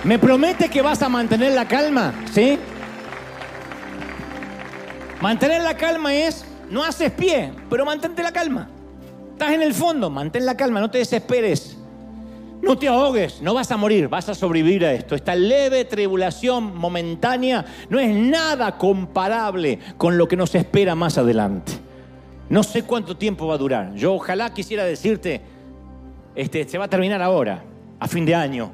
¿Me 0.04 0.18
promete 0.18 0.68
que 0.68 0.80
vas 0.80 1.02
a 1.02 1.08
mantener 1.08 1.52
la 1.52 1.66
calma? 1.66 2.14
¿Sí? 2.32 2.58
Mantener 5.20 5.62
la 5.62 5.76
calma 5.76 6.14
es, 6.14 6.44
no 6.70 6.84
haces 6.84 7.10
pie, 7.10 7.52
pero 7.68 7.84
mantente 7.84 8.22
la 8.22 8.32
calma. 8.32 8.70
Estás 9.32 9.52
en 9.52 9.62
el 9.62 9.74
fondo, 9.74 10.08
mantén 10.08 10.46
la 10.46 10.56
calma, 10.56 10.80
no 10.80 10.90
te 10.90 10.98
desesperes. 10.98 11.76
No 12.62 12.76
te 12.76 12.88
ahogues, 12.88 13.40
no 13.40 13.54
vas 13.54 13.70
a 13.70 13.76
morir, 13.76 14.08
vas 14.08 14.28
a 14.28 14.34
sobrevivir 14.34 14.84
a 14.84 14.92
esto. 14.92 15.14
Esta 15.14 15.34
leve 15.34 15.84
tribulación 15.84 16.76
momentánea 16.76 17.64
no 17.88 17.98
es 17.98 18.14
nada 18.14 18.78
comparable 18.78 19.78
con 19.96 20.18
lo 20.18 20.26
que 20.26 20.36
nos 20.36 20.54
espera 20.54 20.94
más 20.94 21.18
adelante. 21.18 21.72
No 22.48 22.62
sé 22.62 22.82
cuánto 22.82 23.16
tiempo 23.16 23.46
va 23.46 23.54
a 23.54 23.58
durar. 23.58 23.94
Yo 23.94 24.14
ojalá 24.14 24.52
quisiera 24.54 24.84
decirte, 24.84 25.40
este, 26.34 26.68
se 26.68 26.78
va 26.78 26.86
a 26.86 26.88
terminar 26.88 27.22
ahora, 27.22 27.62
a 28.00 28.08
fin 28.08 28.24
de 28.24 28.34
año, 28.34 28.72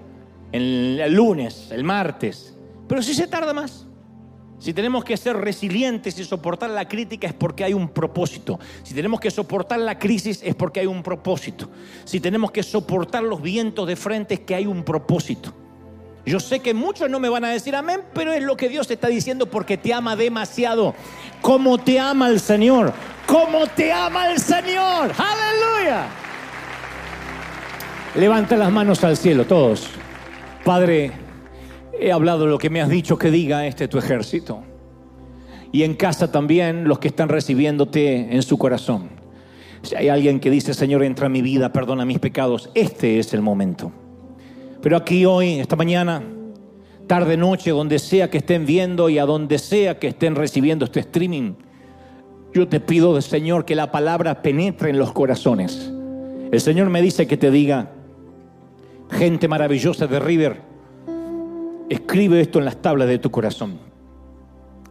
el 0.55 1.13
lunes, 1.13 1.69
el 1.71 1.83
martes. 1.85 2.55
Pero 2.89 3.03
si 3.03 3.15
se 3.15 3.27
tarda 3.27 3.53
más. 3.53 3.87
Si 4.59 4.73
tenemos 4.73 5.05
que 5.05 5.17
ser 5.17 5.37
resilientes 5.37 6.19
y 6.19 6.25
soportar 6.25 6.71
la 6.71 6.89
crítica 6.89 7.27
es 7.27 7.35
porque 7.35 7.65
hay 7.65 7.75
un 7.75 7.89
propósito. 7.89 8.59
Si 8.83 8.95
tenemos 8.95 9.21
que 9.21 9.31
soportar 9.31 9.79
la 9.81 9.99
crisis 9.99 10.41
es 10.43 10.55
porque 10.55 10.81
hay 10.81 10.87
un 10.87 11.03
propósito. 11.03 11.69
Si 12.05 12.21
tenemos 12.21 12.51
que 12.51 12.63
soportar 12.63 13.25
los 13.25 13.43
vientos 13.43 13.87
de 13.87 13.97
frente 13.97 14.35
es 14.35 14.41
que 14.41 14.55
hay 14.55 14.67
un 14.67 14.83
propósito. 14.83 15.53
Yo 16.25 16.41
sé 16.41 16.61
que 16.61 16.73
muchos 16.73 17.11
no 17.11 17.21
me 17.21 17.29
van 17.29 17.45
a 17.45 17.51
decir 17.51 17.77
amén, 17.77 18.01
pero 18.15 18.33
es 18.33 18.43
lo 18.43 18.57
que 18.57 18.71
Dios 18.71 18.91
está 18.91 19.09
diciendo 19.09 19.51
porque 19.51 19.77
te 19.77 19.93
ama 19.93 20.17
demasiado. 20.17 20.95
Como 21.43 21.77
te 21.77 22.01
ama 22.01 22.29
el 22.29 22.41
Señor. 22.41 22.95
Como 23.27 23.67
te 23.67 23.93
ama 23.93 24.31
el 24.31 24.39
Señor. 24.39 25.13
Aleluya. 25.19 26.07
Levanta 28.15 28.57
las 28.57 28.73
manos 28.73 29.05
al 29.05 29.19
cielo 29.19 29.45
todos. 29.45 29.91
Padre, 30.65 31.13
he 32.01 32.11
hablado 32.11 32.47
lo 32.47 32.57
que 32.57 32.71
me 32.71 32.81
has 32.81 32.89
dicho 32.89 33.19
que 33.19 33.31
diga 33.31 33.67
este 33.67 33.87
tu 33.87 33.99
ejército. 33.99 34.63
Y 35.73 35.83
en 35.83 35.95
casa 35.95 36.33
también 36.33 36.89
los 36.89 37.01
que 37.01 37.09
están 37.09 37.29
recibiéndote 37.29 38.35
en 38.35 38.43
su 38.43 38.57
corazón. 38.57 39.11
Si 39.83 39.95
hay 39.95 40.09
alguien 40.09 40.41
que 40.41 40.51
dice, 40.51 40.73
Señor, 40.73 41.03
entra 41.03 41.27
en 41.27 41.33
mi 41.33 41.43
vida, 41.43 41.71
perdona 41.71 42.07
mis 42.07 42.19
pecados, 42.19 42.71
este 42.75 43.19
es 43.19 43.35
el 43.35 43.43
momento. 43.43 43.93
Pero 44.81 44.97
aquí 44.97 45.27
hoy, 45.27 45.61
esta 45.61 45.77
mañana, 45.77 46.23
tarde, 47.07 47.37
noche, 47.37 47.71
donde 47.73 47.99
sea 47.99 48.31
que 48.31 48.39
estén 48.39 48.65
viendo 48.65 49.11
y 49.11 49.19
a 49.19 49.27
donde 49.27 49.59
sea 49.59 49.99
que 49.99 50.09
estén 50.09 50.35
recibiendo 50.35 50.87
este 50.87 51.01
streaming, 51.01 51.57
yo 52.55 52.69
te 52.69 52.81
pido, 52.81 53.21
Señor, 53.21 53.67
que 53.67 53.75
la 53.75 53.91
palabra 53.91 54.41
penetre 54.41 54.89
en 54.89 54.99
los 54.99 55.13
corazones. 55.13 55.93
El 56.51 56.61
Señor 56.63 56.89
me 56.89 57.03
dice 57.03 57.27
que 57.27 57.37
te 57.37 57.51
diga, 57.51 57.91
gente 59.15 59.49
maravillosa 59.49 60.07
de 60.07 60.19
River, 60.19 60.61
escribe 61.89 62.41
esto 62.41 62.59
en 62.59 62.65
las 62.65 62.77
tablas 62.83 63.09
de 63.09 63.19
tu 63.19 63.31
corazón. 63.31 63.79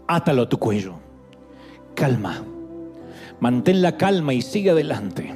Átalo 0.07 0.43
a 0.43 0.49
tu 0.49 0.57
cuello. 0.57 0.95
Calma. 1.93 2.43
Mantén 3.39 3.81
la 3.81 3.97
calma 3.97 4.33
y 4.33 4.41
sigue 4.41 4.71
adelante. 4.71 5.33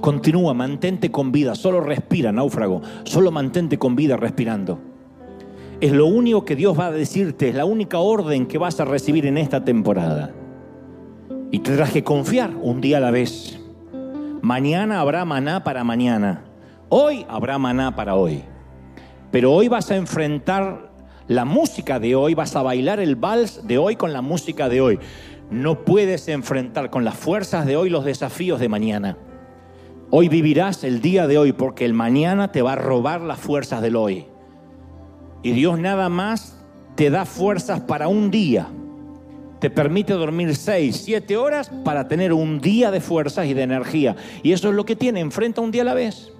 Continúa, 0.00 0.54
mantente 0.54 1.10
con 1.10 1.32
vida. 1.32 1.54
Solo 1.54 1.80
respira, 1.80 2.32
náufrago. 2.32 2.82
Solo 3.04 3.30
mantente 3.30 3.78
con 3.78 3.96
vida 3.96 4.16
respirando. 4.16 4.78
Es 5.80 5.92
lo 5.92 6.06
único 6.06 6.44
que 6.44 6.56
Dios 6.56 6.78
va 6.78 6.86
a 6.86 6.92
decirte, 6.92 7.50
es 7.50 7.54
la 7.54 7.64
única 7.64 7.98
orden 7.98 8.46
que 8.46 8.58
vas 8.58 8.80
a 8.80 8.84
recibir 8.84 9.26
en 9.26 9.38
esta 9.38 9.64
temporada. 9.64 10.32
Y 11.50 11.60
tendrás 11.60 11.92
que 11.92 12.02
confiar 12.02 12.50
un 12.60 12.80
día 12.80 12.96
a 12.96 13.00
la 13.00 13.10
vez. 13.10 13.60
Mañana 14.42 15.00
habrá 15.00 15.24
maná 15.24 15.64
para 15.64 15.84
mañana. 15.84 16.44
Hoy 16.88 17.26
habrá 17.28 17.58
maná 17.58 17.96
para 17.96 18.14
hoy. 18.14 18.44
Pero 19.32 19.52
hoy 19.52 19.66
vas 19.66 19.90
a 19.90 19.96
enfrentar 19.96 20.92
la 21.26 21.44
música 21.44 21.98
de 21.98 22.14
hoy, 22.14 22.34
vas 22.34 22.54
a 22.54 22.62
bailar 22.62 23.00
el 23.00 23.16
vals 23.16 23.66
de 23.66 23.76
hoy 23.76 23.96
con 23.96 24.12
la 24.12 24.22
música 24.22 24.68
de 24.68 24.80
hoy. 24.80 25.00
No 25.50 25.84
puedes 25.84 26.28
enfrentar 26.28 26.90
con 26.90 27.04
las 27.04 27.16
fuerzas 27.16 27.66
de 27.66 27.76
hoy 27.76 27.90
los 27.90 28.04
desafíos 28.04 28.60
de 28.60 28.68
mañana. 28.68 29.16
Hoy 30.10 30.28
vivirás 30.28 30.84
el 30.84 31.00
día 31.00 31.26
de 31.26 31.38
hoy 31.38 31.52
porque 31.52 31.84
el 31.84 31.92
mañana 31.92 32.52
te 32.52 32.62
va 32.62 32.74
a 32.74 32.76
robar 32.76 33.20
las 33.20 33.40
fuerzas 33.40 33.82
del 33.82 33.96
hoy. 33.96 34.26
Y 35.42 35.50
Dios 35.50 35.80
nada 35.80 36.08
más 36.08 36.64
te 36.94 37.10
da 37.10 37.24
fuerzas 37.24 37.80
para 37.80 38.06
un 38.06 38.30
día. 38.30 38.68
Te 39.58 39.70
permite 39.70 40.12
dormir 40.12 40.54
seis, 40.54 41.02
siete 41.04 41.36
horas 41.36 41.68
para 41.84 42.06
tener 42.06 42.32
un 42.32 42.60
día 42.60 42.92
de 42.92 43.00
fuerzas 43.00 43.46
y 43.46 43.54
de 43.54 43.62
energía. 43.62 44.14
Y 44.44 44.52
eso 44.52 44.68
es 44.68 44.74
lo 44.76 44.84
que 44.84 44.94
tiene, 44.94 45.18
enfrenta 45.18 45.60
un 45.60 45.72
día 45.72 45.82
a 45.82 45.86
la 45.86 45.94
vez. 45.94 46.35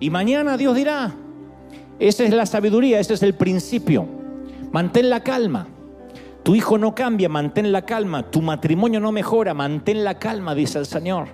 Y 0.00 0.08
mañana 0.10 0.56
Dios 0.56 0.74
dirá, 0.74 1.14
esa 1.98 2.24
es 2.24 2.32
la 2.32 2.46
sabiduría, 2.46 2.98
ese 2.98 3.14
es 3.14 3.22
el 3.22 3.34
principio. 3.34 4.06
Mantén 4.72 5.10
la 5.10 5.22
calma. 5.22 5.66
Tu 6.42 6.54
hijo 6.54 6.78
no 6.78 6.94
cambia, 6.94 7.28
mantén 7.28 7.70
la 7.70 7.82
calma. 7.82 8.30
Tu 8.30 8.40
matrimonio 8.40 8.98
no 8.98 9.12
mejora, 9.12 9.52
mantén 9.52 10.02
la 10.02 10.18
calma, 10.18 10.54
dice 10.54 10.78
el 10.78 10.86
Señor. 10.86 11.28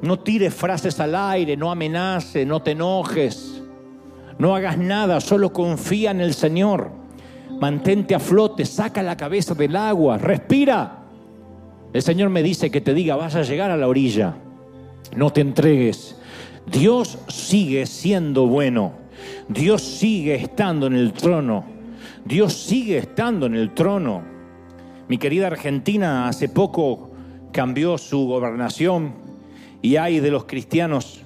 No 0.00 0.18
tires 0.20 0.54
frases 0.54 0.98
al 0.98 1.14
aire, 1.14 1.56
no 1.56 1.70
amenaces, 1.70 2.46
no 2.46 2.62
te 2.62 2.70
enojes. 2.70 3.62
No 4.38 4.56
hagas 4.56 4.78
nada, 4.78 5.20
solo 5.20 5.52
confía 5.52 6.10
en 6.10 6.22
el 6.22 6.32
Señor. 6.32 6.90
Mantente 7.60 8.14
a 8.14 8.18
flote, 8.18 8.64
saca 8.64 9.02
la 9.02 9.16
cabeza 9.16 9.54
del 9.54 9.76
agua, 9.76 10.16
respira. 10.16 11.04
El 11.92 12.02
Señor 12.02 12.30
me 12.30 12.42
dice 12.42 12.70
que 12.70 12.80
te 12.80 12.94
diga, 12.94 13.16
vas 13.16 13.36
a 13.36 13.42
llegar 13.42 13.70
a 13.70 13.76
la 13.76 13.86
orilla. 13.86 14.34
No 15.14 15.30
te 15.30 15.42
entregues. 15.42 16.16
Dios 16.66 17.18
sigue 17.28 17.86
siendo 17.86 18.46
bueno. 18.46 18.92
Dios 19.48 19.82
sigue 19.82 20.34
estando 20.34 20.86
en 20.86 20.94
el 20.94 21.12
trono. 21.12 21.64
Dios 22.24 22.52
sigue 22.54 22.98
estando 22.98 23.46
en 23.46 23.54
el 23.54 23.74
trono. 23.74 24.22
Mi 25.08 25.18
querida 25.18 25.48
Argentina 25.48 26.28
hace 26.28 26.48
poco 26.48 27.10
cambió 27.52 27.98
su 27.98 28.26
gobernación 28.26 29.14
y 29.82 29.96
hay 29.96 30.20
de 30.20 30.30
los 30.30 30.44
cristianos 30.44 31.22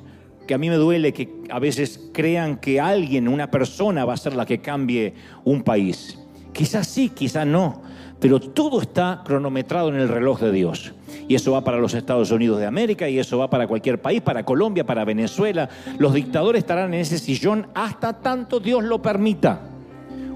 que 0.47 0.55
a 0.55 0.59
mí 0.59 0.71
me 0.71 0.77
duele 0.77 1.13
que 1.13 1.29
a 1.51 1.59
veces 1.59 2.11
crean 2.13 2.57
que 2.57 2.81
alguien, 2.81 3.29
una 3.29 3.51
persona 3.51 4.05
va 4.05 4.15
a 4.15 4.17
ser 4.17 4.35
la 4.35 4.47
que 4.47 4.61
cambie 4.61 5.15
un 5.45 5.63
país. 5.63 6.19
Quizás 6.53 6.87
sí, 6.87 7.11
quizás 7.11 7.47
no, 7.47 7.83
pero 8.21 8.41
todo 8.41 8.81
está 8.81 9.23
cronometrado 9.25 9.89
en 9.89 9.97
el 9.97 10.09
reloj 10.09 10.41
de 10.41 10.53
Dios. 10.53 10.93
Y 11.29 11.35
eso 11.35 11.53
va 11.53 11.63
para 11.63 11.79
los 11.79 11.95
Estados 11.95 12.31
Unidos 12.31 12.59
de 12.59 12.67
América 12.67 13.09
y 13.09 13.19
eso 13.19 13.39
va 13.39 13.51
para 13.51 13.67
cualquier 13.67 14.01
país, 14.01 14.23
para 14.23 14.45
Colombia, 14.45 14.85
para 14.85 15.05
Venezuela. 15.05 15.69
Los 15.99 16.15
dictadores 16.15 16.61
estarán 16.61 16.95
en 16.95 17.01
ese 17.01 17.19
sillón 17.19 17.67
hasta 17.75 18.15
tanto 18.15 18.61
Dios 18.61 18.85
lo 18.85 19.03
permita. 19.03 19.61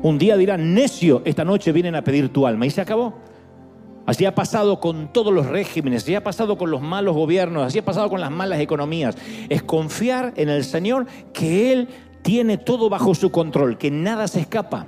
Un 0.02 0.18
día 0.18 0.36
dirán, 0.36 0.74
necio, 0.74 1.22
esta 1.24 1.44
noche 1.44 1.72
vienen 1.72 1.94
a 1.94 2.02
pedir 2.02 2.30
tu 2.30 2.46
alma. 2.46 2.66
Y 2.66 2.70
se 2.70 2.80
acabó. 2.80 3.14
Así 4.06 4.24
ha 4.24 4.34
pasado 4.34 4.80
con 4.80 5.12
todos 5.12 5.32
los 5.32 5.46
regímenes, 5.46 6.02
así 6.02 6.14
ha 6.14 6.24
pasado 6.24 6.58
con 6.58 6.70
los 6.70 6.80
malos 6.80 7.14
gobiernos, 7.14 7.64
así 7.64 7.78
ha 7.78 7.84
pasado 7.84 8.08
con 8.08 8.20
las 8.20 8.30
malas 8.30 8.58
economías. 8.60 9.16
Es 9.48 9.62
confiar 9.62 10.32
en 10.36 10.48
el 10.48 10.64
Señor 10.64 11.06
que 11.32 11.72
Él 11.72 11.88
tiene 12.22 12.58
todo 12.58 12.88
bajo 12.88 13.14
su 13.14 13.30
control, 13.30 13.78
que 13.78 13.90
nada 13.90 14.26
se 14.26 14.40
escapa. 14.40 14.86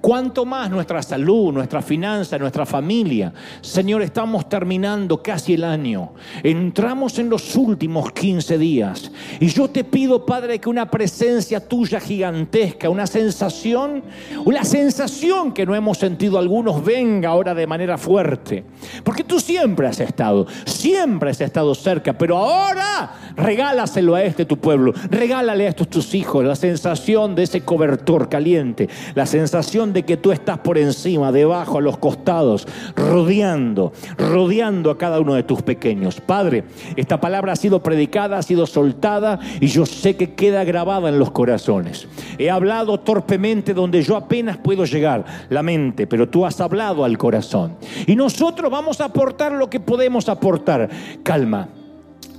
Cuanto 0.00 0.44
más 0.44 0.70
nuestra 0.70 1.02
salud, 1.02 1.52
nuestra 1.52 1.82
finanza, 1.82 2.38
nuestra 2.38 2.66
familia. 2.66 3.32
Señor, 3.60 4.02
estamos 4.02 4.48
terminando 4.48 5.22
casi 5.22 5.54
el 5.54 5.64
año. 5.64 6.12
Entramos 6.42 7.18
en 7.18 7.28
los 7.28 7.56
últimos 7.56 8.12
15 8.12 8.58
días. 8.58 9.10
Y 9.40 9.48
yo 9.48 9.68
te 9.68 9.84
pido, 9.84 10.24
Padre, 10.24 10.58
que 10.58 10.68
una 10.68 10.90
presencia 10.90 11.60
tuya 11.60 12.00
gigantesca, 12.00 12.88
una 12.88 13.06
sensación, 13.06 14.02
una 14.44 14.64
sensación 14.64 15.52
que 15.52 15.66
no 15.66 15.74
hemos 15.74 15.98
sentido 15.98 16.38
algunos, 16.38 16.84
venga 16.84 17.30
ahora 17.30 17.54
de 17.54 17.66
manera 17.66 17.98
fuerte. 17.98 18.64
Porque 19.02 19.24
tú 19.24 19.40
siempre 19.40 19.88
has 19.88 20.00
estado, 20.00 20.46
siempre 20.64 21.30
has 21.30 21.40
estado 21.40 21.74
cerca, 21.74 22.12
pero 22.16 22.36
ahora 22.36 23.14
regálaselo 23.36 24.14
a 24.14 24.22
este 24.22 24.44
tu 24.44 24.58
pueblo, 24.58 24.92
regálale 25.10 25.66
a 25.66 25.70
estos 25.70 25.88
tus 25.88 26.14
hijos 26.14 26.44
la 26.44 26.56
sensación 26.56 27.34
de 27.34 27.44
ese 27.44 27.62
cobertor 27.62 28.28
caliente, 28.28 28.88
la 29.14 29.26
sensación 29.26 29.65
de 29.66 30.04
que 30.04 30.16
tú 30.16 30.30
estás 30.30 30.58
por 30.58 30.78
encima, 30.78 31.32
debajo, 31.32 31.78
a 31.78 31.80
los 31.80 31.98
costados, 31.98 32.68
rodeando, 32.94 33.92
rodeando 34.16 34.90
a 34.90 34.96
cada 34.96 35.20
uno 35.20 35.34
de 35.34 35.42
tus 35.42 35.60
pequeños. 35.62 36.20
Padre, 36.20 36.64
esta 36.94 37.20
palabra 37.20 37.52
ha 37.52 37.56
sido 37.56 37.82
predicada, 37.82 38.38
ha 38.38 38.42
sido 38.42 38.66
soltada 38.66 39.40
y 39.60 39.66
yo 39.66 39.84
sé 39.84 40.16
que 40.16 40.34
queda 40.34 40.62
grabada 40.62 41.08
en 41.08 41.18
los 41.18 41.32
corazones. 41.32 42.06
He 42.38 42.48
hablado 42.48 43.00
torpemente 43.00 43.74
donde 43.74 44.02
yo 44.02 44.16
apenas 44.16 44.56
puedo 44.56 44.84
llegar, 44.84 45.24
la 45.50 45.62
mente, 45.62 46.06
pero 46.06 46.28
tú 46.28 46.46
has 46.46 46.60
hablado 46.60 47.04
al 47.04 47.18
corazón. 47.18 47.76
Y 48.06 48.14
nosotros 48.14 48.70
vamos 48.70 49.00
a 49.00 49.06
aportar 49.06 49.52
lo 49.52 49.68
que 49.68 49.80
podemos 49.80 50.28
aportar. 50.28 50.88
Calma 51.24 51.68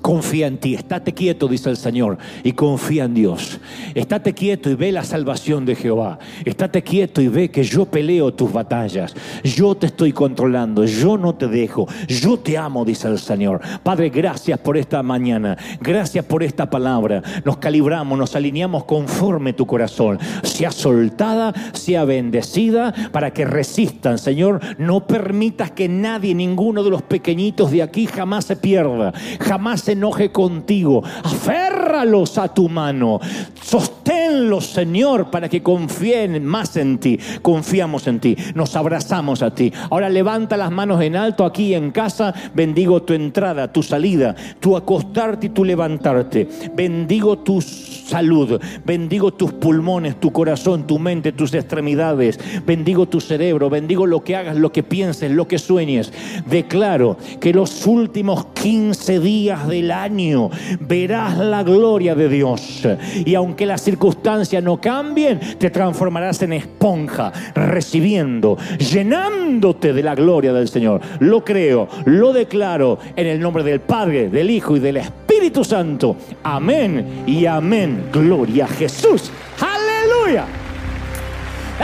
confía 0.07 0.47
en 0.47 0.57
ti, 0.57 0.73
estate 0.73 1.13
quieto, 1.13 1.49
dice 1.49 1.69
el 1.69 1.75
Señor, 1.75 2.17
y 2.41 2.53
confía 2.53 3.03
en 3.03 3.13
Dios. 3.13 3.59
Estate 3.93 4.31
quieto 4.31 4.69
y 4.69 4.75
ve 4.75 4.93
la 4.93 5.03
salvación 5.03 5.65
de 5.65 5.75
Jehová. 5.75 6.17
Estate 6.45 6.81
quieto 6.81 7.19
y 7.19 7.27
ve 7.27 7.51
que 7.51 7.61
yo 7.63 7.83
peleo 7.83 8.33
tus 8.33 8.53
batallas. 8.53 9.13
Yo 9.43 9.75
te 9.75 9.87
estoy 9.87 10.13
controlando, 10.13 10.85
yo 10.85 11.17
no 11.17 11.35
te 11.35 11.49
dejo, 11.49 11.89
yo 12.07 12.39
te 12.39 12.57
amo, 12.57 12.85
dice 12.85 13.09
el 13.09 13.19
Señor. 13.19 13.59
Padre, 13.83 14.09
gracias 14.09 14.57
por 14.59 14.77
esta 14.77 15.03
mañana, 15.03 15.57
gracias 15.81 16.23
por 16.23 16.41
esta 16.41 16.69
palabra. 16.69 17.21
Nos 17.43 17.57
calibramos, 17.57 18.17
nos 18.17 18.33
alineamos 18.33 18.85
conforme 18.85 19.51
tu 19.51 19.65
corazón. 19.65 20.19
Sea 20.43 20.71
soltada, 20.71 21.53
sea 21.73 22.05
bendecida, 22.05 22.93
para 23.11 23.33
que 23.33 23.43
resistan, 23.43 24.19
Señor. 24.19 24.61
No 24.77 25.05
permitas 25.05 25.71
que 25.71 25.89
nadie, 25.89 26.33
ninguno 26.33 26.81
de 26.81 26.91
los 26.91 27.01
pequeñitos 27.01 27.71
de 27.71 27.83
aquí 27.83 28.05
jamás 28.05 28.45
se 28.45 28.55
pierda, 28.55 29.11
jamás 29.41 29.81
se 29.81 29.96
enoje 29.97 30.31
contigo. 30.31 31.03
Aférralos 31.23 32.37
a 32.37 32.53
tu 32.53 32.69
mano. 32.69 33.19
Sosténlos, 33.61 34.67
Señor, 34.67 35.29
para 35.29 35.49
que 35.49 35.61
confíen 35.61 36.45
más 36.45 36.77
en 36.77 36.99
ti. 36.99 37.19
Confiamos 37.41 38.07
en 38.07 38.19
ti. 38.19 38.37
Nos 38.55 38.75
abrazamos 38.75 39.41
a 39.41 39.53
ti. 39.53 39.73
Ahora 39.89 40.07
levanta 40.07 40.55
las 40.55 40.71
manos 40.71 41.01
en 41.01 41.17
alto 41.17 41.43
aquí 41.43 41.73
en 41.73 41.91
casa. 41.91 42.33
Bendigo 42.53 43.01
tu 43.01 43.13
entrada, 43.13 43.73
tu 43.73 43.83
salida, 43.83 44.35
tu 44.59 44.77
acostarte 44.77 45.47
y 45.47 45.49
tu 45.49 45.65
levantarte. 45.65 46.47
Bendigo 46.73 47.39
tu 47.39 47.61
salud. 47.61 48.61
Bendigo 48.85 49.33
tus 49.33 49.51
pulmones, 49.53 50.19
tu 50.19 50.31
corazón, 50.31 50.87
tu 50.87 50.99
mente, 50.99 51.33
tus 51.33 51.53
extremidades. 51.53 52.39
Bendigo 52.65 53.07
tu 53.07 53.19
cerebro. 53.19 53.69
Bendigo 53.69 54.05
lo 54.05 54.23
que 54.23 54.35
hagas, 54.35 54.55
lo 54.55 54.71
que 54.71 54.83
pienses, 54.83 55.31
lo 55.31 55.47
que 55.47 55.59
sueñes. 55.59 56.13
Declaro 56.45 57.17
que 57.41 57.53
los 57.53 57.85
últimos 57.85 58.45
15 58.53 59.19
días 59.19 59.67
del 59.67 59.86
año 59.91 60.49
verás 60.79 61.37
la 61.37 61.63
gloria 61.63 62.15
de 62.15 62.29
Dios. 62.29 62.87
Y 63.25 63.35
aunque 63.35 63.65
las 63.65 63.81
circunstancias 63.81 64.63
no 64.63 64.79
cambien, 64.79 65.39
te 65.57 65.69
transformarás 65.69 66.41
en 66.41 66.53
esponja, 66.53 67.31
recibiendo, 67.53 68.57
llenándote 68.77 69.93
de 69.93 70.03
la 70.03 70.15
gloria 70.15 70.53
del 70.53 70.67
Señor. 70.67 71.01
Lo 71.19 71.43
creo, 71.43 71.87
lo 72.05 72.33
declaro 72.33 72.99
en 73.15 73.27
el 73.27 73.39
nombre 73.39 73.63
del 73.63 73.81
Padre, 73.81 74.29
del 74.29 74.49
Hijo 74.49 74.75
y 74.75 74.79
del 74.79 74.97
Espíritu 74.97 75.63
Santo. 75.63 76.15
Amén 76.43 77.23
y 77.25 77.45
amén. 77.45 78.09
Gloria 78.11 78.65
a 78.65 78.69
Jesús. 78.69 79.31
Aleluya. 79.59 80.45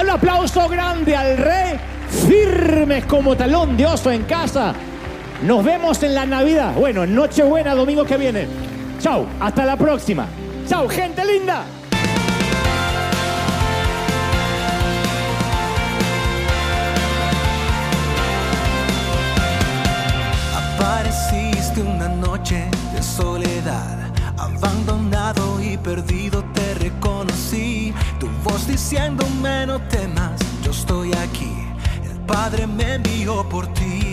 Un 0.01 0.09
aplauso 0.09 0.67
grande 0.67 1.15
al 1.15 1.37
Rey, 1.37 1.79
firmes 2.27 3.05
como 3.05 3.35
talón 3.37 3.77
de 3.77 3.85
oso 3.85 4.11
en 4.11 4.23
casa. 4.23 4.73
Nos 5.43 5.61
vemos 5.61 6.01
en 6.03 6.15
la 6.15 6.25
Navidad. 6.25 6.73
Bueno, 6.73 7.05
Nochebuena, 7.05 7.75
domingo 7.75 8.05
que 8.05 8.15
viene. 8.15 8.47
Chau, 9.01 9.25
hasta 9.41 9.65
la 9.65 9.75
próxima. 9.75 10.25
Chau, 10.69 10.87
gente 10.87 11.21
linda. 11.25 11.65
Apareciste 20.77 21.81
una 21.81 22.07
noche 22.07 22.69
de 22.95 23.03
soledad, 23.03 23.97
abandonado 24.37 25.61
y 25.61 25.75
perdido 25.75 26.41
te 26.53 26.73
reconocí. 26.75 27.93
Tu 28.17 28.29
voz 28.45 28.65
diciéndome 28.65 29.67
no 29.67 29.81
temas, 29.89 30.39
yo 30.63 30.71
estoy 30.71 31.11
aquí. 31.15 31.51
El 32.09 32.17
Padre 32.21 32.65
me 32.65 32.93
envió 32.93 33.43
por 33.49 33.67
ti 33.73 34.12